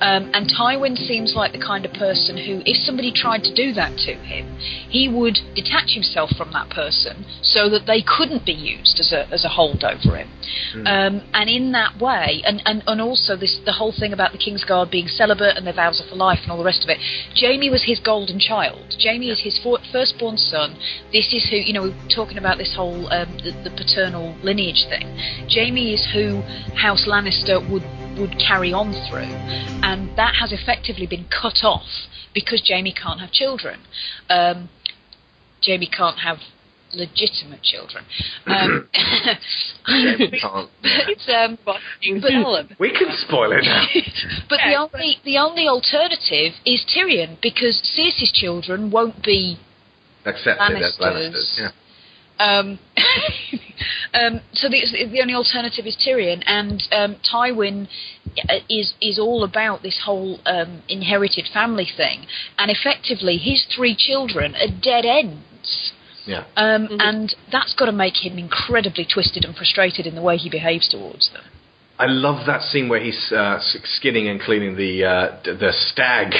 [0.00, 3.72] Um, and Tywin seems like the kind of person who, if somebody tried to do
[3.72, 4.56] that to him,
[4.88, 9.26] he would detach himself from that person so that they couldn't be used as a
[9.32, 10.30] as a hold over him.
[10.86, 14.38] Um, and in that way, and, and, and also this the whole thing about the
[14.38, 16.98] Kingsguard being celibate and their vows are for life and all the rest of it.
[17.34, 18.94] Jaime was his golden child.
[19.02, 20.76] Jaime is his for, firstborn son.
[21.12, 21.82] This is who you know.
[21.82, 25.06] We're talking about this whole um, the, the paternal lineage thing.
[25.48, 26.42] Jaime is who
[26.76, 27.84] House Lannister would
[28.18, 29.32] would carry on through,
[29.82, 31.86] and that has effectively been cut off
[32.34, 33.80] because Jaime can't have children.
[34.28, 34.68] Um,
[35.64, 36.38] Jaime can't have
[36.94, 38.04] legitimate children.
[38.46, 38.88] Um,
[40.18, 40.70] we can't.
[40.82, 41.76] but, um, but,
[42.78, 43.86] We can spoil it now.
[44.48, 49.58] but the only the only alternative is Tyrion because Cersei's children won't be
[50.26, 51.34] Accepted as Lannisters.
[51.34, 51.58] Lannisters.
[51.58, 51.70] Yeah.
[52.38, 52.78] Um,
[54.14, 57.86] um, so the, the only alternative is Tyrion, and um, Tywin
[58.48, 62.26] uh, is is all about this whole um, inherited family thing,
[62.58, 65.92] and effectively his three children are dead ends.
[66.26, 66.44] Yeah.
[66.56, 70.48] Um, And that's got to make him incredibly twisted and frustrated in the way he
[70.48, 71.42] behaves towards them.
[71.98, 76.32] I love that scene where he's uh, skinning and cleaning the uh, the stag.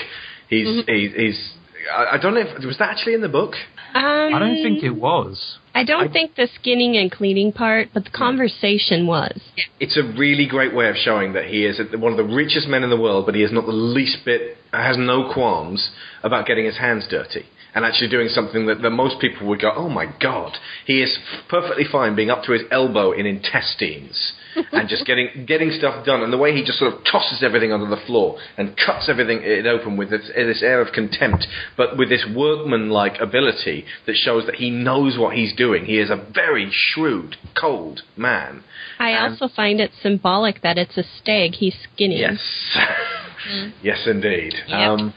[0.48, 0.92] He's Mm-hmm.
[0.92, 1.54] he's, he's
[1.94, 3.54] I I don't know if was that actually in the book.
[3.94, 5.58] Um, I don't think it was.
[5.72, 9.40] I don't think the skinning and cleaning part, but the conversation was.
[9.78, 12.82] It's a really great way of showing that he is one of the richest men
[12.82, 15.90] in the world, but he is not the least bit has no qualms
[16.24, 17.44] about getting his hands dirty
[17.74, 21.16] and actually doing something that, that most people would go, "Oh my god!" He is
[21.48, 24.32] perfectly fine being up to his elbow in intestines
[24.72, 26.22] and just getting getting stuff done.
[26.22, 29.40] And the way he just sort of tosses everything onto the floor and cuts everything
[29.42, 34.46] it open with this, this air of contempt, but with this workman-like ability that shows
[34.46, 35.84] that he knows what he's doing.
[35.84, 38.62] He is a very shrewd, cold man.
[38.98, 42.18] I And- also find it symbolic that it's a stag he's skinning.
[42.18, 42.40] Yes.
[43.82, 44.54] yes, indeed.
[44.68, 45.12] Um,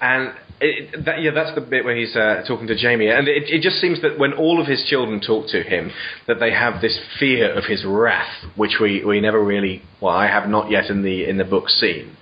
[0.00, 3.44] and it, that, yeah, that's the bit where he's uh, talking to Jaime, and it,
[3.48, 5.90] it just seems that when all of his children talk to him,
[6.26, 10.26] that they have this fear of his wrath, which we, we never really, well, I
[10.26, 12.16] have not yet in the in the book seen.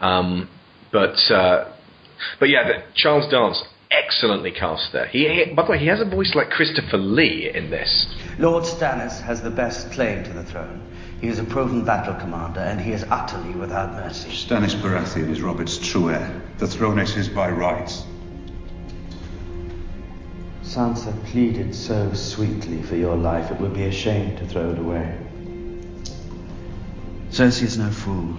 [0.00, 0.48] Um,
[0.92, 1.72] but uh,
[2.40, 5.06] but yeah, the, Charles Dance excellently cast there.
[5.06, 8.06] He, he by the way, he has a voice like Christopher Lee in this.
[8.38, 10.82] Lord Stannis has the best claim to the throne.
[11.20, 14.30] He is a proven battle commander, and he is utterly without mercy.
[14.30, 16.42] Stannis Baratheon is Robert's true heir.
[16.58, 18.04] The throne is his by rights.
[20.62, 24.78] Sansa pleaded so sweetly for your life, it would be a shame to throw it
[24.78, 25.16] away.
[27.30, 28.36] Cersei is no fool.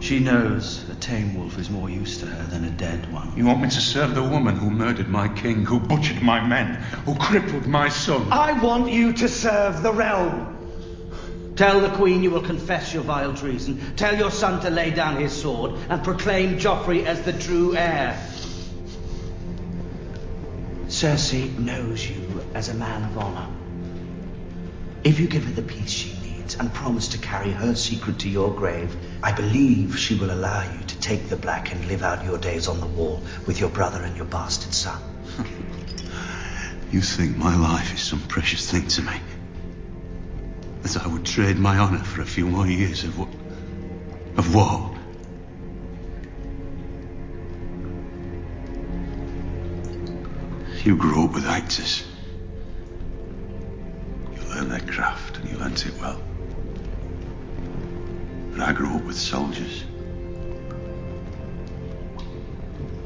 [0.00, 3.32] She knows a tame wolf is more use to her than a dead one.
[3.36, 6.74] You want me to serve the woman who murdered my king, who butchered my men,
[7.06, 8.26] who crippled my son?
[8.32, 10.61] I want you to serve the realm.
[11.56, 13.94] Tell the Queen you will confess your vile treason.
[13.96, 18.18] Tell your son to lay down his sword and proclaim Joffrey as the true heir.
[20.86, 23.48] Cersei knows you as a man of honor.
[25.04, 28.28] If you give her the peace she needs and promise to carry her secret to
[28.28, 32.24] your grave, I believe she will allow you to take the black and live out
[32.24, 35.00] your days on the wall with your brother and your bastard son.
[36.92, 39.14] You think my life is some precious thing to me?
[40.82, 43.18] That I would trade my honor for a few more years of?
[44.36, 44.92] Of war?
[50.84, 52.04] You grew up with actors.
[54.34, 56.20] You learned their craft and you learnt it well.
[58.50, 59.84] But I grew up with soldiers.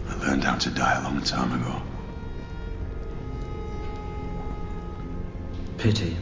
[0.08, 1.82] I learned how to die a long time ago.
[5.76, 6.16] Pity.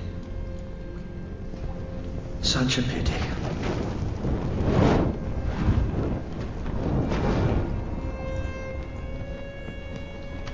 [2.55, 3.12] Such a pity.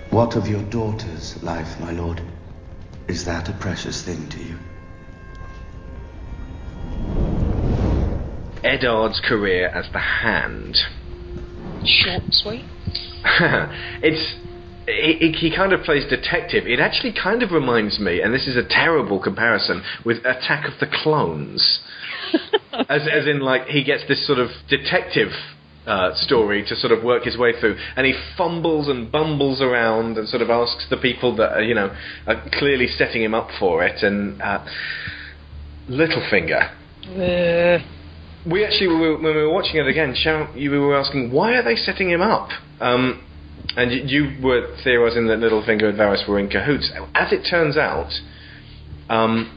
[0.08, 2.22] What of your daughter's life, my lord?
[3.06, 4.56] Is that a precious thing to you?
[8.64, 10.78] Eddard's career as the Hand.
[11.84, 12.64] Short and sweet.
[14.02, 14.36] it's
[14.90, 16.66] he, he- kind of plays detective.
[16.66, 20.78] It actually kind of reminds me, and this is a terrible comparison, with Attack of
[20.80, 21.80] the Clones.
[22.88, 25.32] as, as in, like, he gets this sort of detective
[25.86, 30.18] uh, story to sort of work his way through, and he fumbles and bumbles around
[30.18, 31.94] and sort of asks the people that are, you know
[32.26, 34.02] are clearly setting him up for it.
[34.02, 34.64] And uh,
[35.88, 36.70] Littlefinger.
[38.46, 41.54] We actually, we were, when we were watching it again, Sharon, you were asking why
[41.54, 42.50] are they setting him up?
[42.80, 43.22] Um,
[43.76, 46.90] and you, you were theorising that Littlefinger and Varys were in cahoots.
[47.14, 48.10] As it turns out,
[49.08, 49.56] um,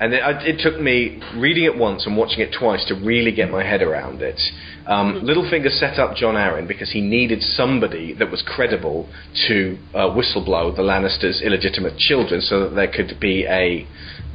[0.00, 3.50] and it, it took me reading it once and watching it twice to really get
[3.50, 4.40] my head around it.
[4.86, 9.08] Um, Littlefinger set up Jon Arryn because he needed somebody that was credible
[9.46, 13.86] to uh, whistleblow the Lannisters' illegitimate children, so that there could be a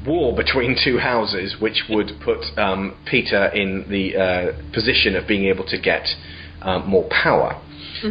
[0.08, 5.46] war between two houses, which would put um, Petyr in the uh, position of being
[5.46, 6.08] able to get
[6.62, 7.62] um, more power.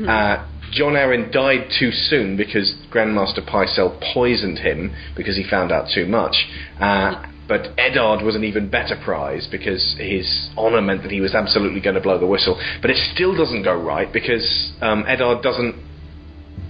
[0.08, 5.73] Uh, Jon Arryn died too soon because Grand Maester Pycelle poisoned him because he found
[5.73, 6.47] out too much.
[6.81, 11.35] Uh, but Eddard was an even better prize because his honour meant that he was
[11.35, 12.61] absolutely going to blow the whistle.
[12.82, 15.74] But it still doesn't go right because um, Eddard doesn't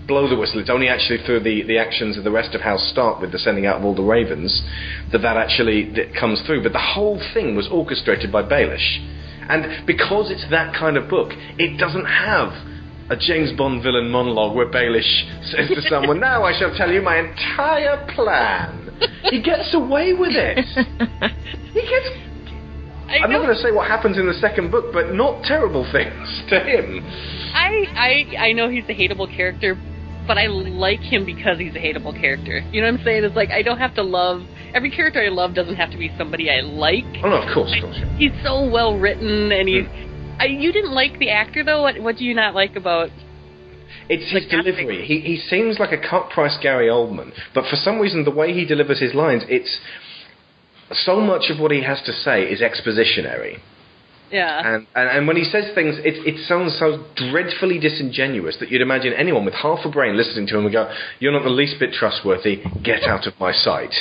[0.07, 0.61] blow the whistle.
[0.61, 3.39] It's only actually through the, the actions of the rest of House Stark with the
[3.39, 4.63] sending out of all the ravens
[5.11, 6.63] that that actually that comes through.
[6.63, 9.05] But the whole thing was orchestrated by Baelish.
[9.51, 12.53] And because it's that kind of book, it doesn't have
[13.11, 17.01] a James Bond villain monologue where Baelish says to someone, Now I shall tell you
[17.01, 18.91] my entire plan.
[19.31, 20.59] He gets away with it.
[21.73, 22.07] he gets.
[23.09, 26.43] I'm not going to say what happens in the second book, but not terrible things
[26.51, 27.01] to him.
[27.55, 29.79] I, I I know he's a hateable character,
[30.27, 32.61] but I like him because he's a hateable character.
[32.71, 33.25] You know what I'm saying?
[33.25, 34.43] It's like I don't have to love
[34.75, 37.05] every character I love doesn't have to be somebody I like.
[37.25, 37.97] Oh no, of course, of course.
[37.99, 38.19] yeah.
[38.19, 39.85] He's so well written, and he's.
[39.85, 40.08] Mm.
[40.39, 41.83] I, you didn't like the actor though.
[41.83, 43.11] What What do you not like about?
[44.09, 45.05] It's his delivery.
[45.05, 48.53] He he seems like a cut price Gary Oldman, but for some reason the way
[48.53, 49.79] he delivers his lines, it's
[50.93, 53.59] so much of what he has to say is expositionary.
[54.31, 54.75] Yeah.
[54.75, 58.83] And, and and when he says things, it it sounds so dreadfully disingenuous that you'd
[58.83, 61.79] imagine anyone with half a brain listening to him would go, "You're not the least
[61.79, 62.63] bit trustworthy.
[62.83, 63.95] Get out of my sight."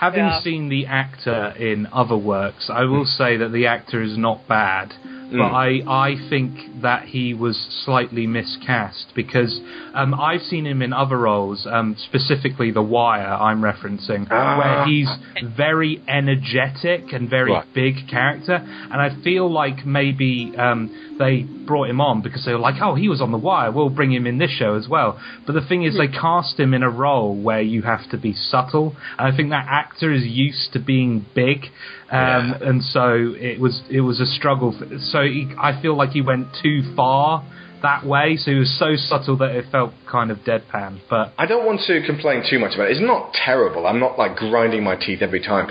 [0.00, 0.40] Having Yeah.
[0.40, 4.94] seen the actor in other works, I will say that the actor is not bad.
[5.30, 5.84] But Mm.
[5.86, 9.58] I, I think that he was slightly miscast because
[9.94, 14.58] um, I've seen him in other roles, um, specifically The Wire, I'm referencing, Ah.
[14.58, 15.08] where he's
[15.56, 17.64] very energetic and very Right.
[17.74, 18.54] big character.
[18.90, 22.94] And I feel like maybe um, they brought him on because they were like, oh,
[22.94, 25.18] he was on The Wire, we'll bring him in this show as well.
[25.46, 28.34] But the thing is, they cast him in a role where you have to be
[28.34, 28.94] subtle.
[29.18, 31.66] And I think that actor is used to being big.
[32.14, 34.70] Um, And so it was it was a struggle.
[34.76, 37.44] For, so he, I feel like he went too far
[37.82, 38.36] that way.
[38.36, 41.00] So he was so subtle that it felt kind of deadpan.
[41.10, 42.92] But I don't want to complain too much about it.
[42.92, 43.86] It's not terrible.
[43.86, 45.66] I'm not like grinding my teeth every time.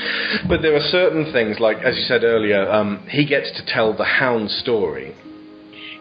[0.47, 3.95] But there are certain things, like as you said earlier, um, he gets to tell
[3.97, 5.15] the Hound story.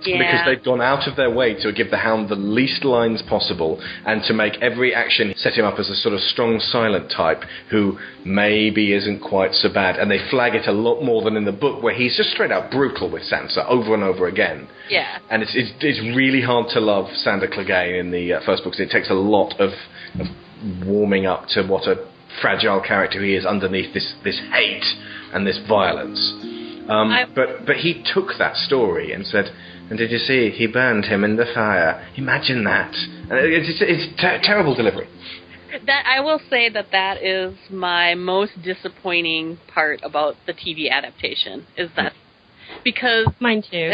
[0.04, 0.18] Yeah.
[0.18, 3.80] Because they've gone out of their way to give the Hound the least lines possible
[4.06, 7.42] and to make every action set him up as a sort of strong, silent type
[7.70, 9.96] who maybe isn't quite so bad.
[9.98, 12.50] And they flag it a lot more than in the book, where he's just straight
[12.52, 14.68] out brutal with Sansa over and over again.
[14.88, 15.18] Yeah.
[15.30, 18.72] And it's, it's, it's really hard to love Sandor Clegane in the uh, first book.
[18.72, 19.70] 'cause It takes a lot of,
[20.18, 20.26] of
[20.86, 21.96] warming up to what a
[22.40, 24.84] fragile character he is underneath this, this hate
[25.34, 26.18] and this violence.
[26.88, 29.50] Um, but but he took that story and said,
[29.93, 30.48] "And did you see?
[30.48, 32.02] He burned him in the fire.
[32.16, 32.94] Imagine that.
[32.94, 35.06] And it's it's, it's ter- terrible delivery.
[35.85, 41.66] That I will say that that is my most disappointing part about the TV adaptation
[41.77, 41.97] is hmm.
[41.97, 42.14] that
[42.82, 43.93] because mine too.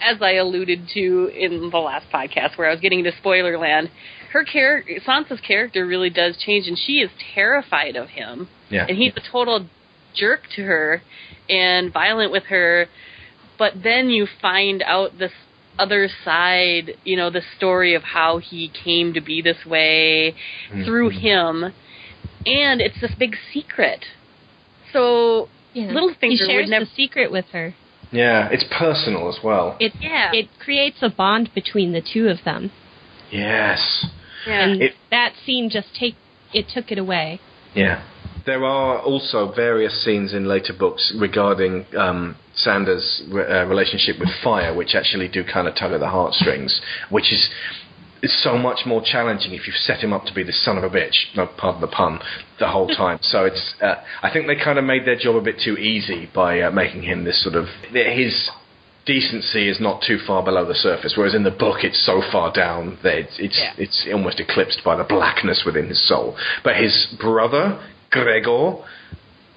[0.00, 3.92] As I alluded to in the last podcast where I was getting into spoiler land,
[4.32, 8.48] her character Sansa's character really does change and she is terrified of him.
[8.70, 8.86] Yeah.
[8.88, 9.68] And he's a total
[10.16, 11.00] jerk to her
[11.48, 12.88] and violent with her.
[13.58, 15.32] But then you find out this
[15.78, 20.34] other side, you know, the story of how he came to be this way
[20.84, 21.72] through him.
[22.44, 24.04] And it's this big secret.
[24.92, 25.92] So Yeah.
[25.92, 27.74] little things he would shares never the secret with her.
[28.10, 29.76] Yeah, it's personal as well.
[29.80, 30.30] It Yeah.
[30.34, 32.70] it creates a bond between the two of them.
[33.30, 34.06] Yes.
[34.46, 36.16] And It- that scene just take
[36.52, 37.40] it took it away.
[37.74, 38.00] Yeah.
[38.44, 44.74] There are also various scenes in later books regarding um, Sandor's uh, relationship with fire,
[44.74, 46.80] which actually do kind of tug at the heartstrings,
[47.10, 47.48] which is
[48.22, 50.84] is so much more challenging if you've set him up to be the son of
[50.84, 52.20] a bitch, no pardon the pun,
[52.60, 53.18] the whole time.
[53.20, 56.30] so it's, uh, I think they kind of made their job a bit too easy
[56.32, 58.48] by uh, making him this sort of his
[59.06, 62.52] decency is not too far below the surface, whereas in the book it's so far
[62.52, 63.72] down that it's it's, Yeah.
[63.76, 66.36] it's almost eclipsed by the blackness within his soul.
[66.62, 67.80] But his brother
[68.12, 68.76] Gregor,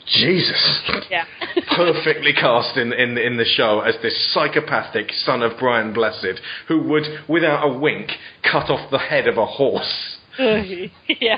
[0.07, 1.25] Jesus, Yeah.
[1.75, 6.81] perfectly cast in, in in the show as this psychopathic son of Brian Blessed who
[6.83, 8.11] would, without a wink,
[8.43, 10.17] cut off the head of a horse.
[10.37, 11.37] yeah.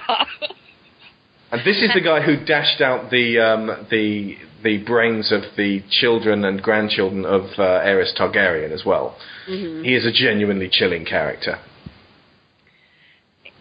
[1.50, 5.82] And this is the guy who dashed out the um, the the brains of the
[5.90, 9.16] children and grandchildren of uh, Aerys Targaryen as well.
[9.48, 9.86] Mhm.
[9.86, 11.60] He is a genuinely chilling character.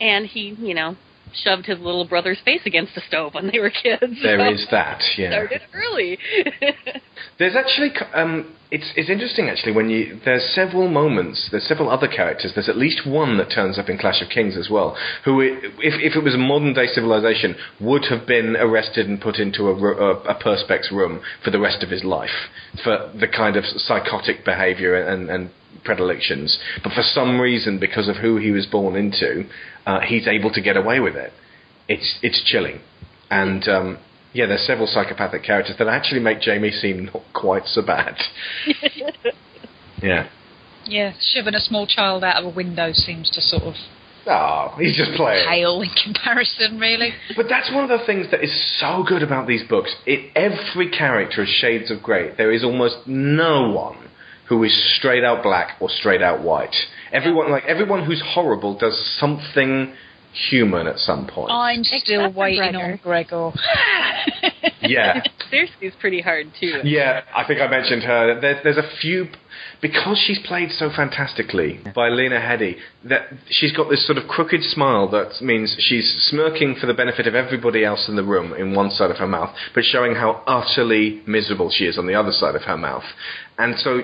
[0.01, 0.97] And he, you know,
[1.35, 4.17] shoved his little brother's face against the stove when they were kids.
[4.23, 5.31] There so is that, yeah.
[5.31, 6.19] Started early.
[7.39, 12.09] There's actually, um, it's it's interesting actually when you there's several moments, there's several other
[12.09, 12.53] characters.
[12.55, 15.71] There's at least one that turns up in Clash of Kings as well, who, if
[15.79, 19.75] if it was a modern day civilization, would have been arrested and put into a,
[19.75, 22.49] a, a perspex room for the rest of his life
[22.83, 25.51] for the kind of psychotic behaviour and, and
[25.85, 26.59] predilections.
[26.83, 29.45] But for some reason, because of who he was born into,
[29.87, 31.33] uh, he's able to get away with it.
[31.89, 32.81] It's it's chilling,
[33.31, 33.99] and um,
[34.33, 38.17] yeah, there's several psychopathic characters that actually make Jaime seem not quite so bad.
[40.03, 40.29] Yeah.
[40.85, 43.75] Yeah, shoving a small child out of a window seems to sort of
[44.29, 45.47] Oh, he's just playing.
[45.49, 47.13] pale in comparison, really.
[47.37, 49.95] But that's one of the things that is so good about these books.
[50.05, 52.35] It, every character is shades of grey.
[52.37, 54.06] There is almost no one
[54.49, 56.75] who is straight out black or straight out white.
[57.13, 59.95] Everyone, like everyone who's horrible, does something
[60.51, 61.51] human at some point.
[61.51, 63.53] I'm still waiting on Gregor.
[64.89, 65.23] Yeah.
[65.51, 66.81] Seriously, it's pretty hard too.
[66.85, 68.41] Yeah, I think I mentioned her.
[68.41, 69.27] There's, there's a few
[69.81, 74.63] because she's played so fantastically by Lena Headey that she's got this sort of crooked
[74.63, 78.75] smile that means she's smirking for the benefit of everybody else in the room in
[78.75, 82.33] one side of her mouth, but showing how utterly miserable she is on the other
[82.33, 83.05] side of her mouth.
[83.59, 84.03] And so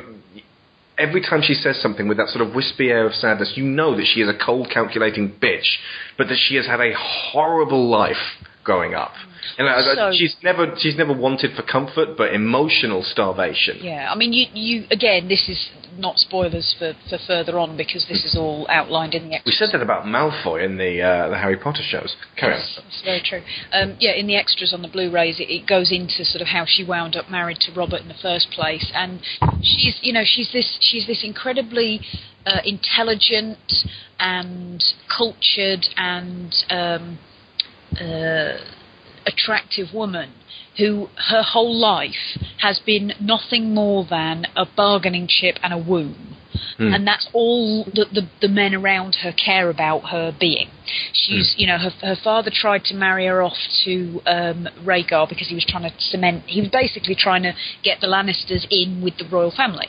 [0.98, 3.96] every time she says something with that sort of wispy air of sadness, you know
[3.96, 5.76] that she is a cold, calculating bitch,
[6.18, 8.16] but that she has had a horrible life
[8.64, 9.12] growing up.
[9.58, 13.78] And uh, So- she's never she's never wanted for comfort, but emotional starvation.
[13.80, 18.06] Yeah, I mean, you, you again, this is not spoilers for, for further on because
[18.08, 19.58] this is all outlined in the extras.
[19.60, 22.16] We said that about Malfoy in the uh, the Harry Potter shows.
[22.36, 22.60] Carry on.
[22.60, 23.42] It's very true.
[23.72, 26.64] Um, yeah, in the extras on the Blu-rays, it, it goes into sort of how
[26.66, 29.20] she wound up married to Robert in the first place, and
[29.62, 32.00] she's, you know, she's this, she's this incredibly
[32.46, 33.58] uh, intelligent
[34.18, 34.82] and
[35.14, 37.18] cultured and um,
[38.00, 38.58] uh,
[39.26, 40.32] attractive woman
[40.78, 46.36] who her whole life has been nothing more than a bargaining chip and a womb.
[46.78, 46.92] Hmm.
[46.94, 50.68] And that's all that the, the men around her care about her being.
[51.12, 55.48] She's, you know, her, her father tried to marry her off to um, Rhaegar because
[55.48, 59.16] he was trying to cement, he was basically trying to get the Lannisters in with
[59.18, 59.88] the royal family.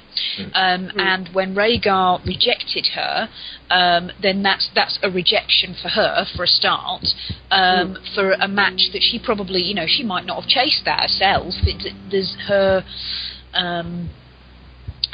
[0.53, 3.29] Um, And when Rhaegar rejected her,
[3.69, 7.05] um, then that's that's a rejection for her for a start.
[7.51, 11.01] Um, For a match that she probably, you know, she might not have chased that
[11.01, 11.53] herself.
[11.63, 12.83] It, there's her
[13.53, 14.09] um,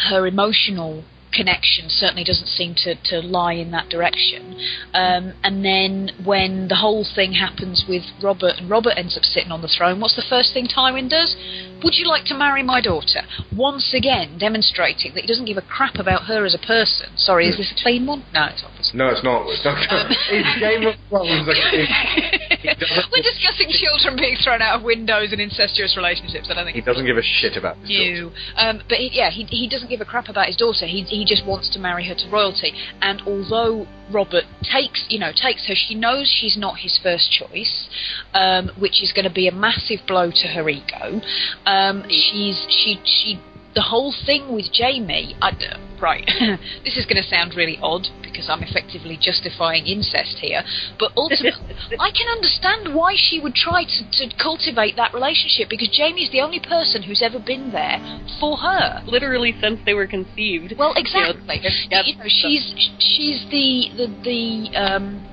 [0.10, 4.60] her emotional connection certainly doesn't seem to, to lie in that direction.
[4.94, 9.52] Um, and then when the whole thing happens with Robert and Robert ends up sitting
[9.52, 11.36] on the throne, what's the first thing Tywin does?
[11.84, 13.24] Would you like to marry my daughter?
[13.56, 17.16] Once again, demonstrating that he doesn't give a crap about her as a person.
[17.16, 18.26] Sorry, is this a clean one?
[18.34, 18.98] No, it's obviously.
[18.98, 19.48] No, it's not.
[19.48, 19.78] It's not.
[20.32, 21.48] it's Game of Thrones.
[23.12, 26.48] We're discussing children being thrown out of windows and incestuous relationships.
[26.52, 28.32] I don't think He doesn't give a shit about new.
[28.56, 30.86] Um, but he, yeah, he, he doesn't give a crap about his daughter.
[30.86, 32.74] He he just wants to marry her to royalty.
[33.02, 37.90] And although Robert takes you know takes her, she knows she's not his first choice,
[38.34, 41.22] um, which is going to be a massive blow to her ego.
[41.66, 43.40] Um, she's she she.
[43.80, 45.56] The whole thing with Jaime, I,
[46.02, 46.28] right?
[46.84, 50.64] this is going to sound really odd because I'm effectively justifying incest here,
[51.00, 55.96] but ultimately, I can understand why she would try to, to cultivate that relationship because
[55.96, 58.04] Jaime's the only person who's ever been there
[58.42, 59.02] for her.
[59.08, 60.76] Literally since they were conceived.
[60.78, 61.62] Well, You know, exactly.
[62.04, 65.24] You know, she's she's the the the um.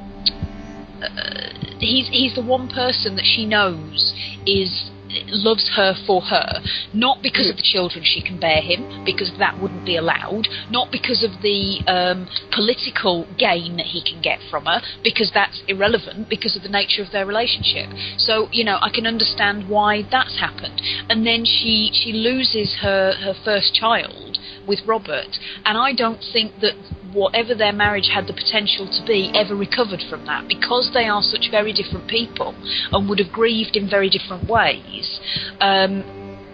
[1.02, 1.50] Uh,
[1.80, 4.14] he's he's the one person that she knows
[4.46, 4.90] is
[5.26, 6.60] loves her for her,
[6.92, 10.90] not because of the children she can bear him, because that wouldn't be allowed, not
[10.90, 16.28] because of the um, political gain that he can get from her, because that's irrelevant,
[16.28, 17.88] because of the nature of their relationship.
[18.18, 20.80] So you know, I can understand why that's happened.
[21.08, 26.52] And then she she loses her her first child with Robert, and I don't think
[26.60, 26.74] that
[27.16, 31.22] whatever their marriage had the potential to be ever recovered from that because they are
[31.22, 32.54] such very different people
[32.92, 35.18] and would have grieved in very different ways.
[35.60, 36.04] Um,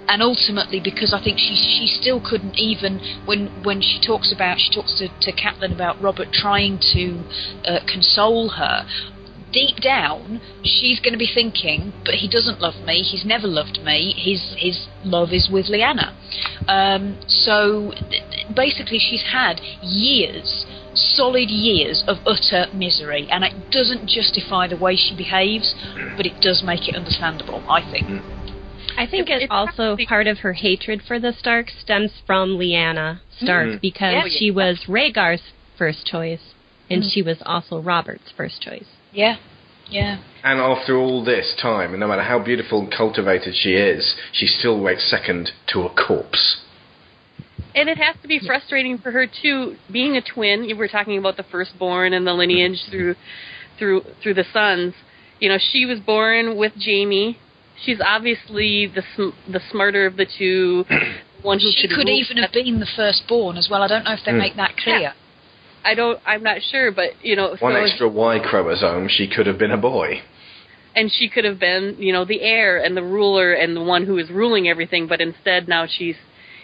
[0.09, 4.59] and ultimately, because I think she she still couldn't even when when she talks about
[4.59, 7.23] she talks to to Catelyn about Robert trying to
[7.65, 8.85] uh, console her.
[9.53, 13.03] Deep down, she's going to be thinking, "But he doesn't love me.
[13.03, 14.15] He's never loved me.
[14.17, 16.13] His his love is with Lyanna."
[16.69, 20.65] Um, so th- th- basically, she's had years,
[20.95, 25.75] solid years of utter misery, and it doesn't justify the way she behaves,
[26.17, 27.63] but it does make it understandable.
[27.69, 28.23] I think.
[28.97, 33.69] I think it also part of her hatred for the Starks stems from Lyanna Stark
[33.69, 33.81] Mm.
[33.81, 34.29] because Yeah.
[34.39, 35.43] she was Rhaegar's
[35.77, 36.53] first choice
[36.91, 37.11] and Mm.
[37.13, 38.85] she was also Robert's first choice.
[39.13, 39.37] Yeah,
[39.89, 40.23] yeah.
[40.43, 44.47] And after all this time, and no matter how beautiful and cultivated she is, she
[44.47, 46.63] still ranks second to a corpse.
[47.75, 50.65] And it has to be frustrating for her too, being a twin.
[50.65, 53.15] You were talking about the firstborn and the lineage through,
[53.79, 54.95] through, through the sons.
[55.41, 57.39] You know, she was born with Jaime.
[57.85, 60.85] She's obviously the sm- the smarter of the two.
[61.43, 63.83] One who She could, could even have been the firstborn as well.
[63.83, 64.39] I don't know if they Mm.
[64.39, 64.99] make that clear.
[64.99, 65.13] Yeah.
[65.85, 66.19] I don't.
[66.27, 69.73] I'm not sure, but you know, One so extra Y chromosome, she could have been
[69.73, 70.23] a boy.
[70.95, 74.05] and she could have been, you know, the heir and the ruler and the one
[74.05, 76.17] who is ruling everything, but instead now she's,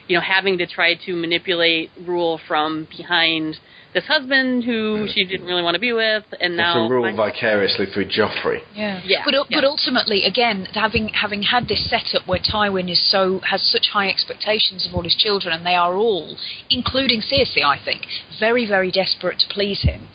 [0.06, 3.58] you know, having to try to manipulate rule from behind
[3.94, 7.86] this husband who she didn't really want to be with, and now to rule vicariously
[7.86, 8.60] through Joffrey.
[8.74, 13.40] Yeah, Yeah, But but ultimately, again, having having had this setup where Tywin is so
[13.40, 16.36] has such high expectations of all his children, and they are all,
[16.70, 18.06] including Cersei, I think,
[18.38, 20.08] very very desperate to please him.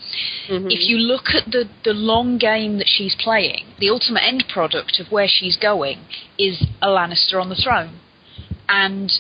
[0.49, 0.67] Mm-hmm.
[0.69, 4.99] If you look at the the long game that she's playing, the ultimate end product
[4.99, 6.05] of where she's going
[6.37, 7.99] is a Lannister on the throne,
[8.69, 9.11] and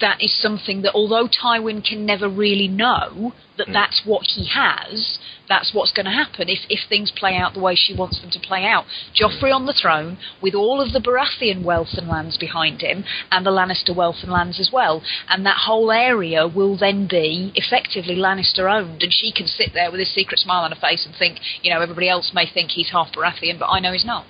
[0.00, 3.72] that is something that although Tywin can never really know that hmm.
[3.72, 7.60] that's what he has, that's what's going to happen if, if things play out the
[7.60, 8.84] way she wants them to play out.
[9.14, 13.44] Joffrey on the throne, with all of the Baratheon wealth and lands behind him, and
[13.44, 15.02] the Lannister wealth and lands as well.
[15.28, 19.90] And that whole area will then be effectively Lannister owned, and she can sit there
[19.90, 22.70] with a secret smile on her face and think, you know, everybody else may think
[22.70, 24.24] he's half Baratheon, but I know he's not.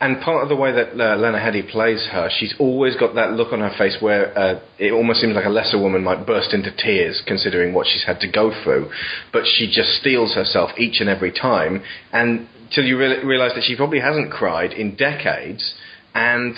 [0.00, 3.32] And part of the way that uh, Lena Headey plays her, she's always got that
[3.32, 6.52] look on her face where uh, it almost seems like a lesser woman might burst
[6.52, 8.90] into tears considering what she's had to go through.
[9.32, 11.82] But she just steels herself each and every time,
[12.12, 15.74] and till you re- realise that she probably hasn't cried in decades,
[16.14, 16.56] and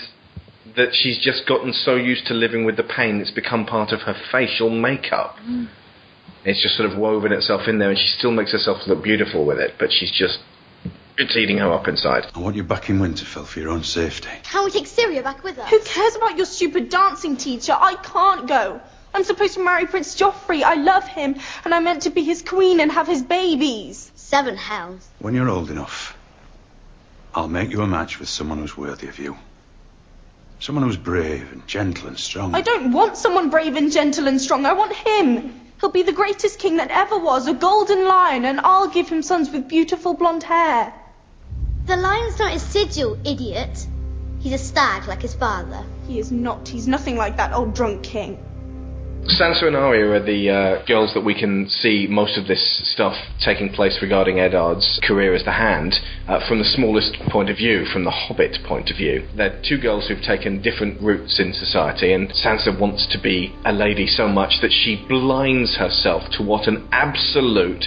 [0.75, 4.01] that she's just gotten so used to living with the pain it's become part of
[4.01, 5.35] her facial makeup.
[6.45, 9.45] It's just sort of woven itself in there, and she still makes herself look beautiful
[9.45, 10.39] with it, but she's just.
[11.19, 12.27] It's eating her up inside.
[12.33, 14.29] I want you back in Winterfell for your own safety.
[14.43, 15.69] Can we take Syrio back with us?
[15.69, 17.73] Who cares about your stupid dancing teacher?
[17.77, 18.79] I can't go.
[19.13, 20.63] I'm supposed to marry Prince Joffrey.
[20.63, 21.35] I love him,
[21.65, 24.09] and I'm meant to be his queen and have his babies.
[24.15, 25.05] Seven hells.
[25.19, 26.15] When you're old enough,
[27.35, 29.35] I'll make you a match with someone who's worthy of you.
[30.61, 32.55] Someone who's brave and gentle and strong.
[32.55, 34.65] I don't want someone brave and gentle and strong.
[34.65, 35.59] I want him.
[35.81, 39.21] He'll be the greatest king that ever was, a golden lion, and I'll give him
[39.21, 40.93] sons with beautiful blonde hair.
[41.89, 43.87] The lion's not a sigil, idiot.
[44.37, 45.83] He's a stag like his father.
[46.05, 46.67] He is not.
[46.67, 48.37] He's nothing like that old drunk king.
[49.25, 52.61] Sansa and Arya are the uh, girls that we can see most of this
[52.93, 55.95] stuff taking place regarding Eddard's career as the Hand
[56.27, 59.27] uh, from the smallest point of view, from the Hobbit point of view.
[59.35, 63.73] They're two girls who've taken different routes in society, and Sansa wants to be a
[63.73, 67.85] lady so much that she blinds herself to what an absolute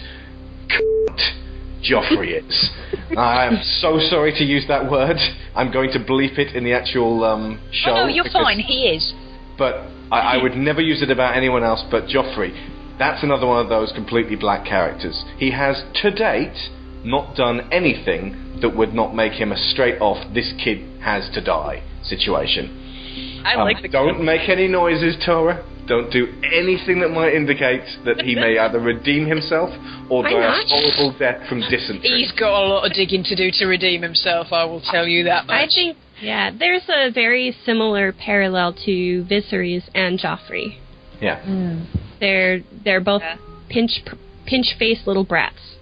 [0.66, 1.38] cunt
[1.82, 2.70] Joffrey is.
[3.16, 5.16] I am so sorry to use that word.
[5.54, 7.90] I'm going to bleep it in the actual um, show.
[7.92, 8.58] oh no, you're because- fine.
[8.60, 9.12] He is.
[9.58, 12.52] but I, I would never use it about anyone else but Joffrey.
[12.98, 15.24] That's another one of those completely black characters.
[15.38, 16.56] He has, to date,
[17.04, 21.40] not done anything that would not make him a straight off, this kid has to
[21.42, 23.42] die situation.
[23.44, 25.64] I Um, like the Don't make any noises, Tara.
[25.92, 29.68] Don't do anything that might indicate that he may either redeem himself
[30.08, 32.08] or die a horrible death from dysentery.
[32.08, 34.46] He's got a lot of digging to do to redeem himself.
[34.52, 35.54] I will tell you that much.
[35.54, 40.78] I think, yeah, there's a very similar parallel to Viserys and Joffrey.
[41.20, 41.44] Yeah.
[41.44, 41.84] Hmm.
[42.20, 43.20] They're they're both
[43.68, 44.00] pinch
[44.46, 45.76] pinch faced little brats.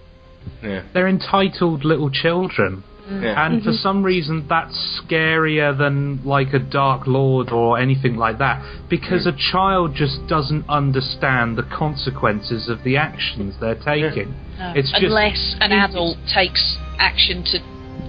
[0.61, 0.85] Yeah.
[0.93, 2.83] They're entitled little children.
[3.21, 3.45] Yeah.
[3.45, 3.81] And for Mhm.
[3.81, 9.31] some reason, that's scarier than like a Dark Lord or anything like that, because a
[9.33, 14.33] child just doesn't understand the consequences of the actions they're taking.
[14.59, 14.71] No.
[14.75, 17.59] It's just Unless an adult takes action to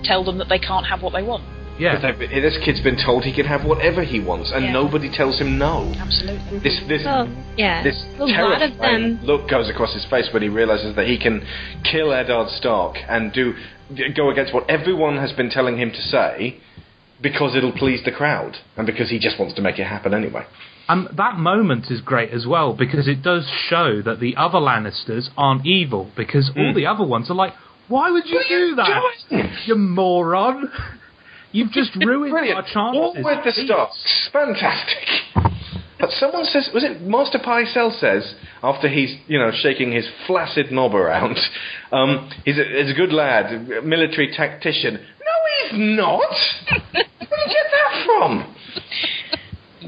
[0.05, 1.43] tell them that they can't have what they want.
[1.79, 1.99] Yeah.
[2.01, 4.73] But this kid's been told he can have whatever he wants, and Yeah.
[4.73, 5.91] nobody tells him no.
[6.01, 6.59] Absolutely.
[6.59, 7.27] This this Well,
[7.57, 9.20] yeah, this a terrifying them.
[9.24, 11.43] look goes across his face when he realizes that he can
[11.83, 13.55] kill Eddard Stark and do
[14.16, 16.59] go against what everyone has been telling him to say
[17.20, 20.44] because it'll please the crowd and because he just wants to make it happen anyway.
[20.89, 25.28] Um, that moment is great as well because it does show that the other Lannisters
[25.36, 26.60] aren't evil because Hmm.
[26.60, 27.55] all the other ones are like,
[27.89, 29.02] why would you do that?
[29.66, 30.70] You moron!
[31.52, 33.23] You've just ruined our chances.
[33.24, 34.28] What with the Starks?
[34.32, 35.09] Fantastic.
[36.03, 40.73] But someone says, was it Maester Pycelle says, after he's, you know, shaking his flaccid
[40.73, 41.39] knob around,
[41.93, 44.95] um, he's, a, he's a good lad, a military tactician.
[44.95, 45.35] No,
[45.70, 46.20] he's not!
[46.93, 48.55] Where did you get that from?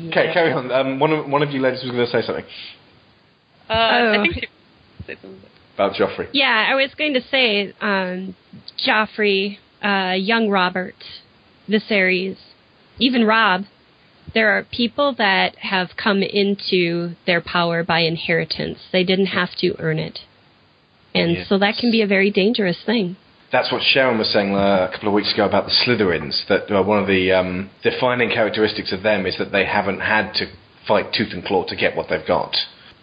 [0.08, 0.72] Okay, carry on.
[0.72, 2.44] Um, one, of, one of you ladies was going to say something
[3.70, 4.22] Uh, I Oh.
[4.22, 5.14] think she
[5.74, 6.28] about Joffrey.
[6.32, 8.34] Yeah, I was going to say um,
[8.84, 10.96] Joffrey, uh, young Robert,
[11.68, 12.36] Viserys,
[12.98, 13.64] even Robb.
[14.34, 18.78] There are people that have come into their power by inheritance.
[18.92, 20.20] They didn't have to earn it.
[21.14, 21.48] And Yes.
[21.48, 23.16] so that can be a very dangerous thing.
[23.52, 26.46] That's what Sharon was saying uh, a couple of weeks ago about the Slytherins.
[26.48, 30.32] That uh, one of the um, defining characteristics of them is that they haven't had
[30.34, 30.46] to
[30.88, 32.56] fight tooth and claw to get what they've got.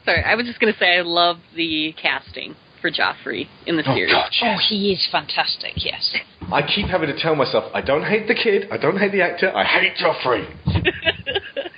[0.04, 3.84] Sorry, I was just going to say I love the casting for Joffrey in the
[3.90, 4.12] Oh, series.
[4.12, 5.74] God, Oh, he is fantastic.
[5.86, 6.14] Yes.
[6.52, 9.22] I keep having to tell myself, I don't hate the kid, I don't hate the
[9.22, 10.48] actor, I hate Joffrey.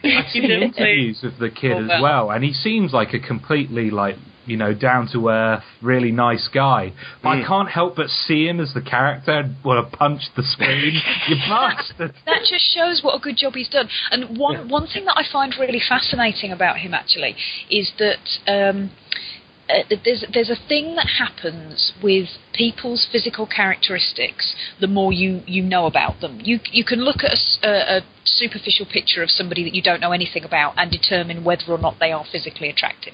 [0.04, 2.02] I've seen interviews with the kid Oh, as well.
[2.02, 4.16] well, and he seems like a completely like
[4.46, 6.92] you know down to earth, really nice guy.
[7.22, 7.48] But I Mm.
[7.48, 10.96] can't help but see him as the character and want to punch the screen.
[11.30, 12.14] you bastard!
[12.26, 13.88] that just shows what a good job he's done.
[14.12, 17.36] And one one thing that I find really fascinating about him actually
[17.70, 18.92] is that um,
[19.70, 24.56] uh, there's there's a thing that happens with people's physical characteristics.
[24.80, 29.24] The more you you know about them, you you can look at a superficial picture
[29.24, 32.26] of somebody that you don't know anything about and determine whether or not they are
[32.30, 33.14] physically attractive.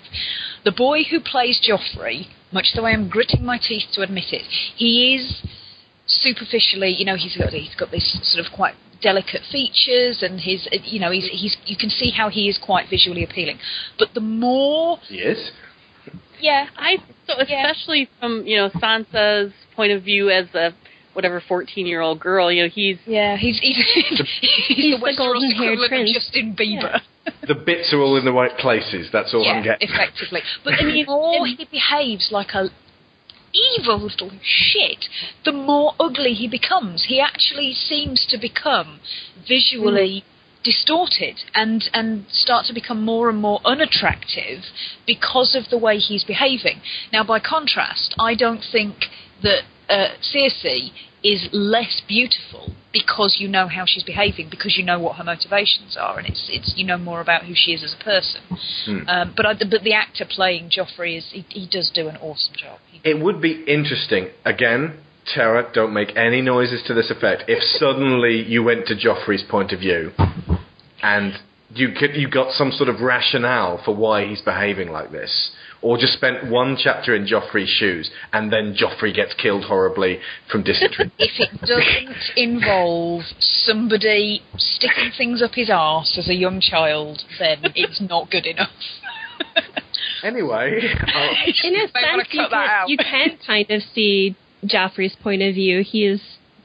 [0.66, 4.44] The boy who plays Joffrey, much the way I'm gritting my teeth to admit it,
[4.76, 5.42] he is
[6.08, 10.68] superficially, you know, he's got he's got this sort of quite delicate features, and his,
[10.84, 13.60] you know, he's he's you can see how he is quite visually appealing.
[13.98, 15.52] But the more, Yes.
[16.40, 16.98] Yeah, I
[17.28, 20.74] so especially from you know Sansa's point of view as a
[21.14, 23.78] whatever fourteen year old girl, you know he's yeah he's he's,
[24.10, 24.22] he's,
[24.68, 26.14] he's the, Westeros golden-haired prince.
[26.14, 27.02] Justin Bieber.
[27.48, 29.10] The bits are all in the right places.
[29.14, 29.88] That's all I'm getting.
[29.88, 30.42] effectively.
[30.64, 32.70] But the more he behaves like a
[33.54, 35.06] evil little shit,
[35.46, 37.06] the more ugly he becomes.
[37.08, 39.00] He actually seems to become
[39.48, 40.39] visually hmm.
[40.64, 44.64] Distorted and and start to become more and more unattractive
[45.08, 46.82] because of the way he's behaving.
[47.14, 49.06] Now, by contrast, I don't think
[49.42, 50.92] that uh, Cersei
[51.24, 55.98] is less beautiful because you know how she's behaving, because you know what her motivations
[56.00, 58.42] are, and it's it's you know more about who she is as a person.
[58.86, 59.08] Hmm.
[59.08, 62.56] Um, but I, but the actor playing Joffrey is he, he does do an awesome
[62.58, 62.80] job.
[63.04, 64.30] It would be interesting.
[64.46, 67.44] Again, Tara, don't make any noises to this effect.
[67.48, 70.12] If suddenly you went to Joffrey's point of view,
[71.02, 71.34] and
[71.74, 75.52] you could, you got some sort of rationale for why he's behaving like this,
[75.82, 80.20] or just spent one chapter in Joffrey's shoes, and then Joffrey gets killed horribly
[80.52, 81.12] from dysentery.
[81.20, 87.60] If it doesn't involve somebody sticking things up his arse as a young child, then
[87.76, 88.70] it's not good enough.
[90.24, 90.82] anyway,
[91.14, 94.36] I'll- In a sense, you can, you can kind of see
[94.66, 95.84] Joffrey's point of view.
[95.84, 96.22] He's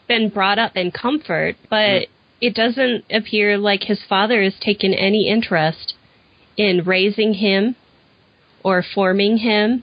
[0.09, 2.07] been brought up in comfort, but mm.
[2.41, 5.95] It doesn't appear like his father has taken any interest
[6.57, 7.77] in raising him
[8.63, 9.83] or forming him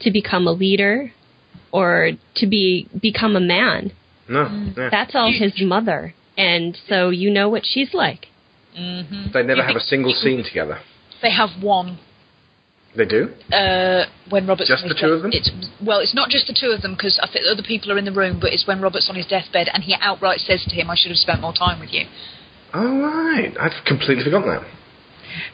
[0.00, 1.12] to become a leader
[1.72, 3.92] or to be become a man.
[4.28, 4.88] no, yeah.
[4.90, 6.14] That's all his mother.
[6.36, 8.26] And so you know what she's like.
[8.76, 10.78] hmm they never have a single scene together.
[11.20, 11.98] They have one.
[12.96, 13.28] They do.
[13.52, 15.30] Uh, when Robert's Just on the two death- of them?
[15.32, 15.50] It's
[15.80, 18.04] well, it's not just the two of them because I think other people are in
[18.04, 18.38] the room.
[18.40, 21.10] But it's when Robert's on his deathbed and he outright says to him, "I should
[21.10, 22.06] have spent more time with you."
[22.74, 24.62] Oh right, I'd completely forgotten that.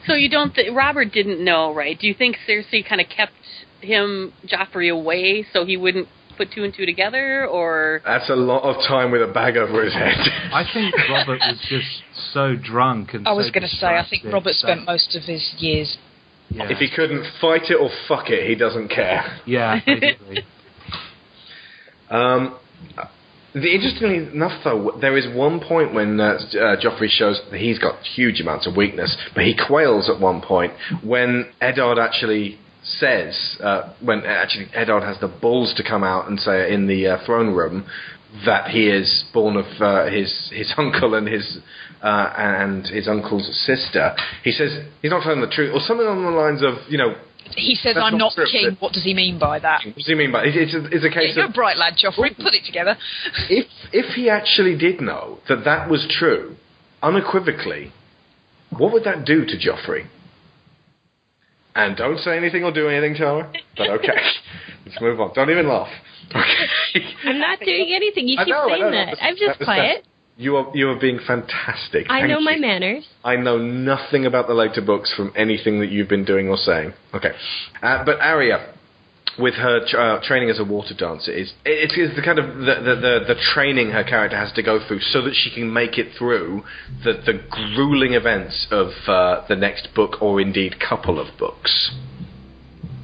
[0.07, 1.99] So you don't th- Robert didn't know, right?
[1.99, 3.33] Do you think Cersei kind of kept
[3.81, 6.07] him Joffrey away so he wouldn't
[6.37, 9.83] put two and two together, or That's a lot of time with a bag over
[9.83, 10.15] his head.
[10.53, 12.01] I think Robert was just
[12.33, 13.27] so drunk and.
[13.27, 15.97] I was so going to say, I think Robert that- spent most of his years.
[16.55, 16.69] Yeah.
[16.69, 19.39] If he couldn't fight it or fuck it, he doesn't care.
[19.45, 19.79] Yeah.
[22.07, 22.59] Um,
[23.55, 27.79] the, interestingly enough, though, there is one point when uh, uh, Joffrey shows that he's
[27.79, 30.73] got huge amounts of weakness, but he quails at one point
[31.03, 36.39] when Eddard actually says, uh, when actually Eddard has the balls to come out and
[36.39, 37.87] say in the uh, throne room
[38.45, 41.57] that he is born of uh, his his uncle and his
[42.05, 44.13] uh, and his uncle's sister.
[44.43, 44.69] He says
[45.01, 47.15] he's not telling the truth, or something along the lines of, you know,
[47.57, 49.81] He says, That's "I'm not not the king." What does he mean by that?
[49.85, 50.55] what does he mean by it?
[50.55, 52.35] It's a, it's a Yeah, case you're of a bright lad, Joffrey.
[52.37, 52.95] Put it together.
[53.49, 56.55] if if he actually did know that that was true,
[57.01, 57.91] unequivocally,
[58.77, 60.05] what would that do to Joffrey?
[61.75, 63.51] And don't say anything or do anything, Tara.
[63.77, 64.15] But okay,
[64.85, 65.33] let's move on.
[65.33, 65.89] Don't even laugh.
[66.35, 67.05] Okay.
[67.25, 68.27] I'm not doing anything.
[68.27, 69.17] You keep know, saying know, that.
[69.21, 70.05] I'm just that quiet.
[70.37, 72.07] You are you are being fantastic.
[72.09, 73.07] I Thank know my manners.
[73.23, 76.93] I know nothing about the later books from anything that you've been doing or saying.
[77.13, 77.31] Okay,
[77.81, 78.73] uh, but Arya,
[79.39, 82.75] with her uh, training as a water dancer, is it is the kind of the,
[82.83, 85.97] the, the, the training her character has to go through so that she can make
[85.97, 86.63] it through
[87.05, 91.95] the, the grueling events of uh, the next book or indeed couple of books.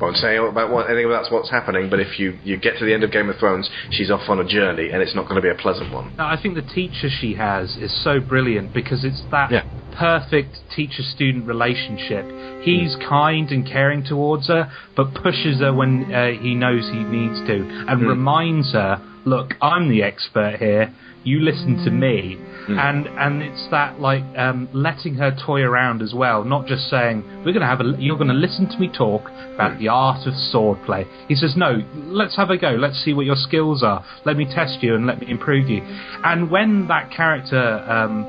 [0.02, 2.94] Won't say about what, anything about what's happening, but if you, you get to the
[2.94, 5.42] end of Game of Thrones, she's off on a journey, and it's not going to
[5.44, 6.12] be a pleasant one.
[6.18, 9.64] I think the teacher she has is so brilliant because it's that Yeah.
[9.92, 12.26] perfect teacher student relationship.
[12.64, 17.40] He's kind and caring towards her, but pushes her when uh, he knows he needs
[17.48, 18.08] to, and Mm.
[18.08, 20.92] reminds her, "Look, I'm the expert here.
[21.24, 26.14] You listen to me." And and it's that like um, letting her toy around as
[26.14, 28.88] well, not just saying we're going to have a you're going to listen to me
[28.88, 29.24] talk
[29.56, 31.06] about the art of swordplay.
[31.28, 32.72] He says, "No, let's have a go.
[32.72, 34.06] Let's see what your skills are.
[34.26, 35.82] Let me test you and let me improve you."
[36.24, 38.26] And when that character um,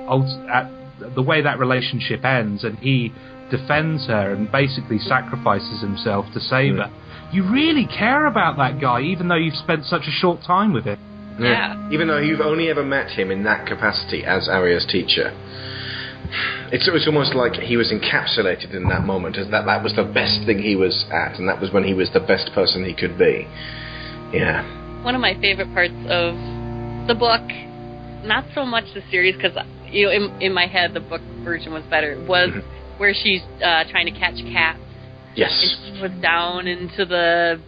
[0.51, 0.71] at
[1.15, 3.13] the way that relationship ends, and he
[3.51, 6.91] defends her and basically sacrifices himself to save her.
[7.33, 10.85] You really care about that guy, even though you've spent such a short time with
[10.85, 11.12] him.
[11.93, 15.31] Even though you've only ever met him in that capacity as Arya's teacher.
[16.73, 20.05] It's, it's almost like he was encapsulated in that moment, as that that was the
[20.05, 22.95] best thing he was at, and that was when he was the best person he
[22.95, 23.47] could be.
[24.33, 24.65] Yeah.
[25.05, 26.35] One of my favorite parts of
[27.07, 27.43] the book,
[28.25, 29.57] not so much the series, because
[29.91, 32.25] you know, in, in my head the book version was better.
[32.27, 32.51] Was
[32.97, 34.79] where she's uh, trying to catch cats.
[35.35, 35.51] Yes.
[35.53, 37.61] And she was down into the,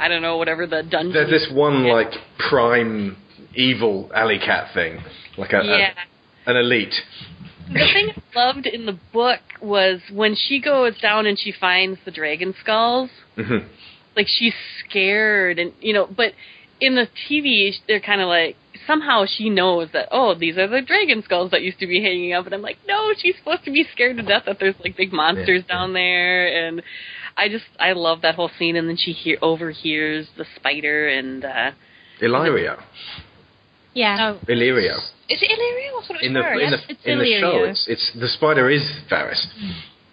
[0.00, 1.12] I don't know, whatever the dungeon.
[1.12, 2.12] There's this one like
[2.48, 3.16] prime
[3.54, 4.98] evil alley cat thing,
[5.36, 5.94] like a, a-
[6.46, 6.94] an elite.
[7.68, 11.98] the thing I loved in the book was when she goes down and she finds
[12.04, 13.10] the dragon skulls.
[13.36, 13.66] Mhm.
[14.16, 14.54] Like she's
[14.88, 16.32] scared, and you know, but
[16.80, 18.56] in the TV, they're kind of like
[18.86, 22.32] somehow she knows that oh, these are the dragon skulls that used to be hanging
[22.32, 24.96] up, and I'm like, no, she's supposed to be scared to death that there's like
[24.96, 26.82] big monsters down there, and
[27.42, 31.44] I just I love that whole scene, and then she hear overhears the spider and.
[31.44, 31.70] uh
[32.20, 32.74] Illyrio.
[33.94, 34.36] Yeah.
[34.46, 34.96] Illyrio.
[35.28, 36.02] Is it Illyrio?
[36.02, 36.64] I thought it was In the Varys.
[36.64, 39.42] in the in the show, it's it's the spider is Varys.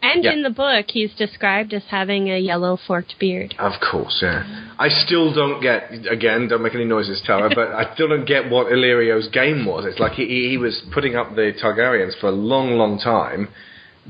[0.02, 0.34] And Yeah.
[0.34, 3.56] in the book, he's described as having a yellow forked beard.
[3.60, 4.44] Of course, yeah.
[4.80, 5.80] I still don't get
[6.18, 6.48] again.
[6.48, 7.50] Don't make any noises, Tara.
[7.54, 9.86] but I still don't get what Illyrio's game was.
[9.86, 13.50] It's like he he was putting up the Targaryens for a long, long time,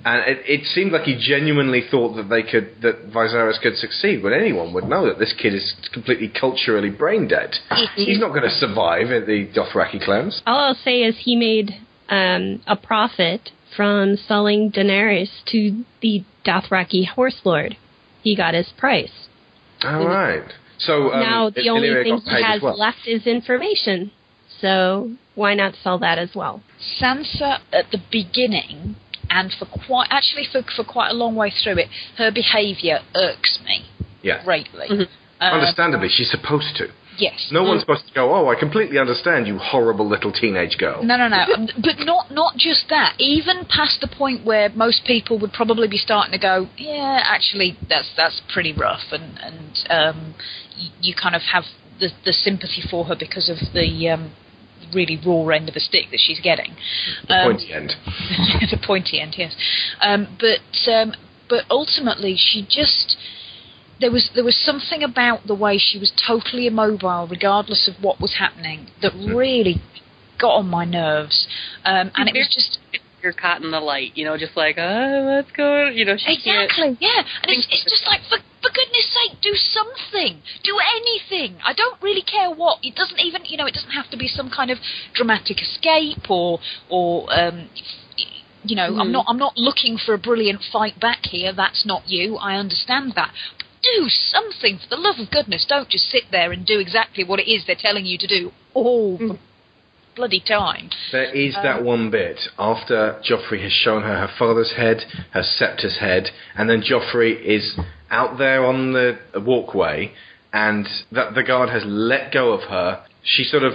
[0.05, 4.21] and it, it seemed like he genuinely thought that they could that Viserys could succeed.
[4.21, 7.55] But anyone would know that this kid is completely culturally brain dead.
[7.95, 10.41] He's not going to survive at the Dothraki clans.
[10.45, 11.71] All I'll say is he made
[12.09, 17.77] um, a profit from selling Daenerys to the Dothraki horse lord.
[18.21, 19.27] He got his price.
[19.83, 20.43] All right.
[20.79, 22.77] So um, now the only Illyrio thing he has well.
[22.77, 24.11] left is information.
[24.61, 26.61] So why not sell that as well?
[26.99, 28.95] Sansa at the beginning,
[29.29, 31.87] and for quite actually for for quite a long way through it,
[32.17, 33.85] her behaviour irks me
[34.21, 34.43] Yeah.
[34.43, 34.87] greatly.
[34.87, 35.03] Mm-hmm.
[35.39, 36.87] Um, Understandably, she's supposed to.
[37.19, 37.49] Yes.
[37.51, 38.33] No one's supposed to go.
[38.33, 41.03] Oh, I completely understand, you horrible little teenage girl.
[41.03, 41.45] No, no, no.
[41.55, 43.15] Um, but not not just that.
[43.17, 47.77] Even past the point where most people would probably be starting to go, yeah, actually,
[47.89, 50.35] that's that's pretty rough, and and um,
[50.75, 51.63] you, you kind of have
[51.99, 54.31] the the sympathy for her because of the um,
[54.93, 56.75] really raw end of the stick that she's getting.
[57.27, 57.95] The Um, pointy end.
[58.71, 59.55] the pointy end, yes.
[60.01, 61.13] Um, but um,
[61.49, 63.17] but ultimately, she just
[63.99, 68.19] there was there was something about the way she was totally immobile, regardless of what
[68.19, 69.81] was happening, that really
[70.39, 71.47] got on my nerves.
[71.83, 72.79] Um, and it was just
[73.23, 76.33] you're caught in the light, you know, just like, oh, let's go, you know, she
[76.33, 76.97] exactly, can't.
[77.01, 77.23] yeah.
[77.43, 78.37] And it's, it's just like, for,
[78.67, 81.57] for goodness sake, do something, do anything.
[81.63, 82.79] I don't really care what.
[82.83, 84.77] It doesn't even, you know, it doesn't have to be some kind of
[85.13, 87.69] dramatic escape or or um,
[88.63, 89.11] you know, I'm Mhm.
[89.11, 91.53] not I'm not looking for a brilliant fight back here.
[91.53, 92.37] That's not you.
[92.37, 93.31] I understand that.
[93.57, 95.65] But do something for the love of goodness.
[95.65, 98.51] Don't just sit there and do exactly what it is they're telling you to do
[98.73, 99.37] all the
[100.15, 100.89] bloody time.
[101.11, 105.43] There is Um, that one bit after Joffrey has shown her her father's head, her
[105.43, 107.77] septa's head, and then Joffrey is
[108.09, 110.11] out there on the walkway,
[110.53, 113.05] and that the guard has let go of her.
[113.23, 113.73] She sort of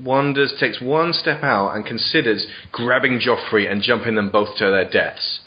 [0.00, 4.88] wanders, takes one step out, and considers grabbing Joffrey and jumping them both to their
[4.88, 5.40] deaths.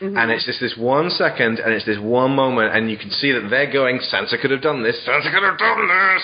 [0.00, 0.16] Mm-hmm.
[0.16, 3.32] And it's just this one second, and it's this one moment, and you can see
[3.32, 6.22] that they're going, Sansa could have done this, Sansa could have done this!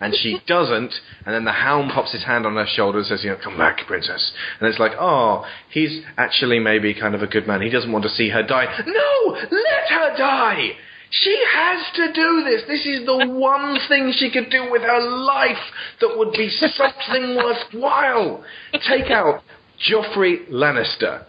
[0.00, 0.92] And she doesn't,
[1.24, 3.56] and then the hound pops his hand on her shoulder and says, you know, come
[3.56, 4.32] back, princess.
[4.60, 7.62] And it's like, oh, he's actually maybe kind of a good man.
[7.62, 8.66] He doesn't want to see her die.
[8.86, 9.30] No!
[9.50, 10.72] Let her die!
[11.10, 12.62] She has to do this.
[12.66, 15.62] This is the one thing she could do with her life
[16.00, 18.44] that would be something worthwhile.
[18.88, 19.42] Take out
[19.88, 21.24] Joffrey Lannister.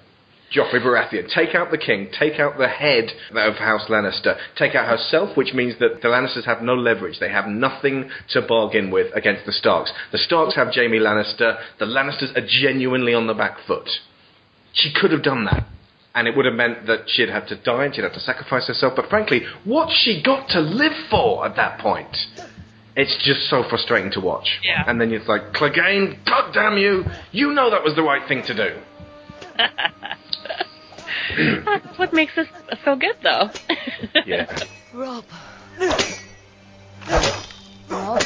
[0.56, 1.30] Joffrey Baratheon.
[1.34, 2.10] Take out the king.
[2.18, 4.38] Take out the head of House Lannister.
[4.56, 7.20] Take out herself, which means that the Lannisters have no leverage.
[7.20, 9.92] They have nothing to bargain with against the Starks.
[10.12, 11.60] The Starks have Jaime Lannister.
[11.80, 13.90] The Lannisters are genuinely on the back foot.
[14.74, 15.66] She could have done that.
[16.14, 18.68] And it would have meant that she'd have to die and she'd have to sacrifice
[18.68, 18.94] herself.
[18.96, 22.16] But frankly, what she got to live for at that point?
[22.96, 24.48] It's just so frustrating to watch.
[24.64, 24.84] Yeah.
[24.88, 27.04] And then it's like, Clegane, God damn you!
[27.34, 28.80] You know that was the right thing to do.
[31.38, 32.48] That's what makes this
[32.84, 33.50] so good, though.
[34.26, 34.48] Yeah.
[34.94, 35.26] Robb.
[37.90, 38.24] Robb.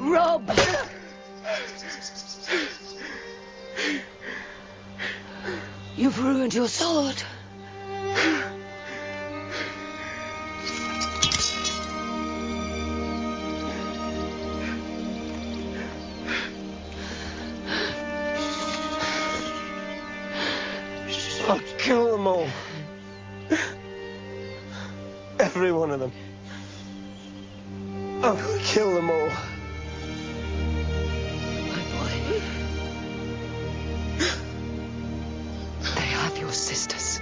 [0.00, 0.50] Robb.
[5.96, 7.22] You've ruined your sword.
[21.48, 22.46] I'll kill them all.
[25.40, 26.12] Every one of them.
[28.22, 29.28] I'm gonna kill them all.
[31.68, 32.42] My boy.
[35.94, 37.20] They have your sisters.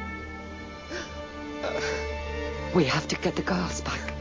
[2.75, 4.13] We have to get the girls back.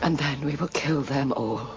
[0.00, 1.76] And then we will kill them all.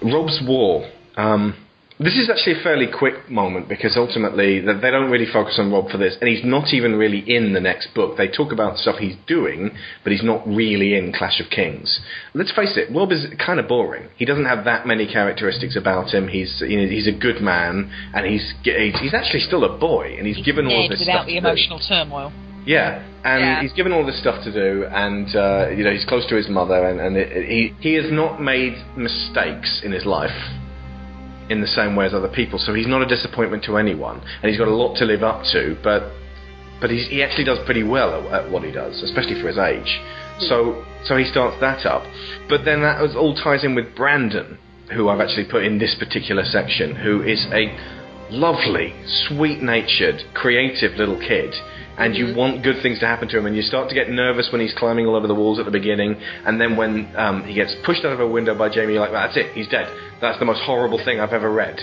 [0.00, 0.88] Robb's War.
[1.16, 1.56] Um,
[2.02, 5.90] this is actually a fairly quick moment because ultimately they don't really focus on Robb
[5.90, 8.16] for this, and he's not even really in the next book.
[8.16, 9.70] They talk about stuff he's doing,
[10.02, 12.00] but he's not really in Clash of Kings.
[12.34, 14.08] Let's face it, Robb is kind of boring.
[14.16, 16.28] He doesn't have that many characteristics about him.
[16.28, 20.14] He's you know, he's a good man, and he's he's he's actually still a boy,
[20.18, 21.46] and he's, given all Ned this without stuff the to do.
[21.46, 22.32] emotional turmoil.
[22.64, 23.60] Yeah, and Yeah.
[23.62, 26.48] he's given all this stuff to do, and uh, you know he's close to his
[26.48, 30.30] mother, and, and it, he he has not made mistakes in his life
[31.50, 32.58] in the same way as other people.
[32.58, 35.44] So he's not a disappointment to anyone, and he's got a lot to live up
[35.52, 35.76] to.
[35.82, 36.10] But
[36.80, 39.58] but he's, he actually does pretty well at, at what he does, especially for his
[39.58, 40.00] age.
[40.48, 42.02] So so he starts that up,
[42.48, 44.58] but then that was- all ties in with Brandon,
[44.92, 47.76] who I've actually put in this particular section, who is a
[48.30, 48.94] lovely,
[49.28, 51.54] sweet-natured, creative little kid.
[51.98, 54.50] And you want good things to happen to him, and you start to get nervous
[54.50, 56.16] when he's climbing all over the walls at the beginning,
[56.46, 59.12] and then when um, he gets pushed out of a window by Jaime, you're like,
[59.12, 59.86] that's it, he's dead.
[60.22, 61.80] That's the most horrible thing I've ever read.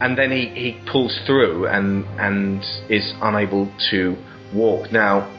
[0.00, 2.60] And then he, he pulls through and and
[2.90, 4.16] is unable to
[4.52, 4.92] walk.
[4.92, 5.32] Now,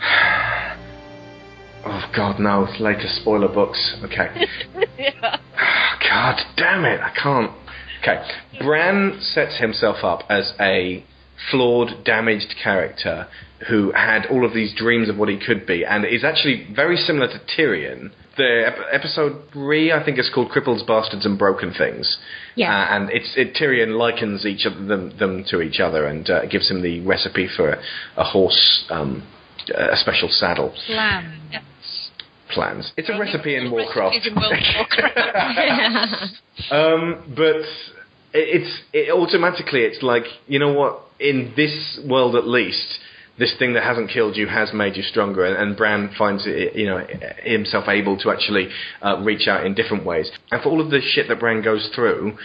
[1.84, 3.96] oh god, no, it's later spoiler books.
[4.04, 4.46] Okay.
[4.98, 5.36] yeah.
[6.10, 7.52] God damn it, I can't.
[8.00, 8.26] Okay.
[8.60, 11.04] Bran sets himself up as a
[11.50, 13.28] flawed, damaged character
[13.68, 16.96] who had all of these dreams of what he could be, and is actually very
[16.96, 18.10] similar to Tyrion.
[18.36, 22.18] The ep- episode three, I think, is called "Cripples, Bastards, and Broken Things."
[22.56, 22.68] Yes.
[22.68, 26.46] Uh, and it's it, Tyrion likens each of them, them to each other and uh,
[26.46, 27.82] gives him the recipe for a,
[28.16, 29.22] a horse, um,
[29.74, 31.60] a special saddle Plans.
[32.52, 32.92] plans.
[32.96, 34.26] It's a recipe in Warcraft.
[34.26, 36.32] In Warcraft.
[36.70, 37.66] Um, but
[38.32, 42.98] it's it automatically it's like you know what in this world at least
[43.38, 45.44] this thing that hasn't killed you has made you stronger.
[45.44, 47.04] And, and Bran finds it, you know
[47.42, 48.68] himself able to actually
[49.02, 50.30] uh, reach out in different ways.
[50.50, 52.36] And for all of the shit that Bran goes through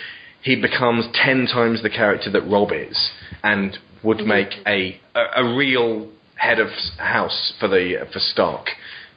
[0.41, 3.11] he becomes ten times the character that Robb is
[3.43, 8.67] and would make a, a a real head of house for the for Stark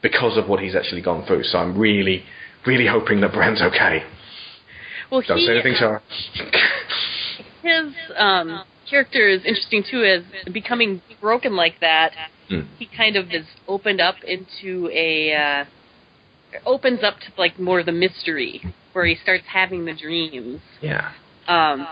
[0.03, 1.45] because of what he's actually gone through.
[1.45, 2.25] So I'm really
[2.67, 4.03] really hoping that Bran's okay.
[5.11, 6.03] Well, don't he, say anything, uh, Sarah.
[7.63, 12.13] his um, character is interesting too, as becoming broken like that.
[12.49, 12.61] Hmm.
[12.79, 15.65] He kind of is opened up into a uh,
[16.67, 18.63] opens up to like more of the mystery,
[18.93, 20.61] where he starts having the dreams.
[20.83, 21.13] Yeah.
[21.49, 21.89] Um,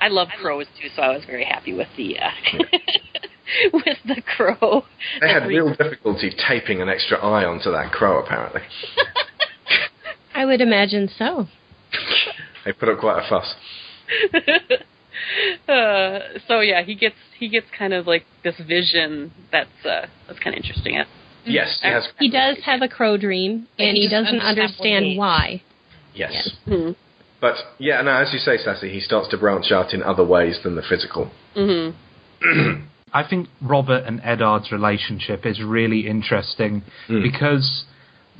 [0.00, 2.30] I love crows too, so I was very happy with the uh,
[3.72, 4.84] with the crow.
[5.20, 8.62] They had real difficulty taping an extra eye onto that crow, apparently.
[10.34, 11.48] I would imagine so.
[12.64, 13.54] They put up quite a fuss.
[15.68, 20.38] uh, so yeah, he gets he gets kind of like this vision that's uh, that's
[20.38, 20.98] kind of interesting.
[20.98, 21.04] Uh,
[21.44, 22.06] Yes, he has.
[22.18, 25.62] He does have a crow dream, But and he he doesn't doesn't understand understand why.
[26.14, 26.50] Yes.
[26.66, 26.92] Mm-hmm.
[27.40, 30.58] But, yeah, no, as you say, Sassy, he starts to branch out in other ways
[30.64, 31.30] than the physical.
[31.56, 32.86] Mm-hmm.
[33.12, 37.22] I think Robert and Eddard's relationship is really interesting Mm.
[37.22, 37.84] because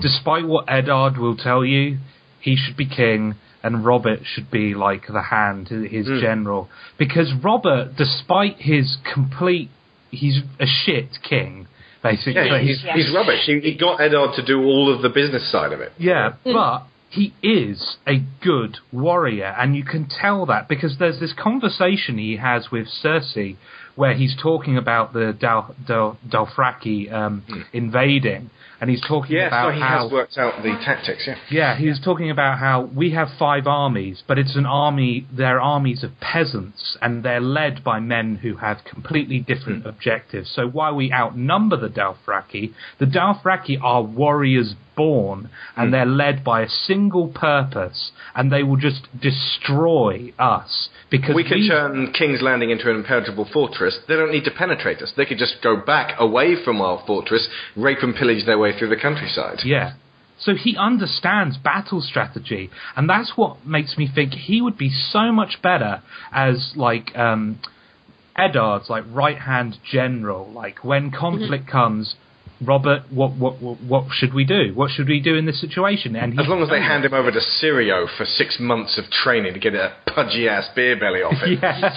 [0.00, 1.98] despite what Eddard will tell you,
[2.40, 3.36] he should be king
[3.68, 6.20] and Robert should be like the hand, his Mm.
[6.20, 6.68] general.
[6.96, 9.68] Because Robert, despite his complete,
[10.10, 11.66] he's a shit king,
[12.02, 12.46] basically.
[12.48, 13.42] Yeah, he's, he's rubbish.
[13.44, 15.92] He, he got Eddard to do all of the business side of it.
[15.98, 21.32] Yeah, but he is a good warrior, and you can tell that because there's this
[21.34, 23.56] conversation he has with Cersei
[23.96, 27.42] where he's talking about the Dal, Dal, Dothraki um,
[27.72, 28.48] invading,
[28.80, 31.36] and he's talking Yeah, about so he how has worked out the tactics, yeah.
[31.50, 35.60] yeah, he was talking about how we have five armies, but it's an army, they're
[35.60, 40.50] armies of peasants, and they're led by men who have completely different objectives.
[40.50, 45.92] So while we outnumber the Dothraki, the Dothraki are warriors born, and Mm.
[45.92, 50.88] they're led by a single purpose, and they will just destroy us.
[51.10, 53.98] Because we could we- turn King's Landing into an impenetrable fortress.
[54.06, 55.12] They don't need to penetrate us.
[55.16, 58.88] They could just go back away from our fortress, rape and pillage their way through
[58.88, 59.60] the countryside.
[59.64, 59.94] Yeah.
[60.40, 65.32] So he understands battle strategy, and that's what makes me think he would be so
[65.32, 66.02] much better
[66.32, 67.58] as like um,
[68.36, 70.48] Eddard's like right hand general.
[70.52, 72.14] Like when conflict comes,
[72.60, 74.72] Robert, what, what what what should we do?
[74.74, 76.16] What should we do in this situation?
[76.16, 79.54] And As long as they hand him over to Syrio for six months of training
[79.54, 81.58] to get a pudgy ass beer belly off him.
[81.62, 81.94] yeah,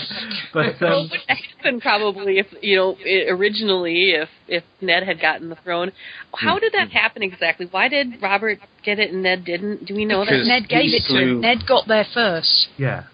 [0.54, 5.04] but well, um, what would happen probably if you know i originally if if Ned
[5.04, 5.92] had gotten the throne?
[6.36, 7.68] How did that happen exactly?
[7.70, 9.86] Why did Robert get it and Ned didn't?
[9.86, 10.46] Do we know that?
[10.46, 11.42] Ned gave it to him.
[11.42, 12.68] Ned got there first.
[12.78, 13.06] yeah.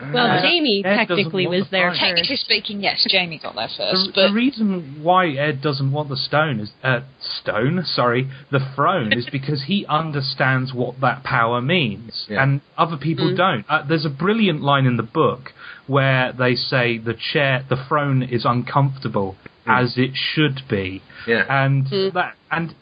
[0.00, 1.98] Well, Uh, Jaime Ed technically was the there throne.
[1.98, 4.06] Technically speaking, yes, Jaime got there first.
[4.06, 7.00] The, but the reason why Ed doesn't want the stone is uh,
[7.40, 12.42] stone, sorry, the throne is because he understands what that power means, Yeah.
[12.42, 13.36] and other people Mm.
[13.36, 13.64] don't.
[13.68, 15.52] Uh, there's a brilliant line in the book
[15.86, 19.36] where they say the chair, the throne is uncomfortable
[19.66, 21.44] as it should be, Yeah.
[21.48, 22.74] and that and.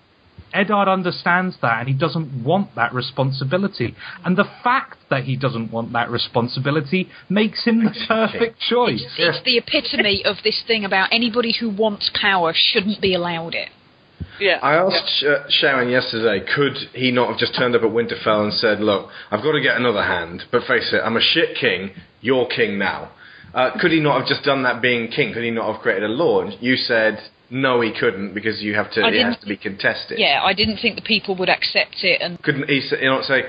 [0.55, 3.95] Eddard understands that and he doesn't want that responsibility.
[4.25, 9.05] And the fact that he doesn't want that responsibility makes him the perfect choice.
[9.19, 13.69] it's the epitome of this thing about anybody who wants power shouldn't be allowed it.
[14.41, 14.59] Yeah.
[14.63, 18.53] I asked Sh- Sharon yesterday, could he not have just turned up at Winterfell and
[18.53, 21.91] said, "Look, I've got to get another hand, but face it, I'm a shit king.
[22.21, 23.11] You're king now."
[23.55, 25.33] Uh, could he not have just done that being king?
[25.33, 26.41] Could he not have created a law?
[26.41, 27.21] And you said
[27.55, 29.01] no, he couldn't because you have to.
[29.01, 30.19] I It has to be contested.
[30.19, 33.23] Yeah, I didn't think the people would accept it, and Couldn't he say, you know,
[33.23, 33.43] say,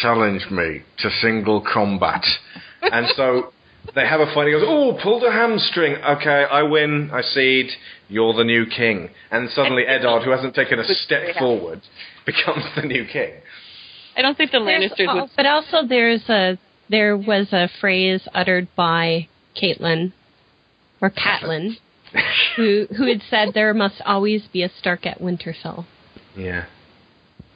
[0.00, 2.24] challenge me to single combat?
[2.82, 3.52] and so
[3.96, 4.46] they have a fight.
[4.46, 5.96] He goes, oh, pulled a hamstring.
[5.96, 7.10] Okay, I win.
[7.12, 7.70] I cede.
[8.08, 9.10] You're the new king.
[9.32, 11.80] And suddenly Eddard, who hasn't taken a step forward,
[12.26, 13.32] becomes the new king.
[14.16, 15.30] I don't think the Lannisters al- would.
[15.36, 16.56] but also there's a
[16.88, 19.28] there was a phrase uttered by
[19.60, 20.12] Caitlin
[21.00, 21.78] or Catelyn
[22.56, 25.86] who who had said there must always be a Stark at Winterfell.
[26.36, 26.66] Yeah.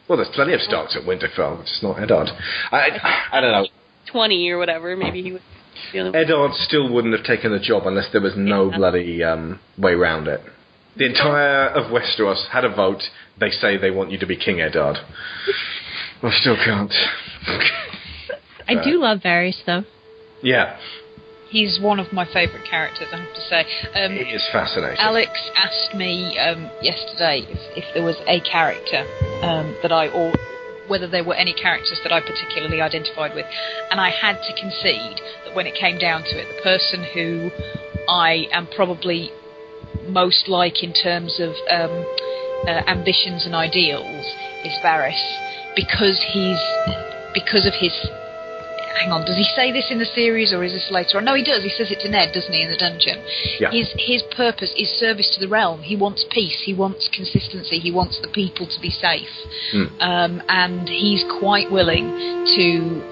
[0.09, 2.28] Well, there's plenty of Starks at Winterfell, but it's not Eddard.
[2.70, 3.66] I, I don't know.
[4.10, 5.43] Twenty or whatever, maybe he would.
[5.93, 9.94] You Eddard still wouldn't have taken the job unless there was no bloody um, way
[9.94, 10.40] round it.
[10.97, 13.02] The entire of Westeros had a vote.
[13.40, 14.97] They say they want you to be King Eddard.
[16.22, 16.93] I still can't.
[18.68, 19.85] I do love Varys though.
[20.43, 20.78] Yeah,
[21.55, 23.60] he's one of my favourite characters, I have to say.
[23.94, 24.98] Um, he is fascinating.
[24.98, 29.06] Alex asked me um, yesterday if, if there was a character
[29.47, 30.35] um, that I, or
[30.89, 33.47] whether there were any characters that I particularly identified with,
[33.90, 37.51] and I had to concede that when it came down to it, the person who
[38.10, 39.31] I am probably
[40.09, 42.05] most like in terms of um,
[42.66, 44.26] uh, ambitions and ideals
[44.66, 45.22] is Varys
[45.76, 46.60] because he's
[47.32, 47.94] because of his
[49.01, 51.25] hang on, does he say this in the series or is this later on?
[51.25, 51.62] No, he does.
[51.62, 53.23] He says it to Ned, doesn't he, in the dungeon?
[53.59, 53.71] Yeah.
[53.71, 55.83] His his purpose is service to the realm.
[55.83, 56.62] He wants peace.
[56.65, 57.79] He wants consistency.
[57.79, 59.31] He wants the people to be safe.
[59.73, 59.87] Hmm.
[60.01, 62.07] Um, and he's quite willing
[62.57, 62.65] to,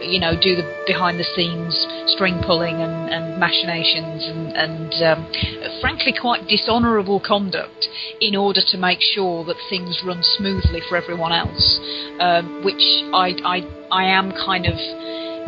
[0.06, 1.74] you know, do the behind the scenes
[2.14, 7.88] string pulling and, and machinations and, and um, frankly quite dishonourable conduct
[8.20, 11.80] in order to make sure that things run smoothly for everyone else.
[12.20, 12.82] Um, which
[13.12, 13.58] I, I
[13.90, 14.74] I am kind of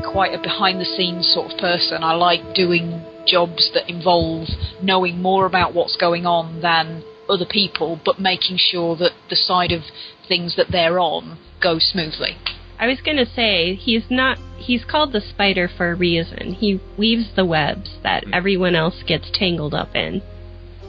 [0.03, 2.03] quite a behind the scenes sort of person.
[2.03, 4.49] I like doing jobs that involve
[4.83, 9.73] knowing more about what's going on than other people, but making sure that the side
[9.73, 9.83] of
[10.29, 12.37] things that they're on goes smoothly.
[12.79, 16.55] I was going to say he's not he's called the spider for a reason.
[16.55, 20.23] He weaves the webs that everyone else gets tangled up in.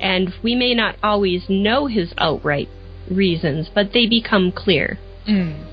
[0.02, 2.68] And we may not always know his outright
[3.10, 5.00] reasons, but they become clear.
[5.28, 5.66] Mm.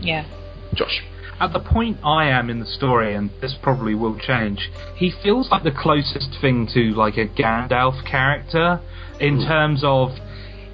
[0.00, 0.26] Yeah.
[0.74, 1.02] Josh.
[1.40, 5.50] At the point I am in the story, and this probably will change, he feels
[5.50, 8.80] like the closest thing to like a Gandalf character
[9.20, 10.10] in terms of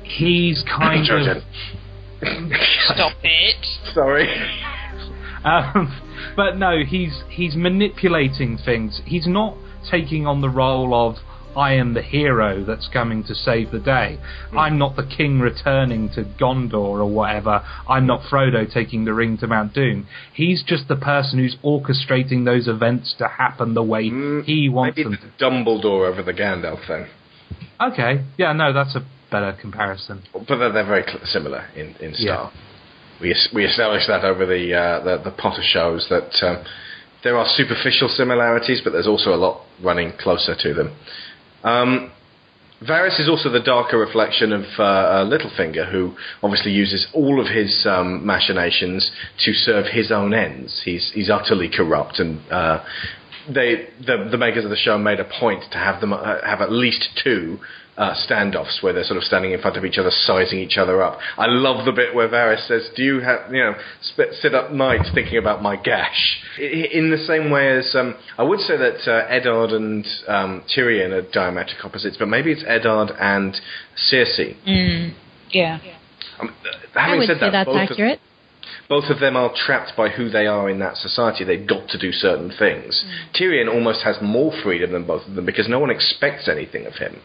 [0.02, 1.42] he's kind of.
[2.94, 3.66] Stop it.
[3.92, 4.28] Sorry.
[5.44, 6.00] Um,
[6.36, 9.02] but no, he's he's manipulating things.
[9.04, 9.58] He's not
[9.90, 11.16] taking on the role of
[11.56, 14.18] I am the hero that's coming to save the day.
[14.52, 17.62] I'm not the king returning to Gondor or whatever.
[17.88, 20.06] I'm not Frodo taking the ring to Mount Doom.
[20.32, 25.10] He's just the person who's orchestrating those events to happen the way he wants Maybe
[25.10, 25.18] them.
[25.38, 27.06] the Dumbledore over the Gandalf thing.
[27.80, 30.22] Okay, yeah, no, that's a better comparison.
[30.32, 32.52] But they're, they're very similar in, in style.
[33.20, 36.64] We, we established that over the, uh, the, the Potter shows that um,
[37.22, 40.96] there are superficial similarities, but there's also a lot running closer to them.
[41.64, 42.12] Um,
[42.86, 47.46] Varys is also the darker reflection of uh, uh, Littlefinger, who obviously uses all of
[47.46, 49.10] his um, machinations
[49.44, 50.82] to serve his own ends.
[50.84, 52.84] He's he's utterly corrupt, and uh,
[53.48, 56.60] they the the makers of the show made a point to have them uh, have
[56.60, 57.58] at least two.
[57.96, 61.00] Uh, standoffs where they're sort of standing in front of each other, sizing each other
[61.00, 61.16] up.
[61.38, 64.72] I love the bit where Varys says, "Do you have, you know, sp- sit up
[64.72, 69.06] nights thinking about my gash?" In the same way as um, I would say that
[69.06, 73.60] uh, Eddard and um, Tyrion are diametric opposites, but maybe it's Eddard and
[74.10, 74.56] Cersei.
[74.66, 75.14] Mm.
[75.50, 75.78] Yeah.
[76.40, 76.52] Um,
[76.96, 78.18] I having would said say that, that's both accurate.
[78.18, 81.44] Of, both of them are trapped by who they are in that society.
[81.44, 83.04] They've got to do certain things.
[83.34, 86.94] Tyrion almost has more freedom than both of them because no one expects anything of
[86.94, 87.20] him.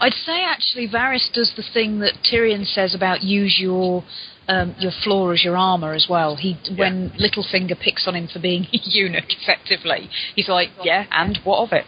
[0.00, 4.04] I'd say actually Varys does the thing that Tyrion says about use your
[4.48, 6.36] um, your flaw as your armor as well.
[6.36, 11.38] He when Littlefinger picks on him for being a eunuch, effectively, he's like, yeah, and
[11.44, 11.86] what of it?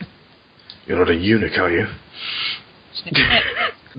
[0.86, 1.86] You're not a eunuch, are you?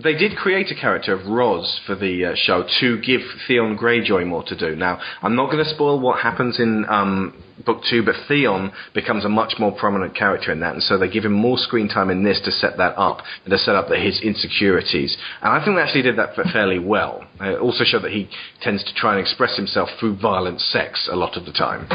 [0.03, 4.25] they did create a character of Ros for the uh, show to give Theon Greyjoy
[4.25, 4.75] more to do.
[4.75, 9.25] Now, I'm not going to spoil what happens in um, book two, but Theon becomes
[9.25, 12.09] a much more prominent character in that, and so they give him more screen time
[12.09, 15.17] in this to set that up and to set up the, his insecurities.
[15.41, 17.25] And I think they actually did that fairly well.
[17.39, 18.29] It also showed that he
[18.61, 21.87] tends to try and express himself through violent sex a lot of the time.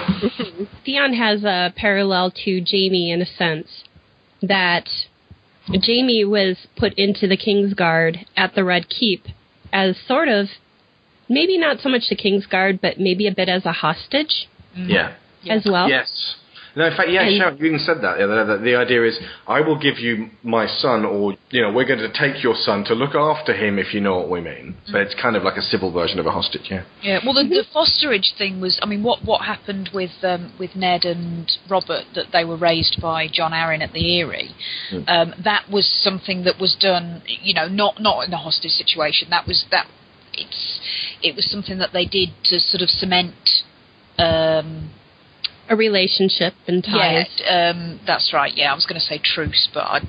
[0.84, 3.68] Theon has a parallel to Jaime in a sense
[4.42, 4.88] that
[5.68, 9.26] Jaime was put into the King's Guard at the Red Keep
[9.72, 10.48] as sort of
[11.28, 15.14] maybe not so much the King's Guard, but maybe a bit as a hostage Yeah.
[15.48, 15.88] As well.
[15.88, 16.36] Yes.
[16.74, 18.18] No, in fact, yeah, And- Sharon, you even said that.
[18.18, 21.70] Yeah, the, the, the idea is, I will give you my son, or you know,
[21.70, 24.40] we're going to take your son to look after him, if you know what we
[24.40, 24.76] mean.
[24.90, 26.68] But it's kind of like a civil version of a hostage.
[26.70, 26.84] Yeah.
[27.02, 30.74] Yeah, well, the, the fosterage thing was, I mean, what what happened with um, with
[30.74, 34.54] Ned and Robert that they were raised by Jon Arryn at the Eyrie.
[34.90, 35.08] Mm.
[35.08, 39.28] Um, that was something that was done, you know, not not in a hostage situation.
[39.30, 39.86] That was that.
[40.32, 40.80] It's
[41.22, 43.34] it was something that they did to sort of cement.
[44.18, 44.92] Um,
[45.68, 47.26] a relationship and ties.
[47.38, 48.52] Yeah, um, that's right.
[48.54, 50.00] Yeah, I was going to say truce, but I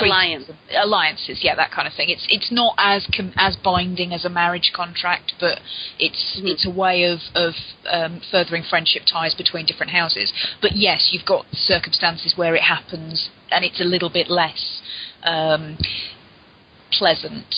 [0.00, 0.50] Alliance.
[0.76, 2.10] alliances, yeah, that kind of thing.
[2.10, 5.60] It's it's not as com- as binding as a marriage contract, but
[5.98, 7.54] it's it's a way of of
[7.88, 10.32] um, furthering friendship ties between different houses.
[10.60, 14.82] But yes, you've got circumstances where it happens, and it's a little bit less
[15.22, 15.78] um,
[16.92, 17.54] pleasant.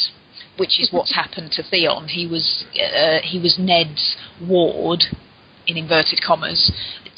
[0.59, 2.09] Which is what's happened to Theon.
[2.09, 5.05] He was uh, he was Ned's ward,
[5.67, 6.73] in inverted commas,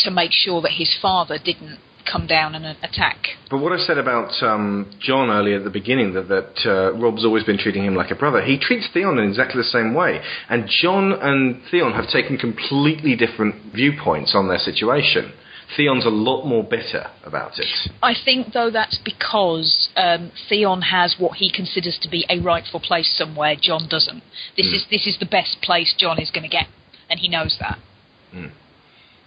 [0.04, 1.78] to make sure that his father didn't
[2.10, 3.18] come down and attack.
[3.50, 7.24] But what I said about um, Jon earlier at the beginning, that, that uh, Robb's
[7.24, 10.20] always been treating him like a brother, he treats Theon in exactly the same way.
[10.48, 15.32] And Jon and Theon have taken completely different viewpoints on their situation.
[15.76, 17.66] Theon's a lot more bitter about it.
[18.02, 22.80] I think, though, that's because um, Theon has what he considers to be a rightful
[22.80, 23.54] place somewhere.
[23.60, 24.24] Jon doesn't.
[24.56, 24.74] This Hmm.
[24.74, 26.66] is this is the best place Jon is going to get,
[27.08, 27.78] and he knows that.
[28.34, 28.50] Mm.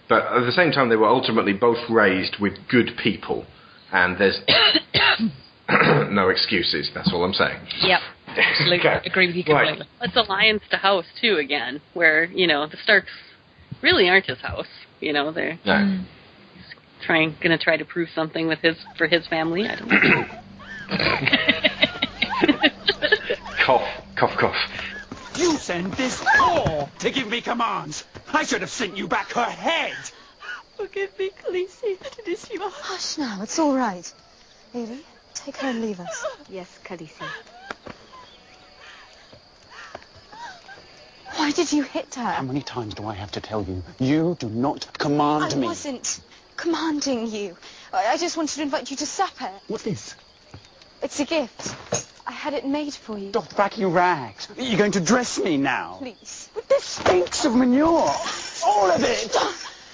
[0.08, 3.46] But at the same time, they were ultimately both raised with good people,
[3.92, 4.38] and there's
[6.10, 6.90] no excuses.
[6.94, 7.58] That's all I'm saying.
[7.82, 8.80] Yep, absolutely.
[8.80, 9.00] Okay.
[9.06, 9.66] Agree with you Right.
[9.68, 9.88] completely.
[10.02, 13.10] It's alliance to house too again, where you know the Starks
[13.82, 14.66] really aren't his house.
[15.00, 15.76] You know they're No.
[15.78, 16.02] Hmm.
[17.04, 19.66] trying, gonna try to prove something with his for his family.
[19.66, 20.26] I don't know.
[23.64, 24.54] Cough, cough, cough.
[25.36, 28.04] You send this whore to give me commands.
[28.32, 29.96] I should have sent you back her head.
[30.76, 31.98] Forgive me, Khaleesi.
[32.18, 32.60] It is you.
[32.62, 34.12] Hush now, it's all right.
[34.72, 35.00] Lily,
[35.34, 36.26] take her and leave us.
[36.48, 37.24] Yes, Khaleesi.
[41.36, 42.22] Why did you hit her?
[42.22, 43.82] How many times do I have to tell you?
[43.98, 45.66] You do not command I me.
[45.66, 46.20] I wasn't
[46.56, 47.56] commanding you.
[47.92, 49.50] I, I just wanted to invite you to supper.
[49.66, 50.14] What's this?
[51.04, 51.76] It's a gift.
[52.26, 53.30] I had it made for you.
[53.30, 54.48] Dothraki rags.
[54.56, 55.96] You're going to dress me now.
[55.98, 56.48] Please.
[56.54, 58.10] But this stinks of manure.
[58.64, 59.36] All of it.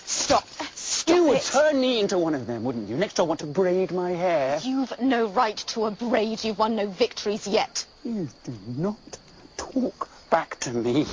[0.07, 0.47] Stop.
[0.77, 1.43] Stop you would it.
[1.43, 2.97] turn me into one of them, wouldn't you?
[2.97, 4.61] Next, I want to braid my hair.
[4.62, 6.45] You've no right to a braid.
[6.45, 7.85] You've won no victories yet.
[8.05, 9.19] You do not
[9.57, 11.07] talk back to me.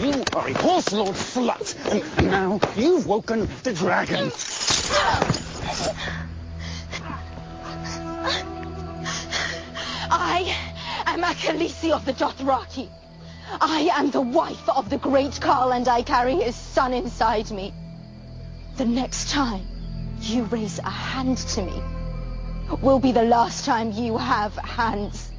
[0.00, 1.76] You are a horse lord slut,
[2.18, 4.32] and now you've woken the dragon.
[10.10, 10.56] I
[11.06, 12.88] am a Khaleesi of the Dothraki.
[13.60, 17.74] I am the wife of the great Khal, and I carry his son inside me.
[18.78, 19.66] The next time
[20.20, 21.82] you raise a hand to me
[22.82, 25.30] will be the last time you have hands.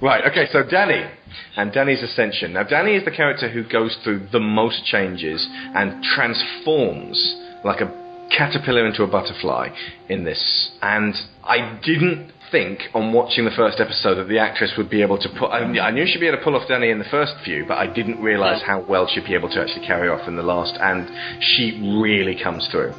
[0.00, 1.10] Right, okay, so Dany
[1.56, 2.52] and Dany's ascension.
[2.52, 8.07] Now, Dany is the character who goes through the most changes and transforms like a
[8.36, 9.68] caterpillar into a butterfly
[10.08, 10.70] in this.
[10.82, 11.14] And
[11.44, 15.28] I didn't think on watching the first episode that the actress would be able to
[15.38, 15.48] put.
[15.48, 17.78] I, I knew she'd be able to pull off Dany in the first few, but
[17.78, 20.74] I didn't realise how well she'd be able to actually carry off in the last.
[20.80, 21.08] And
[21.42, 22.92] she really comes through.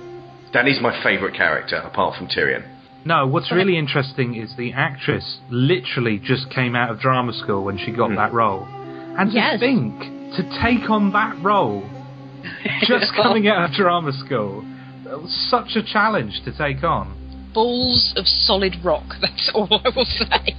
[0.54, 2.68] Dany's my favourite character, apart from Tyrion.
[3.06, 7.78] No, what's really interesting is the actress literally just came out of drama school when
[7.78, 8.16] she got hmm.
[8.16, 8.68] that role.
[9.18, 10.00] And to think,
[10.36, 11.88] to take on that role,
[12.82, 14.79] just coming out of drama school, that was
[15.50, 17.16] such a challenge to take on.
[17.54, 19.06] Balls of solid rock.
[19.22, 20.56] That's all I will say.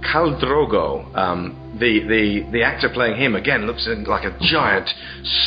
[0.00, 4.88] Khal Drogo, um, the, the the actor playing him again looks in- like a giant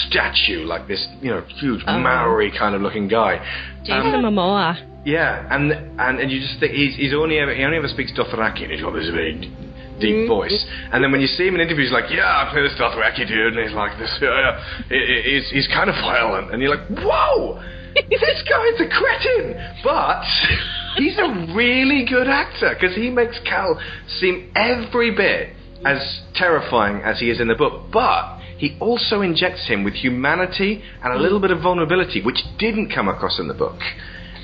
[0.07, 1.99] statue, like this you know huge Oh.
[1.99, 3.39] Maori kind of looking guy.
[3.83, 4.77] Jason Um, Momoa.
[5.05, 8.11] yeah, and and and you just think he's he's only ever he only ever speaks
[8.13, 9.33] Dothraki, and he's got this very
[9.99, 10.65] deep voice.
[10.91, 13.57] And then when you see him in interviews, like, yeah, I play this Dothraki dude,
[13.57, 16.87] and he's like this, uh, he- he- he's he's kind of violent, and you're like,
[16.89, 17.59] whoa,
[18.09, 20.23] this guy's a cretin, but
[20.97, 23.79] he's a really good actor because he makes Khal
[24.19, 25.55] seem every bit
[25.85, 28.39] as terrifying as he is in the book, but.
[28.55, 33.09] He also injects him with humanity and a little bit of vulnerability, which didn't come
[33.09, 33.77] across in the book.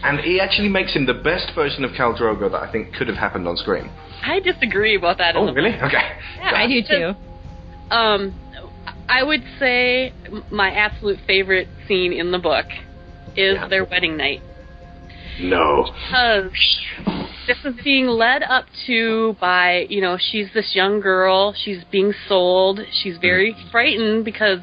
[0.04, 3.08] And he actually makes him the best version of Khal Drogo that I think could
[3.08, 3.90] have happened on screen.
[4.24, 5.38] I disagree about that.
[5.38, 5.72] Oh, really?
[5.72, 5.84] book.
[5.84, 6.10] Okay.
[6.38, 7.96] Yeah, I do too.
[7.96, 8.36] Um,
[9.08, 10.14] I would say
[10.52, 12.66] my absolute favorite scene in the book
[13.40, 14.42] is their wedding night.
[15.40, 15.86] No.
[15.86, 16.52] because
[17.48, 21.54] this is being led up to by you know she's this young girl.
[21.54, 22.82] She's being sold.
[23.02, 23.70] She's very mm-hmm.
[23.70, 24.60] frightened because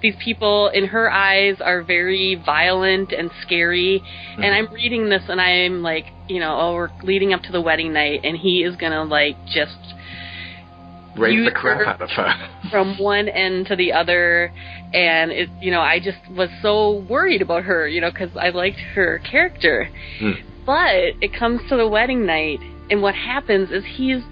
[0.00, 4.02] these people in her eyes are very violent and scary.
[4.34, 4.66] And mm-hmm.
[4.68, 7.92] i'm reading this and i'm like you know oh we're leading up to the wedding
[7.92, 9.93] night and he is gonna like just
[11.16, 12.50] Rape You the crap out of her.
[12.70, 14.52] from one end to the other
[14.92, 18.48] and it you know i just was so worried about her you know because i
[18.50, 19.88] liked her character
[20.18, 20.32] Hmm.
[20.66, 22.58] but it comes to the wedding night
[22.90, 24.22] and what happens is he's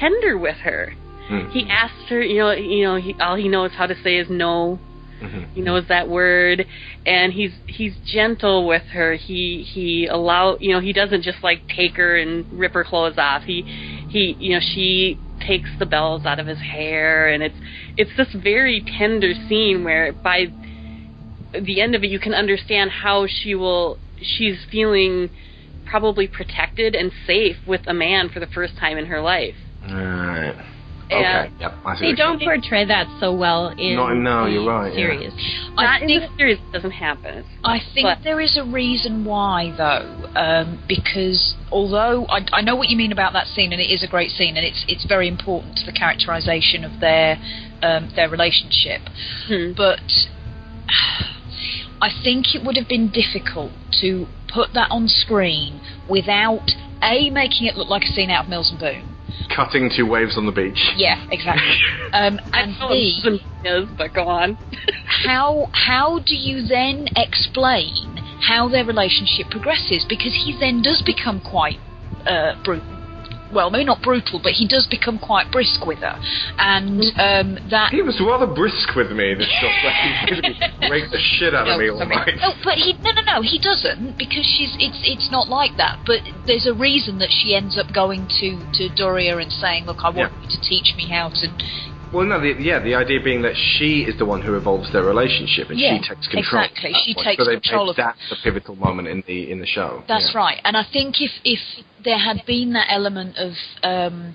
[0.00, 0.94] tender with her
[1.28, 1.50] Hmm.
[1.50, 4.28] he asks her you know you know he, all he knows how to say is
[4.30, 4.78] no
[5.22, 5.52] Mm-hmm.
[5.54, 6.66] he knows that word
[7.06, 11.60] and he's he's gentle with her he he allow you know he doesn't just like
[11.68, 13.62] take her and rip her clothes off he
[14.08, 15.16] he you know she
[15.46, 17.56] takes the bells out of his hair and it's
[17.96, 20.46] it's this very tender scene where by
[21.60, 25.30] the end of it you can understand how she will she's feeling
[25.84, 30.54] probably protected and safe with a man for the first time in her life Right.
[31.12, 31.50] And- Okay.
[31.60, 31.72] Yep.
[31.98, 32.06] See.
[32.06, 34.96] They don't you're portray that so well in No, no, the you're right, yeah.
[34.96, 35.32] series.
[35.74, 39.24] not I in think the series doesn't happen I think But- there is a reason
[39.24, 43.80] why, though, um, because although I, I know what you mean about that scene, and
[43.80, 47.38] it is a great scene, and it's it's very important to the characterization of their
[47.82, 49.00] um, their relationship,
[49.48, 49.72] Hmm.
[49.76, 50.00] but
[52.00, 53.70] I think it would have been difficult
[54.00, 56.70] to put that on screen without
[57.02, 59.11] a making it look like a scene out of Mills and Boon.
[59.54, 60.92] Cutting to waves on the beach.
[60.96, 61.76] Yeah, exactly.
[62.12, 63.20] um, and B,
[63.64, 64.58] is, but go on.
[65.24, 70.04] how how do you then explain how their relationship progresses?
[70.08, 71.78] Because he then does become quite
[72.26, 73.01] uh, brutal.
[73.52, 76.16] Well, maybe not brutal, but he does become quite brisk with her,
[76.58, 77.90] and um, that.
[77.92, 79.34] He was rather brisk with me.
[79.34, 79.72] This stuff.
[80.90, 82.16] Rake the shit out of me all sorry.
[82.16, 82.34] night.
[82.40, 86.00] No, but he no no no he doesn't because she's it's it's not like that.
[86.06, 89.98] But there's a reason that she ends up going to to Doreah and saying, "Look,
[90.02, 90.42] I want Yeah.
[90.42, 91.46] you to teach me how to."
[92.12, 95.02] Well, no, the, yeah, the idea being that she is the one who evolves their
[95.04, 96.62] relationship, and Yeah, she takes control.
[96.64, 96.92] exactly.
[97.04, 97.24] She point.
[97.26, 100.04] takes so control of- That's the pivotal moment in the in the show.
[100.08, 100.38] That's yeah.
[100.38, 100.60] right.
[100.64, 101.60] And I think if if
[102.04, 103.52] there had been that element of
[103.82, 104.34] um,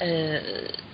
[0.00, 0.04] uh,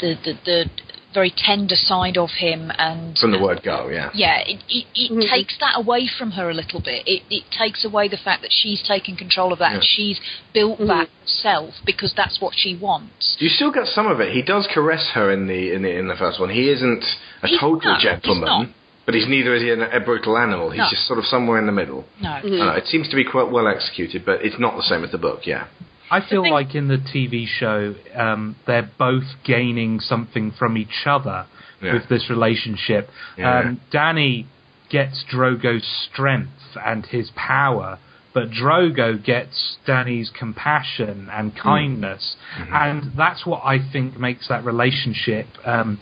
[0.01, 0.71] the, the the
[1.13, 4.11] very tender side of him and From the word go, yeah.
[4.15, 5.21] yeah, it, it, it mm-hmm.
[5.29, 7.07] takes that away from her a little bit.
[7.07, 10.21] It, it takes away the fact that she's taken control of that and she's
[10.55, 10.89] built mm-hmm.
[10.89, 13.37] that self because that's what she wants.
[13.41, 14.33] You still get some of it.
[14.33, 16.51] He does caress her in the in the in the first one.
[16.51, 17.05] He isn't
[17.43, 18.69] a He's total not, he's gentleman, not.
[19.07, 20.71] but he's neither is he a, a brutal animal.
[20.71, 20.87] He's No.
[20.91, 22.05] just sort of somewhere in the middle.
[22.21, 22.31] No.
[22.31, 22.63] Mm-hmm.
[22.63, 25.11] I don't it seems to be quite well executed, but it's not the same as
[25.11, 25.47] the book.
[25.47, 25.67] Yeah.
[26.11, 31.47] I feel like in the TV show, um, they're both gaining something from each other
[31.83, 31.95] Yeah.
[31.95, 33.11] with this relationship.
[33.39, 33.59] Yeah.
[33.61, 34.47] Um, Dany
[34.89, 37.99] gets Drogo's strength and his power,
[38.33, 42.37] but Drogo gets Dany's compassion and kindness,
[42.73, 45.47] and that's what I think makes that relationship.
[45.65, 46.01] Um,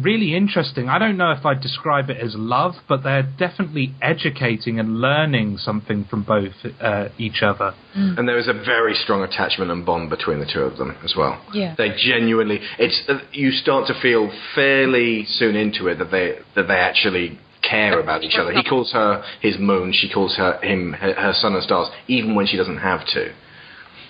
[0.00, 0.88] Really interesting.
[0.88, 5.58] I don't know if I'd describe it as love, but they're definitely educating and learning
[5.58, 7.74] something from both uh, each other.
[7.94, 11.14] And there is a very strong attachment and bond between the two of them as
[11.16, 11.42] well.
[11.52, 11.74] Yeah.
[11.76, 16.66] They genuinely, it's uh, you start to feel fairly soon into it that they that
[16.66, 18.52] they actually care about each other.
[18.52, 19.92] He calls her his moon.
[19.92, 23.32] She calls her him her, her sun and stars, even when she doesn't have to.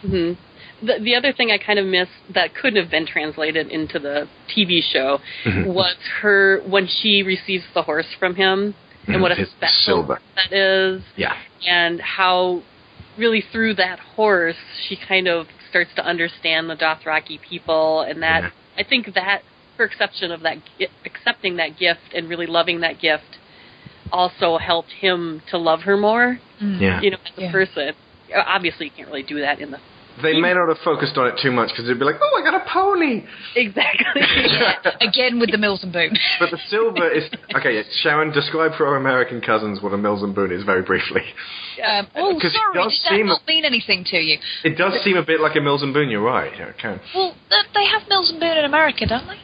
[0.03, 0.33] hmm
[0.83, 4.29] The, the other thing I kind of missed that couldn't have been translated into the
[4.55, 5.67] TV show Mhm.
[5.67, 8.75] was her when she receives the horse from him
[9.07, 9.43] and what a mm-hmm.
[9.45, 10.21] his special silver.
[10.37, 11.37] that is, Yeah.
[11.67, 12.63] and how
[13.17, 14.57] really through that horse
[14.89, 18.51] she kind of starts to understand the Dothraki people, and that Yeah.
[18.79, 19.43] I think that
[19.79, 23.39] her acceptance of that gi- accepting that gift and really loving that gift
[24.13, 26.39] also helped him to love her more.
[26.61, 26.81] Mm.
[26.81, 27.01] Yeah.
[27.01, 27.53] You know, as a Yeah.
[27.53, 27.95] person.
[28.35, 29.79] Obviously, you can't really do that in the
[30.23, 32.45] They may not have focused on it too much because they'd be like, "Oh, I
[32.49, 33.25] got a pony."
[33.57, 34.23] Exactly.
[35.01, 36.17] Again with the Mills and Boon.
[36.39, 37.25] But the silver is
[37.57, 37.83] okay.
[38.03, 41.23] Sharon, describe for our American cousins what a Mills and Boon is very briefly.
[41.85, 44.39] Um, oh, 'Cause it sorry, does did that seem- not mean anything to you?
[44.63, 46.09] It does seem a bit like a Mills and Boon.
[46.11, 46.53] You're right.
[46.57, 46.99] Yeah, Okay.
[47.15, 47.35] Well,
[47.75, 49.39] they have Mills and Boon in America, don't they?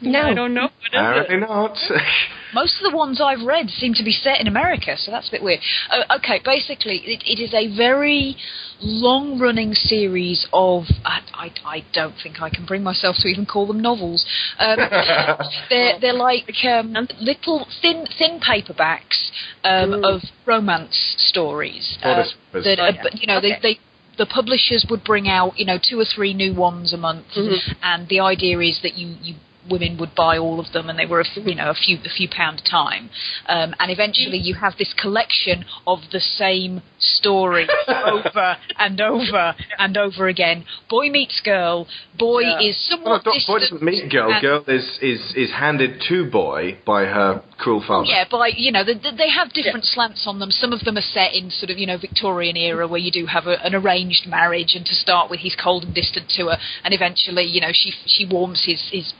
[0.00, 0.20] No.
[0.20, 0.62] I don't know.
[0.62, 1.40] What is Apparently it?
[1.40, 1.76] not.
[2.54, 5.30] Most of the ones I've read seem to be set in America, so that's a
[5.32, 5.60] bit weird.
[5.90, 8.36] Uh, okay, basically, it, it is a very
[8.80, 10.84] long-running series of.
[11.04, 14.24] I, I, I don't think I can bring myself to even call them novels.
[14.58, 14.78] Um,
[15.70, 19.30] they're they're like um, little thin thin paperbacks
[19.64, 21.98] um, of romance stories.
[22.02, 22.62] uh, that, Oh, uh,
[22.94, 23.02] yeah.
[23.02, 23.58] but, you know, Okay.
[23.62, 23.80] they, they
[24.16, 27.58] the publishers would bring out, you know, two or three new ones a month, Mhm.
[27.82, 29.34] and the idea is that you, you
[29.70, 31.98] women would buy all of them, and they were a, f- you know a few
[32.04, 33.10] a few pound a time,
[33.46, 39.96] um, and eventually you have this collection of the same story over and over and
[39.96, 40.64] over again.
[40.88, 41.86] Boy meets girl.
[42.18, 42.60] Boy Yeah.
[42.60, 44.40] is Well, somewhat no, boy doesn't meet girl.
[44.40, 48.06] Girl is, is, is handed to boy by her cruel father.
[48.06, 50.50] Yeah, by you know, the, the, they have different slants on them.
[50.50, 53.26] Some of them are set in sort of you know Victorian era, where you do
[53.26, 56.58] have a, an arranged marriage, and to start with, he's cold and distant to her,
[56.84, 59.12] and eventually, you know, she she warms his his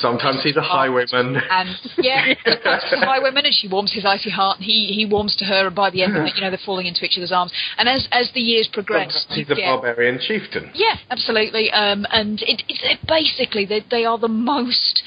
[0.00, 1.36] Sometimes he's a highwayman.
[1.50, 5.36] and yeah, sometimes a highwayman, and she warms his icy heart, and he he warms
[5.36, 7.32] to her, and by the end of it, you know, they're falling into each other's
[7.32, 7.52] arms.
[7.78, 10.70] And as as the years progress, Sometimes he's a get- barbarian chieftain.
[10.74, 11.70] yeah, absolutely.
[11.72, 15.02] Um, and it, it, it basically they, they are the most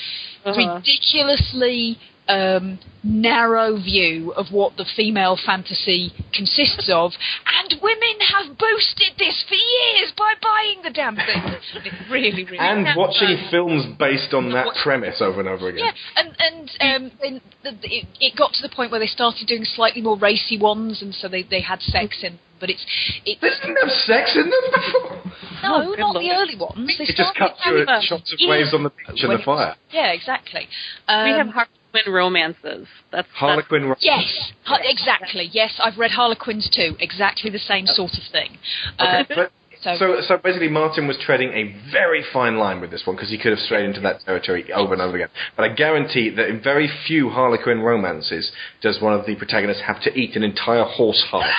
[0.45, 0.81] Uh-huh.
[1.13, 1.97] ridiculously
[2.27, 7.11] um, narrow view of what the female fantasy consists of,
[7.45, 11.43] and women have boosted this for years by buying the damn thing.
[11.85, 12.60] It really, really.
[12.60, 15.85] And have, watching films based on that premise over and over again.
[15.85, 17.42] yeah, and and um, then
[17.84, 21.14] it, it got to the point where they started doing slightly more racy ones, and
[21.14, 22.40] so they, they had sex in.
[22.60, 22.85] But it's
[23.26, 25.22] it's They didn't have sex in them before.
[25.64, 26.24] no, Oh, not lord.
[26.24, 26.88] the early ones.
[26.98, 28.50] They It just started cut through shots of Yeah.
[28.52, 29.76] waves on the beach and the fire.
[29.92, 30.69] Yeah, exactly.
[31.10, 32.88] we Um, have Harlequin romances.
[33.11, 33.85] That's Harlequin.
[33.85, 35.49] ro- Yes, ha- exactly.
[35.51, 36.95] Yes, I've read Harlequins too.
[36.99, 38.57] Exactly the same sort of thing.
[38.99, 39.47] Okay, Um,
[39.81, 43.30] so, So, so basically, Martin was treading a very fine line with this one because
[43.30, 45.30] he could have strayed into that territory over and over again.
[45.57, 50.01] But I guarantee that in very few Harlequin romances does one of the protagonists have
[50.03, 51.51] to eat an entire horse heart.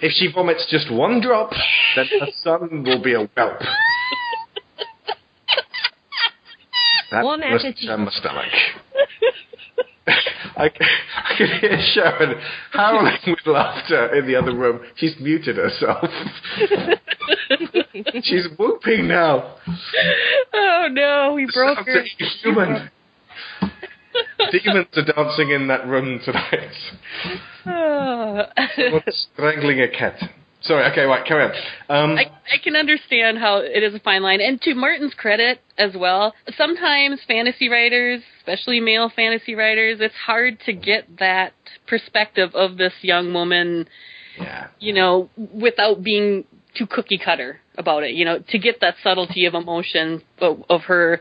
[0.00, 1.50] if she vomits just one drop,
[1.96, 3.60] then her son will be a whelp.
[7.12, 8.44] That One must at a turn my stomach.
[10.56, 10.74] I, c-
[11.16, 12.40] I can hear Sharon
[12.72, 14.80] howling with laughter in the other room.
[14.96, 16.04] She's muted herself.
[18.24, 19.56] She's whooping now.
[20.54, 22.02] oh no, we broke Sounds her.
[22.42, 22.90] human.
[24.50, 26.72] Demons are dancing in that room tonight.
[27.64, 28.42] Oh.
[28.74, 30.18] Someone's strangling a cat.
[30.62, 31.52] Sorry, okay, right, carry on.
[31.88, 34.40] Um, I, I can understand how it is a fine line.
[34.40, 40.60] And to Martin's credit as well, sometimes fantasy writers, especially male fantasy writers, it's hard
[40.66, 41.52] to get that
[41.88, 43.88] perspective of this young woman,
[44.38, 44.68] yeah.
[44.78, 46.44] you know, without being
[46.76, 48.12] too cookie cutter about it.
[48.12, 51.20] You know, to get that subtlety of emotion of, of her,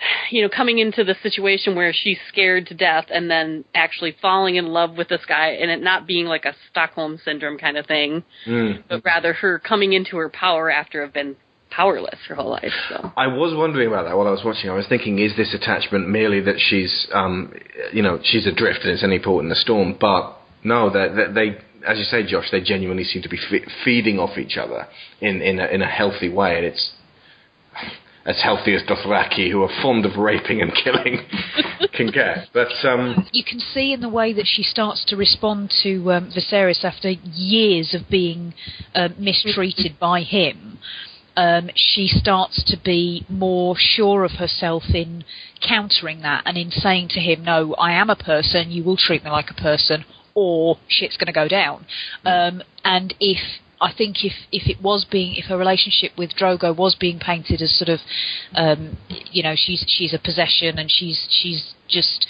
[0.30, 4.56] you know, coming into the situation where she's scared to death and then actually falling
[4.56, 7.86] in love with this guy and it not being like a Stockholm syndrome kind of
[7.86, 8.82] thing Mm.
[8.88, 11.36] but rather her coming into her power after have been
[11.70, 12.72] powerless her whole life.
[12.88, 14.70] So I was wondering about that while I was watching.
[14.70, 17.52] I was thinking, is this attachment merely that she's, um,
[17.92, 19.96] you know, she's adrift and it's any port in the storm?
[20.00, 23.66] But no, they, they, they as you say, Josh, they genuinely seem to be fe-
[23.84, 24.86] feeding off each other
[25.20, 26.92] in in a, in a healthy way, and it's
[28.26, 31.18] as healthy as Dothraki, who are fond of raping and killing,
[31.92, 32.48] can get.
[32.52, 36.30] But um, you can see in the way that she starts to respond to um,
[36.30, 38.54] Viserys after years of being
[38.94, 40.78] uh, mistreated by him.
[41.36, 45.24] Um, she starts to be more sure of herself in
[45.66, 48.70] countering that and in saying to him, "No, I am a person.
[48.70, 51.86] You will treat me like a person, or shit's going to go down."
[52.26, 56.76] Um, and if I think if if it was being if her relationship with Drogo
[56.76, 58.00] was being painted as sort of
[58.54, 58.98] um,
[59.30, 62.26] you know she's she's a possession and she's she's just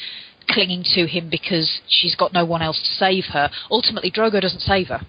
[0.49, 3.51] clinging to him because she's got no one else to save her.
[3.70, 5.01] Ultimately, Drogo doesn't save her.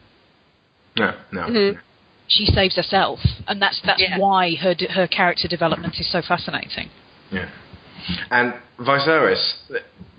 [0.97, 1.41] no, no.
[1.47, 1.79] Mhm.
[2.27, 4.17] She saves herself, and that's that's Yeah.
[4.17, 6.89] why her her character development is so fascinating.
[7.31, 7.49] Yeah.
[8.31, 9.53] And Viserys,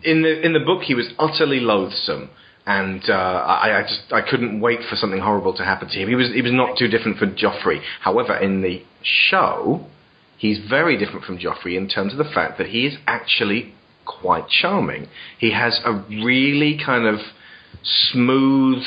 [0.05, 2.31] in the in the book, he was utterly loathsome,
[2.66, 6.08] and uh, I, I just I couldn't wait for something horrible to happen to him.
[6.08, 7.81] He was he was not too different from Joffrey.
[8.00, 9.86] However, in the show,
[10.39, 13.74] he's very different from Joffrey in terms of the fact that he is actually
[14.05, 15.08] quite charming.
[15.39, 17.20] He has a really kind of
[17.82, 18.84] smooth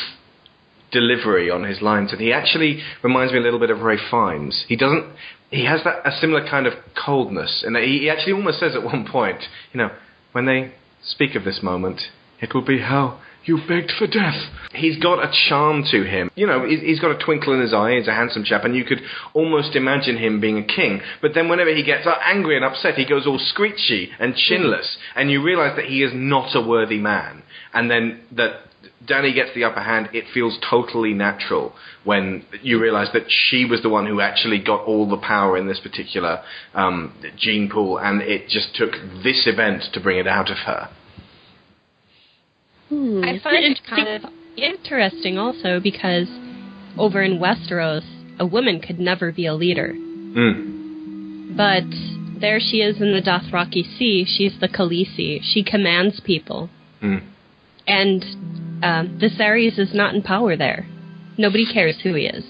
[0.92, 4.66] delivery on his lines, and he actually reminds me a little bit of Ralph Fiennes.
[4.70, 5.12] He doesn't.
[5.52, 8.84] He has that a similar kind of coldness, and he, he actually almost says at
[8.84, 9.90] one point, you know,
[10.32, 10.74] when they
[11.04, 12.02] speak of this moment,
[12.42, 14.49] it will be how you begged for death.
[14.74, 16.30] He's got a charm to him.
[16.35, 17.95] You know, he- he's got a twinkle in his eye.
[17.95, 19.01] He's a handsome chap, and you could
[19.33, 21.01] almost imagine him being a king.
[21.22, 25.32] But then, whenever he gets angry and upset, he goes all screechy and chinless, and
[25.32, 27.43] you realise that he is not a worthy man.
[27.74, 28.61] And then that
[29.06, 30.09] Dany gets the upper hand.
[30.14, 34.83] It feels totally natural when you realise that she was the one who actually got
[34.85, 36.41] all the power in this particular
[36.74, 38.91] um, gene pool, and it just took
[39.24, 40.90] this event to bring it out of her.
[42.92, 46.28] I find it kind of interesting also because
[46.98, 48.04] over in Westeros,
[48.40, 49.94] a woman could never be a leader.
[49.94, 51.58] Mm.
[51.58, 54.26] But there she is in the Dothraki Sea.
[54.28, 55.40] She's the Khaleesi.
[55.42, 56.70] She commands people.
[57.02, 57.24] Mm.
[57.88, 58.24] And
[58.84, 60.86] uh, Viserys is not in power there.
[61.38, 62.44] Nobody cares who he is.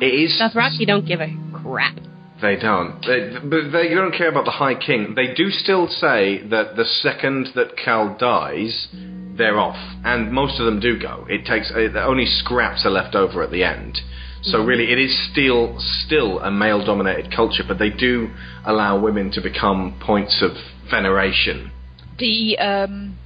[0.00, 0.40] It is.
[0.40, 1.96] Dothraki don't give a crap.
[2.40, 3.00] They don't.
[3.02, 5.14] They, but they don't care about the High King.
[5.14, 8.88] They do still say that the second that Khal dies,
[9.36, 11.26] they're off, and most of them do go.
[11.28, 14.00] It takes uh, only scraps are left over at the end.
[14.42, 18.30] So really, it is still still a male-dominated culture, but they do
[18.64, 20.50] allow women to become points of
[20.90, 21.70] veneration.
[22.18, 23.18] The um,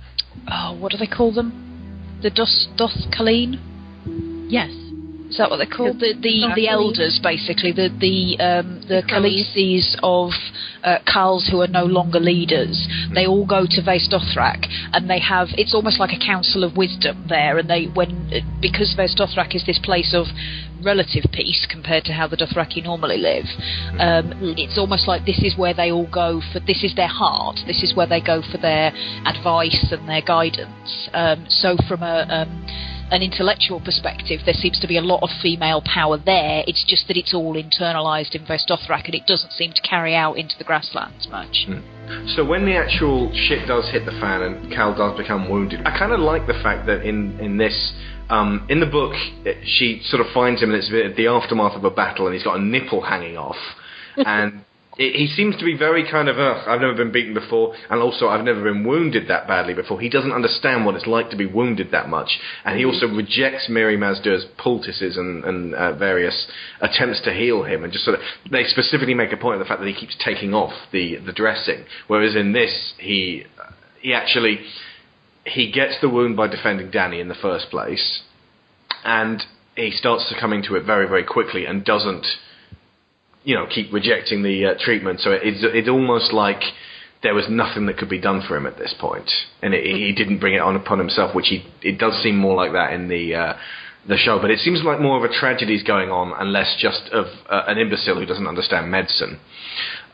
[0.51, 2.19] oh, what do they call them?
[2.23, 3.59] The Dosh Dosh Khaleen.
[4.51, 4.86] Yes.
[5.37, 6.01] Is that what they're called?
[6.01, 10.33] The the, the elders, basically, the the um, the Khaleesi's of
[10.83, 12.89] uh, Khals who are no longer leaders.
[13.13, 17.27] They all go to Dothrak, and they have it's almost like a council of wisdom
[17.29, 17.59] there.
[17.59, 18.33] And they when
[18.63, 20.25] because Dothrak is this place of
[20.83, 23.45] relative peace compared to how the Dothraki normally live.
[24.01, 26.61] Um, it's almost like this is where they all go for.
[26.61, 27.61] This is their heart.
[27.67, 28.89] This is where they go for their
[29.27, 31.11] advice and their guidance.
[31.13, 32.65] Um, so from a um,
[33.11, 36.65] an intellectual perspective, there seems to be a lot of female power there.
[36.67, 40.37] It's just that it's all internalized in Vaes and it doesn't seem to carry out
[40.37, 41.67] into the grasslands much.
[42.35, 45.97] So when the actual shit does hit the fan and Khal does become wounded, I
[45.97, 47.93] kind of like the fact that in in this.
[48.29, 49.15] Um, in the book,
[49.63, 52.59] she sort of finds him, and it's the aftermath of a battle, and he's got
[52.59, 53.55] a nipple hanging off,
[54.17, 54.65] and
[54.97, 58.29] he seems to be very kind of, Ugh, I've never been beaten before, and also
[58.29, 60.01] I've never been wounded that badly before.
[60.01, 63.69] He doesn't understand what it's like to be wounded that much, and he also rejects
[63.69, 66.47] Mirri Maz Duur's poultices and, and uh, various
[66.81, 69.69] attempts to heal him, and just sort of, they specifically make a point of the
[69.69, 73.45] fact that he keeps taking off the the dressing, whereas in this he
[74.01, 74.61] he actually
[75.45, 78.23] he gets the wound by defending Dany in the first place,
[79.05, 79.43] and
[79.77, 82.27] he starts succumbing to it very, very quickly and doesn't,
[83.47, 85.21] you know, keep rejecting the uh, treatment.
[85.21, 86.61] So it's it's almost like
[87.23, 89.31] there was nothing that could be done for him at this point,
[89.63, 92.57] and it, he didn't bring it on upon himself, which he it does seem more
[92.57, 93.35] like that in the.
[93.35, 93.57] Uh,
[94.09, 97.09] the show, but it seems like more of a tragedy's going on, and less just
[97.13, 99.41] of uh, an imbecile who doesn't understand medicine.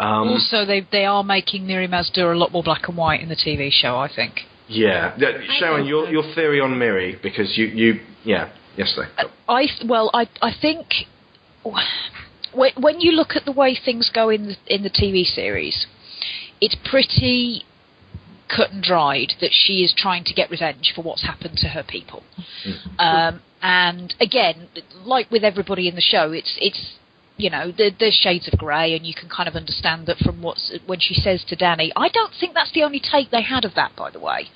[0.01, 3.21] Um, also, they they are making Mirri Maz Duur a lot more black and white
[3.21, 3.99] in the TV show.
[3.99, 4.47] I think.
[4.67, 9.11] yeah, Yeah, Sharon, your your theory on Mirri, because you you yeah yesterday.
[9.47, 10.87] I well, I I think
[12.55, 15.87] when when you look at the way things go in the, in the TV series,
[16.61, 17.65] it's pretty
[18.55, 21.83] cut and dried that she is trying to get revenge for what's happened to her
[21.83, 22.23] people.
[22.99, 24.69] Um, and again,
[25.05, 26.99] like with everybody in the show, it's it's
[27.37, 30.43] you know there, there's shades of grey, and you can kind of understand that from
[30.43, 31.91] what's when she says to Dany.
[31.97, 34.49] I don't think that's the only take they had of that, by the way.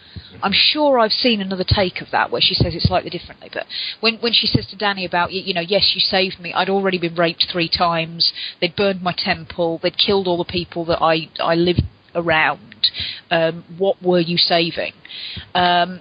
[0.43, 3.51] I'm sure I've seen another take of that where she says it slightly differently.
[3.53, 3.67] But
[4.01, 6.53] when when she says to Dany about you, know, yes, you saved me.
[6.53, 8.33] I'd already been raped three times.
[8.61, 9.81] They'd burned my temple.
[9.83, 11.83] They'd killed all the people that I I lived
[12.15, 12.91] around.
[13.31, 14.93] Um, what were you saving?
[15.55, 16.01] Um,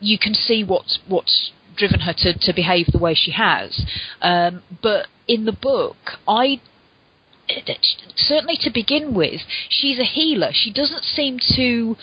[0.00, 3.86] you can see what's what's driven her to, to behave the way she has.
[4.20, 5.96] Um, but in the book,
[6.28, 6.60] I
[8.16, 10.50] certainly to begin with, she's a healer.
[10.52, 11.96] She doesn't seem to.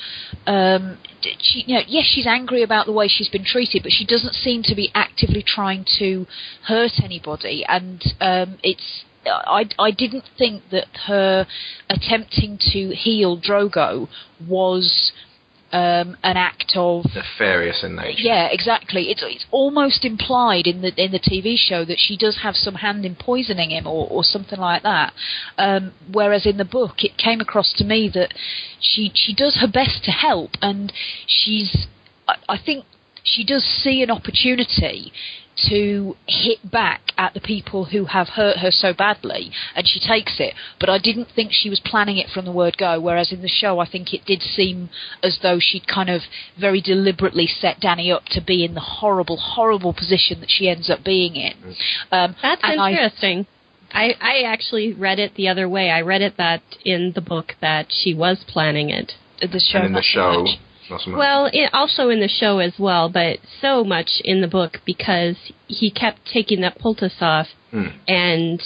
[0.45, 4.05] Um, she, you know, yes, she's angry about the way she's been treated, but she
[4.05, 6.25] doesn't seem to be actively trying to
[6.67, 7.63] hurt anybody.
[7.67, 9.03] And um, it's.
[9.25, 11.45] I, I didn't think that her
[11.89, 14.07] attempting to heal Drogo
[14.47, 15.11] was
[15.71, 18.21] um, an act of Nefarious in nature.
[18.21, 19.09] yeah, exactly.
[19.09, 22.75] It's it's almost implied in the in the TV show that she does have some
[22.75, 25.13] hand in poisoning him or, or something like that.
[25.57, 28.33] Um, whereas in the book, it came across to me that
[28.79, 30.91] she she does her best to help, and
[31.27, 31.87] she's
[32.27, 32.85] I, I think
[33.23, 35.11] she does see an opportunity
[35.67, 40.39] to hit back at the people who have hurt her so badly, and she takes
[40.39, 40.53] it.
[40.79, 42.99] But I didn't think she was planning it from the word go.
[42.99, 44.89] Whereas in the show, I think it did seem
[45.23, 46.21] as though she'd kind of
[46.59, 50.89] very deliberately set Dany up to be in the horrible, horrible position that she ends
[50.89, 51.53] up being in.
[52.11, 53.47] Um, That's and I- interesting.
[53.91, 55.89] I, I actually read it the other way.
[55.89, 59.13] I read it that in the book that she was planning it.
[59.41, 60.59] The show and in the show, much.
[61.07, 65.35] Well, it, also in the show as well, but so much in the book because
[65.67, 67.87] he kept taking that poultice off, Hmm.
[68.07, 68.61] and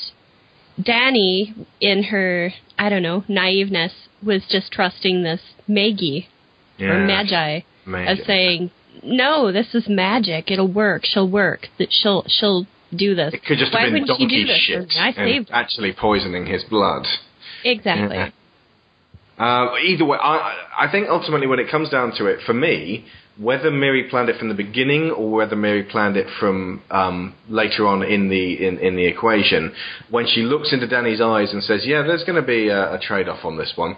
[0.81, 3.91] Dany, in her I don't know naiveness,
[4.23, 6.27] was just trusting this Maggie
[6.79, 8.11] or Magi Magi.
[8.11, 8.71] as saying,
[9.03, 10.49] "No, this is magic.
[10.49, 11.05] It'll work.
[11.05, 11.69] She'll work.
[11.77, 14.47] That she'll she'll do this." It could just Why have been wouldn't she donkey do
[14.47, 14.57] this?
[14.57, 14.97] shit?
[14.99, 17.05] I saved actually poisoning his blood.
[17.63, 18.15] exactly.
[18.17, 18.29] Yeah.
[19.37, 23.05] Uh, either way, I, I think ultimately when it comes down to it, for me,
[23.37, 27.87] whether Mirri planned it from the beginning or whether Mirri planned it from um, later
[27.87, 29.73] on in the in, in the equation,
[30.11, 32.99] when she looks into Dany's eyes and says, "Yeah, there's going to be a, a
[32.99, 33.97] trade-off on this one."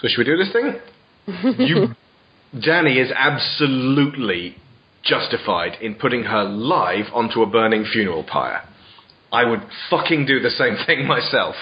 [0.00, 0.74] So should we do this thing?
[1.58, 1.88] you,
[2.54, 4.56] Dany is absolutely
[5.02, 8.62] justified in putting her live onto a burning funeral pyre.
[9.32, 11.56] I would fucking do the same thing myself.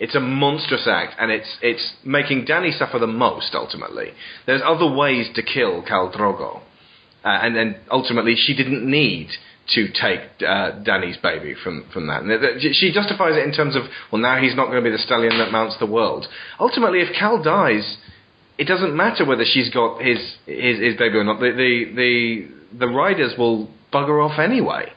[0.00, 3.54] It's a monstrous act, and it's it's making Dany suffer the most.
[3.54, 4.12] Ultimately,
[4.46, 6.62] there's other ways to kill Khal Drogo,
[7.22, 9.28] uh, and then ultimately she didn't need
[9.74, 12.22] to take uh, Dany's baby from from that.
[12.22, 15.02] And she justifies it in terms of well, now he's not going to be the
[15.02, 16.26] stallion that mounts the world.
[16.58, 17.98] Ultimately, if Khal dies,
[18.56, 21.40] it doesn't matter whether she's got his his, his baby or not.
[21.40, 24.92] The, the the the riders will bugger off anyway.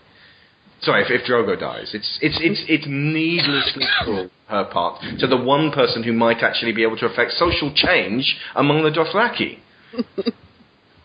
[0.83, 5.37] Sorry, if, if Drogo dies, it's it's it's it's needlessly cruel her part to the
[5.37, 9.59] one person who might actually be able to affect social change among the Dothraki.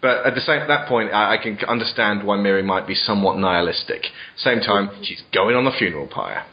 [0.02, 3.38] but at the same that point, I, I can understand why Mirri might be somewhat
[3.38, 4.06] nihilistic.
[4.36, 6.44] Same time, she's going on the funeral pyre.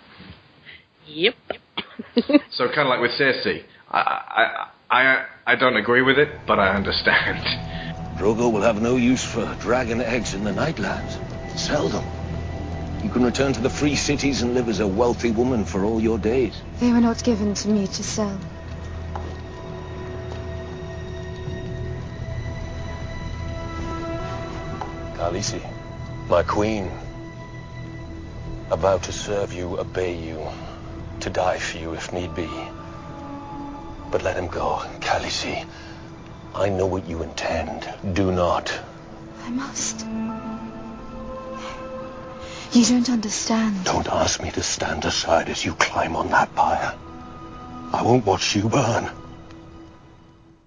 [1.07, 1.35] Yep.
[2.51, 6.59] So kind of like with Cersei, I I I I don't agree with it, but
[6.59, 7.43] I understand.
[8.19, 11.17] Drogo will have no use for dragon eggs in the Nightlands.
[11.57, 12.24] Sell them.
[13.05, 16.01] You can return to the free cities and live as a wealthy woman for all
[16.01, 16.59] your days.
[16.79, 18.39] They were not given to me to sell.
[25.13, 25.61] Khaleesi,
[26.27, 26.89] my queen,
[28.71, 30.43] about to serve you, obey you,
[31.19, 32.49] to die for you if need be.
[34.09, 35.63] But let him go, Khaleesi.
[36.55, 37.87] I know what you intend.
[38.15, 38.73] Do not.
[39.43, 40.07] I must.
[42.71, 43.85] You don't understand.
[43.85, 46.97] Don't ask me to stand aside as you climb on that pyre.
[47.93, 49.11] I won't watch you burn.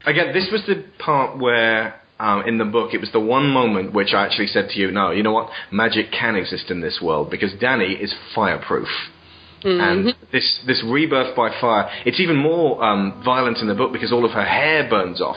[0.06, 3.92] Again, this was the part where, um, in the book, it was the one moment
[3.92, 5.50] which I actually said to you, no, you know what?
[5.70, 8.88] Magic can exist in this world because Dany is fireproof.
[9.64, 14.12] And this, this rebirth by fire, it's even more um, violent in the book because
[14.12, 15.36] all of her hair burns off.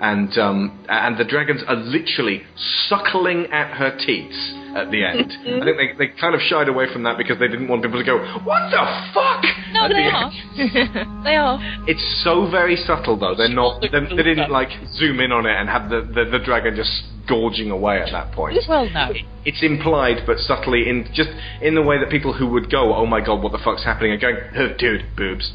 [0.00, 2.42] And, um, and the dragons are literally
[2.88, 5.32] suckling at her teats at the end.
[5.40, 7.98] I think they, they kind of shied away from that because they didn't want people
[7.98, 9.42] to go, what the fuck?
[9.72, 11.22] No, they the are.
[11.24, 11.58] they are.
[11.88, 13.34] It's so very subtle, though.
[13.34, 13.80] They're not.
[13.80, 16.92] They, they didn't like zoom in on it and have the, the, the dragon just
[17.28, 18.56] gorging away at that point.
[18.68, 19.12] Well, no.
[19.44, 21.30] It's implied, but subtly in just
[21.62, 24.12] in the way that people who would go, "Oh my god, what the fuck's happening?"
[24.12, 25.50] are going, oh, "Dude, boobs."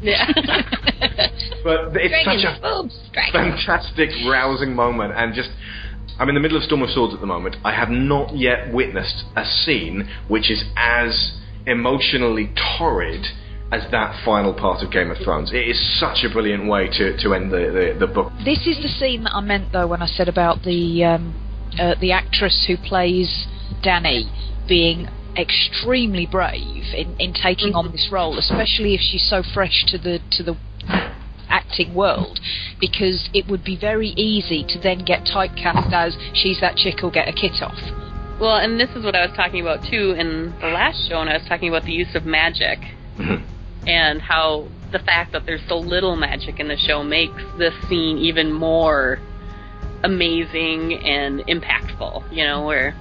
[0.00, 0.26] Yeah.
[1.64, 2.96] But it's Dragons, such a boobs,
[3.32, 5.50] fantastic, rousing moment, and just.
[6.18, 7.56] I'm in the middle of Storm of Swords at the moment.
[7.64, 13.26] I have not yet witnessed a scene which is as emotionally torrid
[13.72, 15.52] as that final part of Game of Thrones.
[15.52, 18.32] It is such a brilliant way to, to end the, the, the book.
[18.44, 21.34] This is the scene that I meant, though, when I said about the um,
[21.78, 23.46] uh, the actress who plays
[23.84, 24.30] Dany
[24.68, 27.92] being extremely brave in, in taking on mm-hmm.
[27.92, 30.56] this role, especially if she's so fresh to the to the
[31.48, 32.40] acting world,
[32.80, 37.10] because it would be very easy to then get typecast as she's that chick who'll
[37.10, 37.78] get a kit off.
[38.40, 41.30] Well, and this is what I was talking about too in the last show, and
[41.30, 42.78] I was talking about the use of magic
[43.16, 43.88] mm-hmm.
[43.88, 48.18] and how the fact that there's so little magic in the show makes this scene
[48.18, 49.18] even more
[50.04, 52.30] amazing and impactful.
[52.30, 52.94] You know, where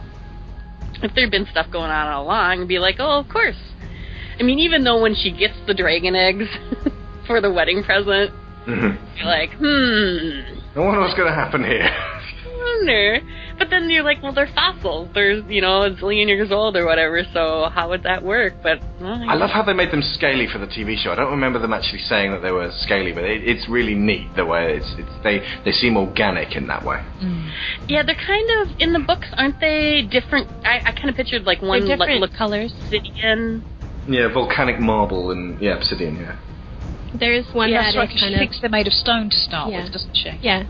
[1.03, 3.57] if there'd been stuff going on all along, it'd be like, oh, of course.
[4.39, 6.47] I mean, even though when she gets the dragon eggs
[7.27, 8.31] for the wedding present,
[8.67, 8.97] Mhm.
[9.17, 11.83] you're like, hmm, I wonder what's going to happen here.
[11.87, 13.19] I wonder.
[13.57, 15.09] But then you're like, well, they're fossils.
[15.13, 17.23] They're you know a zillion years old or whatever.
[17.33, 18.53] So how would that work?
[18.63, 21.11] But well, I love how they made them scaly for the TV show.
[21.11, 24.27] I don't remember them actually saying that they were scaly, but it, it's really neat
[24.35, 27.03] the way it's, it's they they seem organic in that way.
[27.21, 27.51] Mm.
[27.87, 30.01] Yeah, they're kind of in the books, aren't they?
[30.11, 30.47] Different.
[30.65, 32.73] I, I kind of pictured like one They're like different look colors.
[32.83, 33.63] obsidian.
[34.07, 36.17] Yeah, volcanic marble and yeah, obsidian.
[36.17, 36.37] Yeah.
[37.17, 39.29] There's one yeah, that that's right, is 'cause she of thinks they're made of stone
[39.29, 39.83] to start Yeah.
[39.83, 40.31] with, doesn't she?
[40.41, 40.63] Yeah.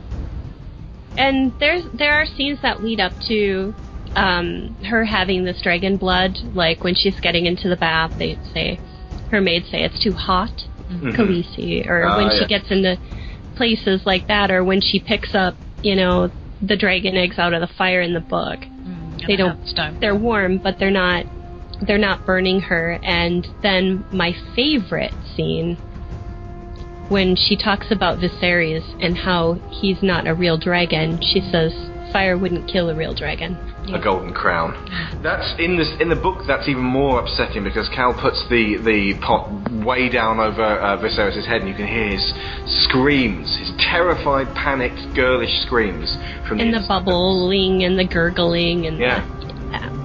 [1.18, 3.74] And there's there are scenes that lead up to
[4.16, 8.80] um, her having this dragon blood, like when she's getting into the bath, they say
[9.32, 10.52] her maids say it's too hot,
[10.92, 11.16] Mhm.
[11.16, 12.40] Khaleesi, or Ah, when yeah.
[12.40, 12.98] she gets into
[13.56, 16.30] places like that, or when she picks up, you know,
[16.62, 18.60] the dragon eggs out of the fire in the book.
[18.62, 20.00] Mm, they don't.
[20.00, 21.26] They're warm, but they're not.
[21.82, 23.00] They're not burning her.
[23.04, 25.78] And then my favorite scene
[27.10, 31.72] when she talks about Viserys and how he's not a real dragon, she says
[32.12, 33.58] fire wouldn't kill a real dragon.
[33.94, 34.72] a golden crown.
[35.22, 36.44] That's in this in the book.
[36.48, 39.50] That's even more upsetting because Khal puts the the pot
[39.86, 42.34] way down over uh, Viserys' head, and you can hear his
[42.86, 46.18] screams, his terrified, panicked, girlish screams
[46.48, 46.80] from And the.
[46.80, 49.22] the bubbling and the gurgling and Yeah.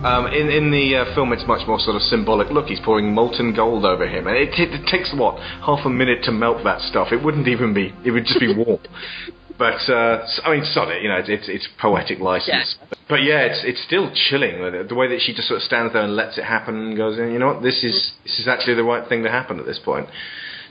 [0.05, 2.49] Um, in in the uh, film, it's much more sort of symbolic.
[2.51, 5.91] Look, he's pouring molten gold over him, and it, it, it takes what half a
[5.91, 7.13] minute to melt that stuff.
[7.13, 7.93] It wouldn't even be.
[8.05, 8.81] It would just be warm.
[9.61, 11.03] but uh, I mean, sod it.
[11.03, 12.77] You know, it's it's, it's poetic license.
[13.11, 14.57] But yeah, it's it's still chilling.
[14.89, 17.19] The way that she just sort of stands there and lets it happen and goes,
[17.19, 19.79] you know what, this is this is actually the right thing to happen at this
[19.79, 20.09] point.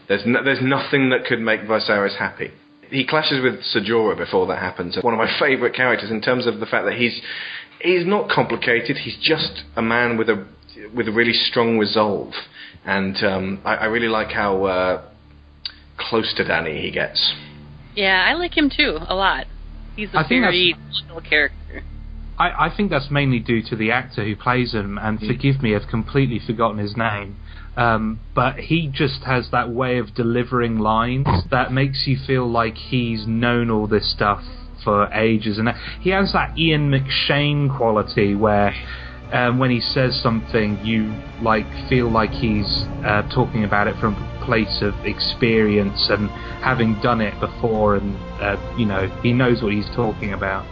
[0.07, 2.49] There's no, there's nothing that could make Viserys happy.
[2.89, 4.97] He clashes with Ser Jorah before that happens.
[5.01, 7.21] One of my favourite characters in terms of the fact that he's
[7.81, 8.97] he's not complicated.
[8.97, 10.45] He's just a man with a
[10.95, 12.33] with a really strong resolve,
[12.85, 15.09] and um, I, I really like how uh,
[15.97, 17.33] close to Dany he gets.
[17.95, 19.47] Yeah, I like him too a lot.
[19.95, 21.83] He's a I very little character.
[22.37, 25.75] I, I think that's mainly due to the actor who plays him, and forgive me,
[25.75, 27.35] I've completely forgotten his name.
[27.75, 32.75] Um, but he just has that way of delivering lines that makes you feel like
[32.75, 34.43] he's known all this stuff
[34.83, 35.69] for ages, and
[36.01, 38.73] he has that Ian McShane quality where.
[39.31, 42.65] Um, when he says something, you like feel like he's
[43.05, 46.27] uh, talking about it from a place of experience and
[46.65, 50.65] having done it before, and uh, you know he knows what he's talking about.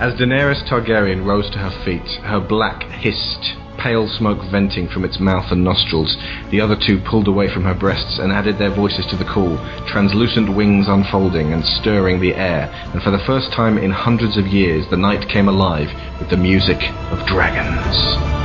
[0.00, 3.52] As Daenerys Targaryen rose to her feet, her black hissed,
[3.82, 6.16] pale smoke venting from its mouth and nostrils,
[6.50, 9.56] the other two pulled away from her breasts and added their voices to the call,
[9.86, 14.46] translucent wings unfolding and stirring the air, and for the first time in hundreds of
[14.46, 16.78] years the night came alive with the music
[17.10, 18.39] of dragons.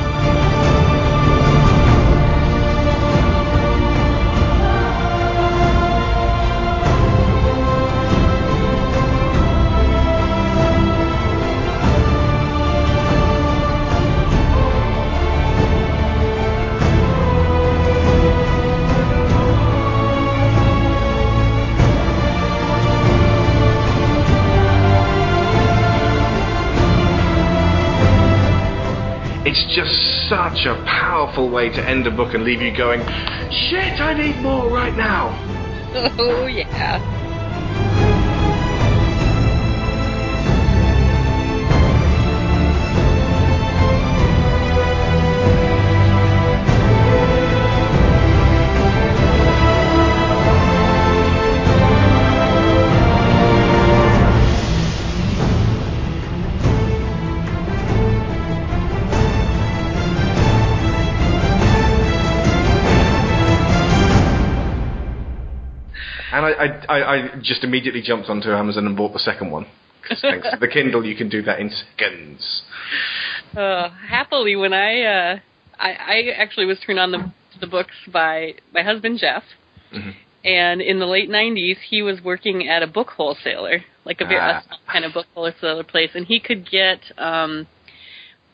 [29.58, 33.00] It's just such a powerful way to end a book and leave you going,
[33.50, 35.32] shit, I need more right now.
[36.19, 37.25] Oh yeah.
[66.90, 69.66] I, I, just immediately jumped onto Amazon and bought the second one.
[70.22, 72.61] thanks to the Kindle, you can do that in seconds.
[73.56, 75.40] Uh, happily, when I, uh,
[75.80, 79.44] I I actually was turned on the the books by my husband Jeff,
[79.94, 80.14] Mhm.
[80.44, 84.40] and in the late '90s he was working at a book wholesaler, like a very
[84.40, 84.61] Ah.
[84.69, 87.68] a kind of book wholesaler place, and he could get um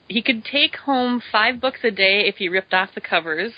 [0.07, 3.53] he could take home five books a day if he ripped off the covers.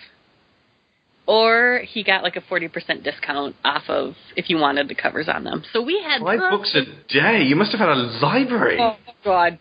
[1.25, 5.29] Or he got like a forty percent discount off of if you wanted the covers
[5.29, 5.63] on them.
[5.71, 7.43] So we had Five books a day.
[7.43, 8.77] You must have had a library.
[8.79, 9.59] Oh God.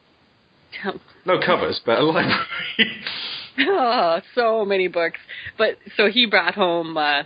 [1.24, 2.46] No covers, but a library.
[3.60, 5.18] oh, so many books.
[5.56, 7.22] But so he brought home uh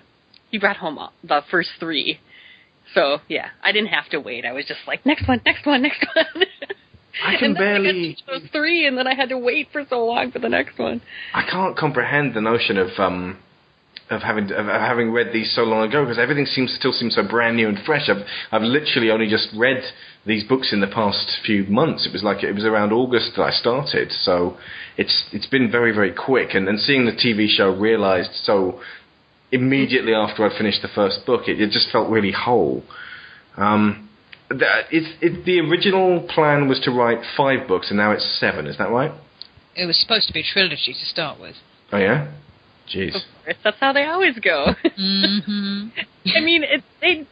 [0.50, 2.18] he brought home the first 3.
[2.94, 4.44] So, yeah, I didn't have to wait.
[4.44, 6.44] I was just like next one, next one, next one.
[7.24, 8.16] I can barely.
[8.26, 11.00] those 3 and then I had to wait for so long for the next one.
[11.34, 13.38] I can't comprehend the notion of um,
[14.08, 17.26] of having of having read these so long ago because everything seems still seems so
[17.26, 18.08] brand new and fresh.
[18.08, 19.82] I've I've literally only just read
[20.24, 22.06] these books in the past few months.
[22.06, 24.56] It was like it was around August that I started, so
[24.96, 26.54] it's it's been very very quick.
[26.54, 28.80] And and seeing the TV show realized so
[29.52, 32.82] immediately after I'd finished the first book, it, it just felt really whole.
[33.56, 34.08] Um,
[34.48, 38.66] that, it's, it, the original plan was to write five books, and now it's seven.
[38.66, 39.12] Is that right?
[39.74, 41.56] It was supposed to be a trilogy to start with.
[41.92, 42.32] Oh yeah.
[42.92, 43.14] Jeez.
[43.16, 44.66] Of course, that's how they always go.
[44.84, 45.88] mm-hmm.
[46.36, 47.26] I mean, it, they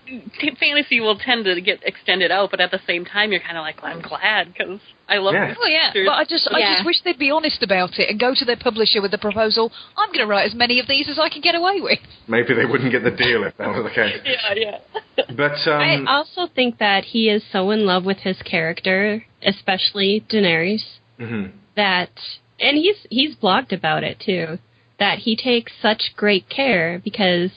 [0.59, 3.63] fantasy will tend to get extended out, but at the same time, you're kind of
[3.63, 5.35] like, well, I'm glad because I love.
[5.35, 5.55] Yeah.
[5.59, 8.35] Oh yeah, but I just I just wish they'd be honest about it and go
[8.35, 9.71] to their publisher with the proposal.
[9.97, 11.99] I'm going to write as many of these as I can get away with.
[12.27, 14.21] Maybe they wouldn't get the deal if that was the case.
[14.25, 14.79] yeah, yeah.
[15.37, 20.25] But um, I also think that he is so in love with his character, especially
[20.29, 20.83] Daenerys,
[21.19, 21.53] mhm.
[21.77, 22.11] that
[22.59, 24.59] and he's he's blogged about it too,
[25.05, 27.51] that he takes such great care because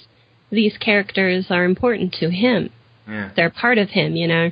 [0.51, 2.69] these characters are important to him.
[3.07, 3.31] yeah.
[3.37, 4.51] They're part of him, you know.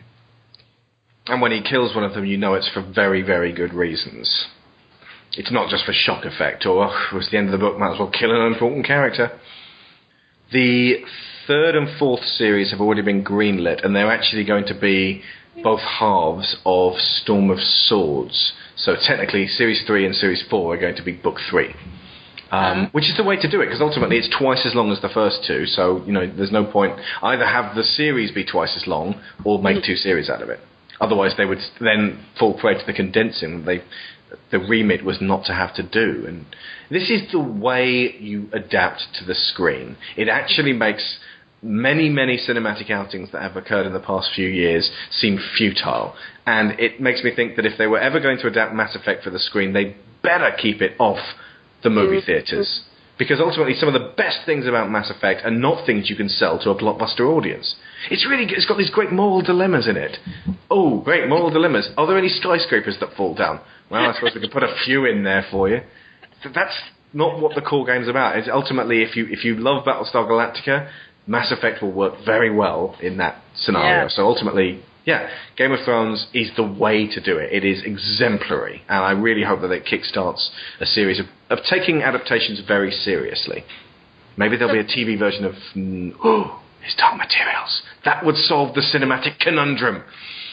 [1.28, 4.46] And when he kills one of them, you know it's for very, very good reasons.
[5.34, 7.78] It's not just for shock effect or, oh, it was the end of the book,
[7.78, 9.38] might as well kill an important character.
[10.54, 11.00] The
[11.48, 15.22] third and fourth series have already been greenlit, and they're actually going to be
[15.62, 18.54] both halves of Storm of Swords.
[18.78, 21.76] So technically, Series 3 and Series 4 are going to be Book 3.
[22.56, 25.02] Um, which is the way to do it because ultimately it's twice as long as
[25.02, 25.66] the first two.
[25.66, 29.62] So you know, there's no point either have the series be twice as long or
[29.62, 30.60] make two series out of it.
[31.02, 33.66] Otherwise, they would then fall prey to the condensing.
[33.66, 33.82] They
[34.52, 36.46] the remit was not to have to do, and
[36.90, 39.98] this is the way you adapt to the screen.
[40.16, 41.20] It actually makes
[41.62, 46.16] many, many cinematic outings that have occurred in the past few years seem futile.
[46.46, 49.24] And it makes me think that if they were ever going to adapt Mass Effect
[49.24, 51.20] for the screen, they better keep it off
[51.86, 52.26] the movie mm-hmm.
[52.26, 52.82] theatres.
[53.18, 56.28] Because ultimately, some of the best things about Mass Effect are not things you can
[56.28, 57.76] sell to a blockbuster audience.
[58.12, 60.18] It's really, it's got these great moral dilemmas in it.
[60.70, 61.88] Oh, great moral dilemmas.
[61.98, 63.62] Are there any skyscrapers that fall down?
[63.90, 65.80] Well, I suppose we could put a few in there for you.
[66.44, 66.76] So that's
[67.14, 68.38] not what the core game's about.
[68.38, 70.90] It's ultimately, if you if you love Battlestar Galactica,
[71.26, 74.04] Mass Effect will work very well in that scenario.
[74.04, 74.08] Yeah.
[74.10, 77.54] So ultimately, yeah, Game of Thrones is the way to do it.
[77.54, 82.02] It is exemplary, and I really hope that it kickstarts a series of, of taking
[82.02, 83.64] adaptations very seriously.
[84.36, 87.84] Maybe there'll be a TV version of mm, oh, his Dark Materials.
[88.04, 90.04] That would solve the cinematic conundrum.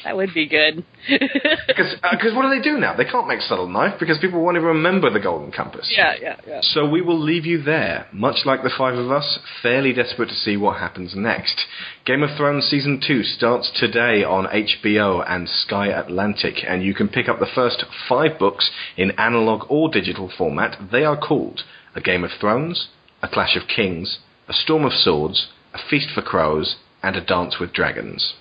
[0.05, 0.84] That would be good.
[1.66, 2.94] Because uh, what do they do now?
[2.97, 5.92] They can't make subtle knife because people won't even remember the Golden Compass.
[5.97, 6.60] yeah, yeah, yeah.
[6.62, 10.34] So we will leave you there, much like the five of us, fairly desperate to
[10.34, 11.60] see what happens next.
[12.05, 17.08] Game of Thrones Season 2 starts today on HBO and Sky Atlantic, and you can
[17.08, 20.78] pick up the first five books in analog or digital format.
[20.90, 21.62] They are called
[21.94, 22.89] A Game of Thrones,
[23.22, 27.56] A Clash of Kings, A Storm of Swords, A Feast for Crows, and A Dance
[27.58, 28.34] with Dragons.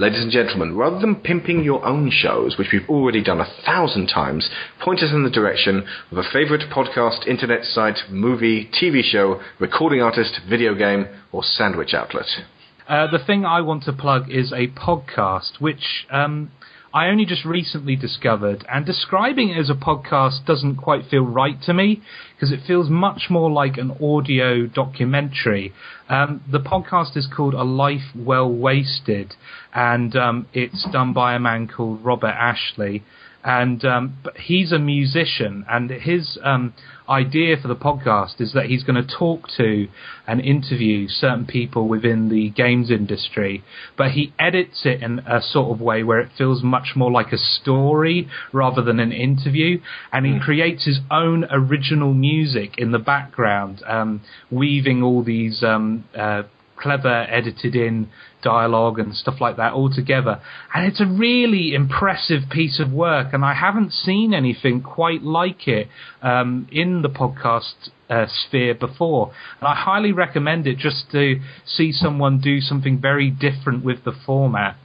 [0.00, 4.06] Ladies and gentlemen, rather than pimping your own shows, which we've already done a thousand
[4.06, 4.48] times,
[4.80, 10.00] point us in the direction of a favourite podcast, internet site, movie, TV show, recording
[10.00, 12.26] artist, video game, or sandwich outlet.
[12.88, 16.52] Uh, the thing I want to plug is a podcast, which um,
[16.94, 21.60] I only just recently discovered, and describing it as a podcast doesn't quite feel right
[21.62, 22.02] to me
[22.38, 25.72] because it feels much more like an audio documentary.
[26.08, 29.34] Um, the podcast is called A Life Well Wasted,
[29.74, 33.02] and um, it's done by a man called Robert Ashley.
[33.48, 36.74] And um, but he's a musician, and his um,
[37.08, 39.88] idea for the podcast is that he's going to talk to
[40.26, 43.64] and interview certain people within the games industry,
[43.96, 47.32] but he edits it in a sort of way where it feels much more like
[47.32, 49.80] a story rather than an interview,
[50.12, 54.20] and he creates his own original music in the background, um,
[54.50, 56.42] weaving all these um, uh,
[56.76, 58.10] clever edited in
[58.42, 60.40] dialogue and stuff like that all together.
[60.74, 65.66] And it's a really impressive piece of work, and I haven't seen anything quite like
[65.68, 65.88] it
[66.22, 69.32] um, in the podcast uh, sphere before.
[69.60, 74.12] And I highly recommend it just to see someone do something very different with the
[74.26, 74.76] format.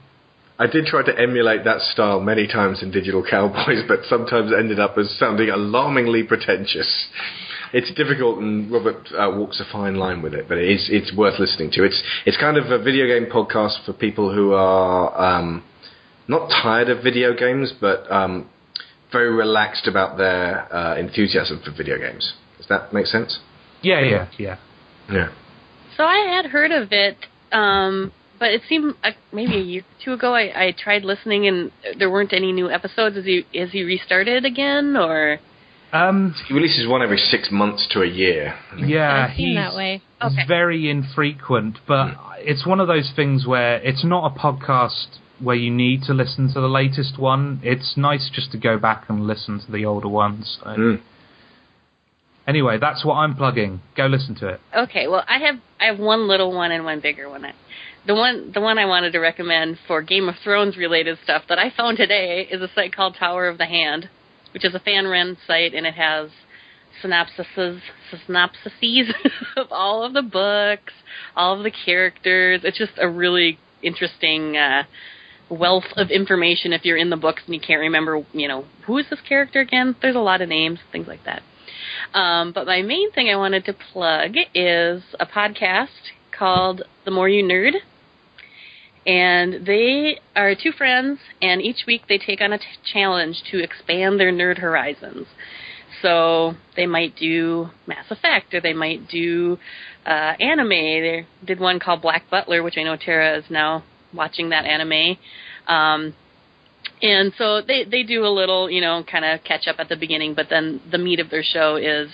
[0.56, 4.78] I did try to emulate that style many times in Digital Cowboys, but sometimes ended
[4.78, 7.08] up as sounding alarmingly pretentious.
[7.76, 11.12] It's difficult, and Robert uh, walks a fine line with it, but it is it's
[11.12, 11.82] worth listening to.
[11.82, 15.64] It's it's kind of a video game podcast for people who are um,
[16.28, 18.48] not tired of video games, but um,
[19.10, 22.34] very relaxed about their uh, enthusiasm for video games.
[22.58, 23.40] Does that make sense?
[23.82, 24.56] Yeah, yeah, yeah.
[25.10, 25.32] Yeah.
[25.96, 27.16] So I had heard of it,
[27.50, 30.32] um, but it seemed uh, maybe a year or two ago.
[30.32, 33.16] I, I tried listening, and there weren't any new episodes.
[33.16, 35.40] Has he has he restarted again, or?
[35.94, 38.58] Um, he releases one every six months to a year.
[38.76, 40.02] Yeah, he's, that way.
[40.20, 45.54] he's very infrequent, but it's one of those things where it's not a podcast where
[45.54, 47.60] you need to listen to the latest one.
[47.62, 50.58] It's nice just to go back and listen to the older ones.
[50.60, 50.70] So.
[50.70, 51.00] Mm.
[52.46, 53.80] Anyway, that's what I'm plugging.
[53.96, 54.60] Go listen to it.
[54.76, 57.46] Okay, well, I have I have one little one and one bigger one.
[58.04, 61.60] The one the one I wanted to recommend for Game of Thrones related stuff that
[61.60, 64.08] I found today is a site called Tower of the Hand,
[64.54, 66.30] which is a fan run site and it has
[67.02, 67.80] synopsises
[68.28, 69.12] synopsises
[69.56, 70.92] of all of the books,
[71.36, 72.60] all of the characters.
[72.64, 74.84] It's just a really interesting uh
[75.50, 78.96] wealth of information if you're in the books and you can't remember, you know, who
[78.98, 79.94] is this character again?
[80.00, 81.42] There's a lot of names, things like that.
[82.18, 85.88] Um, but my main thing I wanted to plug is a podcast
[86.36, 87.74] called The More You Nerd.
[89.06, 93.62] And they are two friends, and each week they take on a t- challenge to
[93.62, 95.26] expand their nerd horizons.
[96.00, 99.58] So they might do Mass Effect, or they might do
[100.06, 100.68] uh, anime.
[100.68, 105.18] They did one called Black Butler, which I know Tara is now watching that anime.
[105.66, 106.14] Um,
[107.02, 109.96] and so they they do a little you know kind of catch up at the
[109.96, 112.10] beginning but then the meat of their show is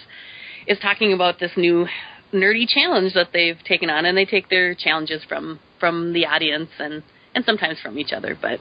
[0.66, 1.86] is talking about this new
[2.32, 6.70] nerdy challenge that they've taken on and they take their challenges from from the audience
[6.78, 7.02] and
[7.34, 8.60] and sometimes from each other but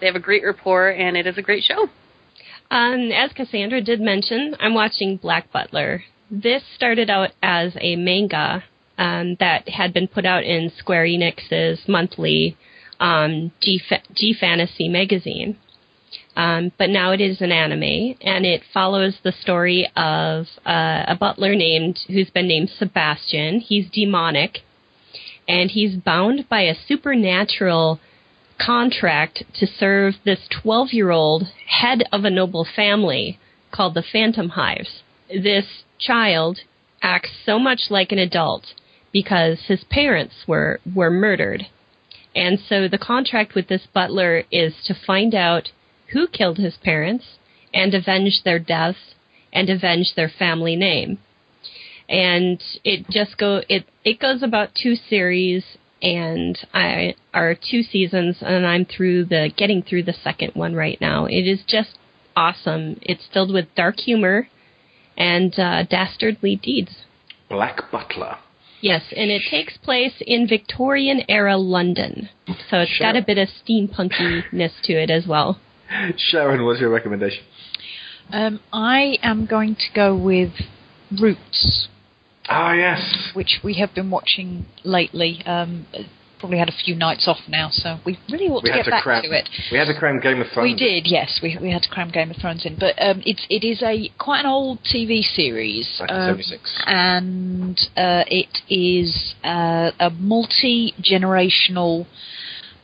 [0.00, 1.88] they have a great rapport and it is a great show
[2.72, 6.04] Um, as Cassandra did mention, I'm watching Black Butler.
[6.30, 8.62] This started out as a manga
[8.96, 12.56] um, that had been put out in Square Enix's monthly
[13.00, 15.56] um, G, Fantasy magazine.
[16.36, 21.16] Um, but now it is an anime, and it follows the story of uh, a
[21.18, 23.58] butler named who's been named Sebastian.
[23.58, 24.60] He's demonic,
[25.50, 27.98] and he's bound by a supernatural
[28.64, 33.36] contract to serve this 12 year old head of a noble family
[33.72, 35.00] called the Phantomhives.
[35.28, 36.60] This child
[37.02, 38.74] acts so much like an adult
[39.12, 41.66] because his parents were, were murdered.
[42.36, 45.70] And so the contract with this butler is to find out
[46.12, 47.24] who killed his parents
[47.74, 49.14] and avenge their deaths
[49.52, 51.18] and avenge their family name.
[52.10, 55.64] And it just go it it goes about two series
[56.02, 61.00] and I are two seasons and I'm through the getting through the second one right
[61.00, 61.26] now.
[61.26, 61.98] It is just
[62.36, 62.98] awesome.
[63.02, 64.48] It's filled with dark humor
[65.16, 67.04] and uh, dastardly deeds.
[67.48, 68.38] Black Butler.
[68.80, 72.30] Yes, and it takes place in Victorian era London.
[72.70, 75.60] So it's got a bit of steampunkiness to it as well.
[76.16, 77.44] Sharon, what's your recommendation?
[78.32, 80.52] Um, I am going to go with
[81.20, 81.88] Roots.
[82.50, 83.30] Ah, yes.
[83.32, 85.42] Which we have been watching lately.
[85.46, 85.86] Um,
[86.40, 88.90] probably had a few nights off now, so we really ought we to get to
[88.90, 89.22] back cram.
[89.22, 89.48] to it.
[89.70, 90.64] We had to cram Game of Thrones.
[90.64, 91.38] We did, yes.
[91.42, 94.10] We we had to cram Game of Thrones in, but um, it's it is a
[94.18, 96.40] quite an old TV series, um,
[96.86, 102.06] and uh, it is uh, a multi generational.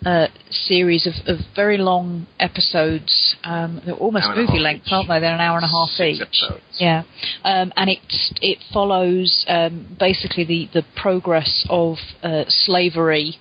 [0.04, 3.34] Uh, series of, of very long episodes.
[3.42, 4.92] Um, they're almost Hour and a movie length, each.
[4.92, 5.18] aren't they?
[5.18, 6.22] They're an hour and a half Six each.
[6.22, 6.62] episodes.
[6.78, 7.02] Yeah,
[7.42, 7.98] um, and it
[8.40, 13.36] it follows um, basically the the progress of uh, slavery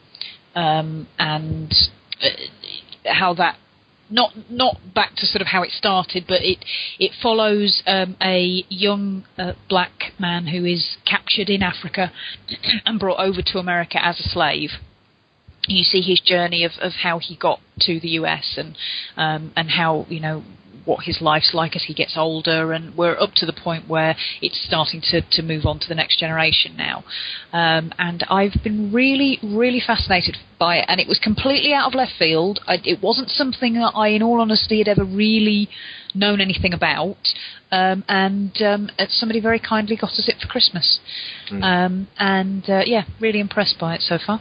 [0.56, 1.72] um, and
[2.24, 2.30] uh,
[3.14, 3.58] how that
[4.10, 6.64] not not back to sort of how it started, but it
[7.00, 12.12] it follows um, a young uh, black man who is captured in Africa
[12.86, 14.72] and brought over to America as a slave.
[15.68, 18.78] You see his journey of, of how he got to the US and
[19.18, 20.44] um, and how you know
[20.86, 24.16] what his life's like as he gets older, and we're up to the point where
[24.42, 27.04] it's starting to, to move on to the next generation now.
[27.52, 31.96] Um, and I've been really, really fascinated by it, and it was completely out of
[31.96, 32.60] left field.
[32.68, 35.70] I, it wasn't something that I, in all honesty, had ever really
[36.14, 37.18] known anything about.
[37.72, 41.00] Um, and um, uh, somebody very kindly got us it for Christmas.
[41.64, 44.40] Um, and uh, yeah, really impressed by it so far.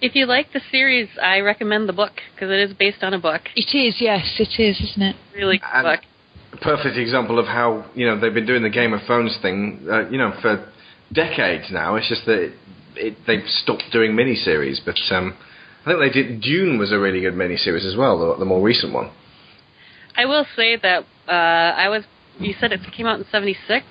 [0.00, 3.18] If you like the series, I recommend the book because it is based on a
[3.18, 3.42] book.
[3.54, 5.16] It is, yes, it is, isn't it?
[5.34, 6.00] Really good And- book.
[6.62, 10.08] Perfect example of how you know they've been doing the Game of Thrones thing, uh,
[10.10, 10.66] you know, for
[11.12, 11.94] decades now.
[11.94, 12.52] It's just that it,
[12.96, 15.36] it, they've stopped doing miniseries, but um,
[15.86, 16.40] I think they did.
[16.42, 19.10] Dune was a really good miniseries as well, the, the more recent one.
[20.16, 22.02] I will say that uh, I was.
[22.40, 23.86] You said it came out in '76.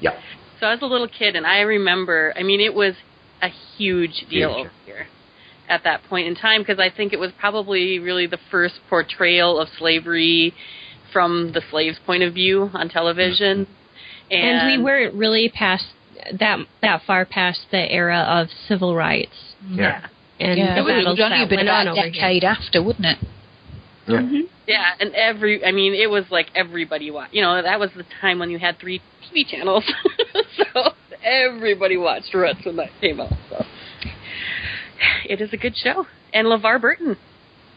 [0.00, 0.18] Yeah.
[0.60, 2.32] So I was a little kid, and I remember.
[2.36, 2.94] I mean, it was
[3.42, 4.66] a huge deal Huge.
[4.66, 5.06] over here
[5.68, 9.60] at that point in time because I think it was probably really the first portrayal
[9.60, 10.54] of slavery
[11.12, 13.66] from the slave's point of view on television.
[14.30, 15.86] And, And we weren't really past
[16.38, 19.54] that that far past the era of civil rights.
[19.70, 20.06] Yeah.
[20.40, 22.82] And yeah, it would battles only have been went on about over a decade after,
[22.82, 23.18] wouldn't it?
[24.06, 24.16] Yeah.
[24.20, 24.40] Mm-hmm.
[24.66, 27.34] Yeah, and every I mean, it was like everybody watched.
[27.34, 29.00] You know, that was the time when you had three
[29.32, 29.84] TV channels,
[30.56, 33.32] so everybody watched Roots when that came out.
[33.50, 33.64] So
[35.28, 37.16] it is a good show, and LeVar Burton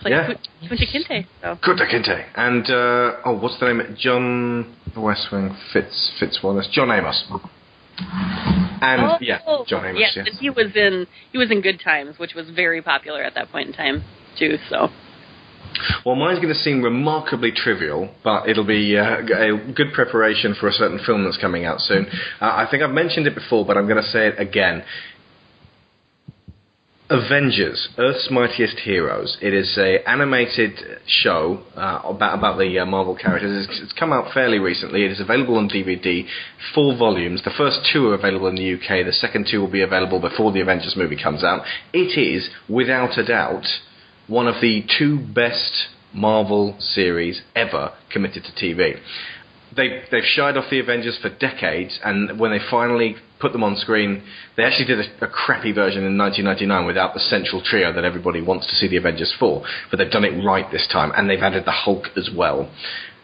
[0.01, 0.33] played Yeah.
[0.67, 1.25] Kunta Kinte.
[1.41, 2.25] So Kunta Kinte.
[2.35, 3.95] And, uh, oh, what's the name?
[3.99, 6.69] John, the West Wing, Fitz, Fitzwallace.
[6.71, 7.23] John Amos.
[8.81, 10.27] And, Oh, yeah, John Amos, yes, yes.
[10.27, 13.51] and he was in he was in Good Times, which was very popular at that
[13.51, 14.03] point in time
[14.39, 14.57] too.
[14.69, 14.89] So
[16.03, 20.67] Well, mine's going to seem remarkably trivial, but it'll be uh, a good preparation for
[20.67, 22.07] a certain film that's coming out soon.
[22.41, 24.83] Uh, I think I've mentioned it before, but I'm going to say it again.
[27.11, 29.37] Avengers: Earth's Mightiest Heroes.
[29.41, 33.67] It is a animated show uh, about about the uh, Marvel characters.
[33.67, 35.03] It's, it's come out fairly recently.
[35.03, 36.25] It is available on DVD,
[36.73, 37.43] four volumes.
[37.43, 39.05] The first two are available in the UK.
[39.05, 41.65] The second two will be available before the Avengers movie comes out.
[41.91, 43.65] It is, without a doubt,
[44.27, 48.97] one of the two best Marvel series ever committed to TV.
[49.75, 53.75] They, they've shied off the Avengers for decades, and when they finally put them on
[53.75, 54.23] screen,
[54.55, 58.41] they actually did a, a crappy version in 1999 without the central trio that everybody
[58.41, 59.63] wants to see the Avengers for.
[59.89, 62.69] But they've done it right this time, and they've added the Hulk as well.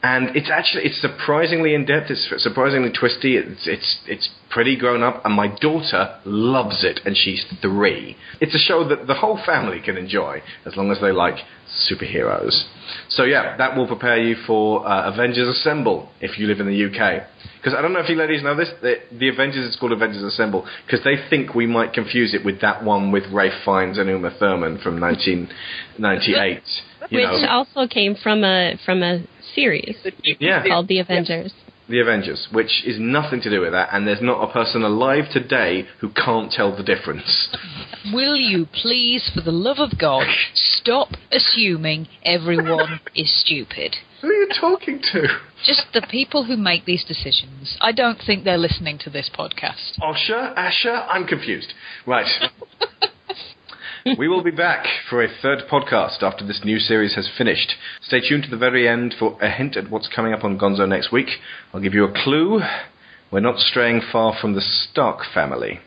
[0.03, 2.11] And it's actually it's surprisingly in depth.
[2.11, 3.35] It's surprisingly twisty.
[3.35, 8.15] It's it's it's pretty grown up, and my daughter loves it, and she's three.
[8.39, 11.37] It's a show that the whole family can enjoy as long as they like
[11.89, 12.63] superheroes.
[13.09, 16.85] So yeah, that will prepare you for uh, Avengers Assemble if you live in the
[16.85, 17.23] UK.
[17.57, 20.23] Because I don't know if you ladies know this, the, the Avengers is called Avengers
[20.23, 24.09] Assemble because they think we might confuse it with that one with Ralph Fiennes and
[24.09, 26.61] Uma Thurman from 1998.
[27.09, 27.47] Which know.
[27.49, 29.23] also came from a from a
[29.55, 29.97] series
[30.39, 30.63] Yeah.
[30.67, 31.53] called The Avengers.
[31.89, 35.29] The Avengers, which is nothing to do with that, and there's not a person alive
[35.31, 37.47] today who can't tell the difference.
[38.11, 43.95] Will you please, for the love of God, stop assuming everyone is stupid?
[44.21, 45.27] Who are you talking to?
[45.63, 47.77] Just the people who make these decisions.
[47.79, 49.99] I don't think they're listening to this podcast.
[50.01, 51.73] Osher, Asher, I'm confused.
[52.07, 52.25] Right.
[54.17, 57.75] we will be back for a third podcast after this new series has finished.
[58.01, 60.87] Stay tuned to the very end for a hint at what's coming up on Gonzo
[60.87, 61.29] next week.
[61.71, 62.61] I'll give you a clue.
[63.31, 65.79] We're not straying far from the Stark family.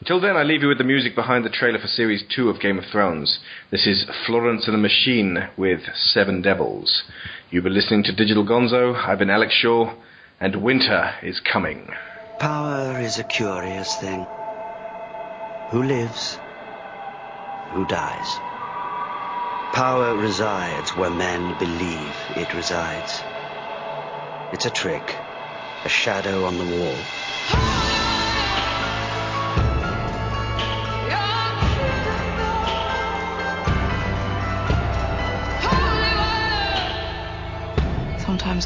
[0.00, 2.60] Until then, I leave you with the music behind the trailer for Series 2 of
[2.60, 3.38] Game of Thrones.
[3.70, 7.04] This is Florence and the Machine with Seven Devils.
[7.48, 8.96] You've been listening to Digital Gonzo.
[8.96, 9.94] I've been Alex Shaw,
[10.40, 11.88] and winter is coming.
[12.40, 14.26] Power is a curious thing.
[15.70, 16.38] Who lives?
[17.70, 18.36] Who dies?
[19.72, 23.22] Power resides where men believe it resides.
[24.52, 25.14] It's a trick,
[25.84, 27.95] a shadow on the wall.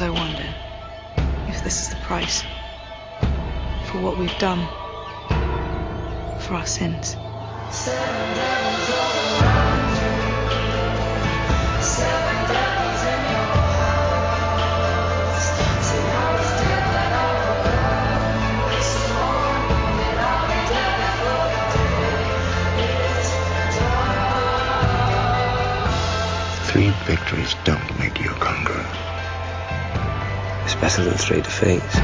[0.01, 0.55] Sometimes I wonder
[1.47, 2.41] if this is the price
[3.85, 4.65] for what we've done,
[6.39, 7.15] for our sins.
[26.71, 29.10] Three victories don't make you a conqueror.
[30.71, 31.97] It's better than three defeats.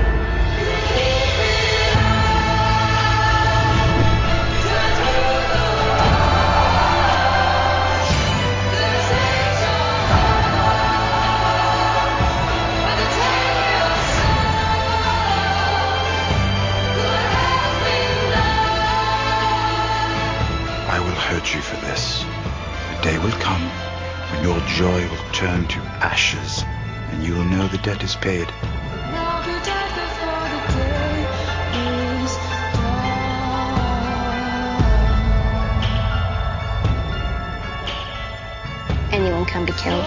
[20.89, 22.25] I will hurt you for this.
[22.25, 23.61] A day will come
[24.33, 26.65] when your joy will turn to ashes,
[27.17, 28.47] and you will know the debt is paid.
[39.11, 40.05] Anyone can be killed.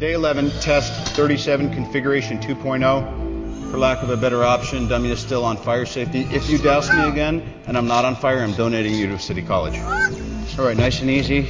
[0.00, 3.33] Day 11, test 37, configuration 2.0.
[3.74, 6.20] For lack of a better option, dummy is still on fire safety.
[6.30, 9.42] If you douse me again and I'm not on fire, I'm donating you to City
[9.42, 9.76] College.
[9.80, 11.48] All right, nice and easy.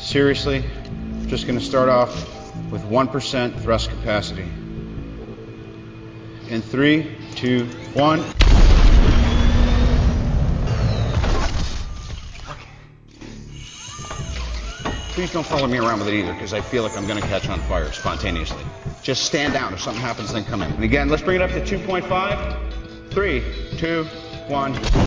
[0.00, 0.64] Seriously,
[1.28, 2.12] just going to start off
[2.72, 4.48] with 1% thrust capacity.
[6.48, 8.24] In three, two, one.
[15.20, 17.28] Please don't follow me around with it either, because I feel like I'm going to
[17.28, 18.64] catch on fire spontaneously.
[19.02, 19.74] Just stand down.
[19.74, 20.72] If something happens, then come in.
[20.72, 23.10] And again, let's bring it up to 2.5.
[23.10, 23.44] Three,
[23.76, 24.04] two,
[24.48, 24.72] one.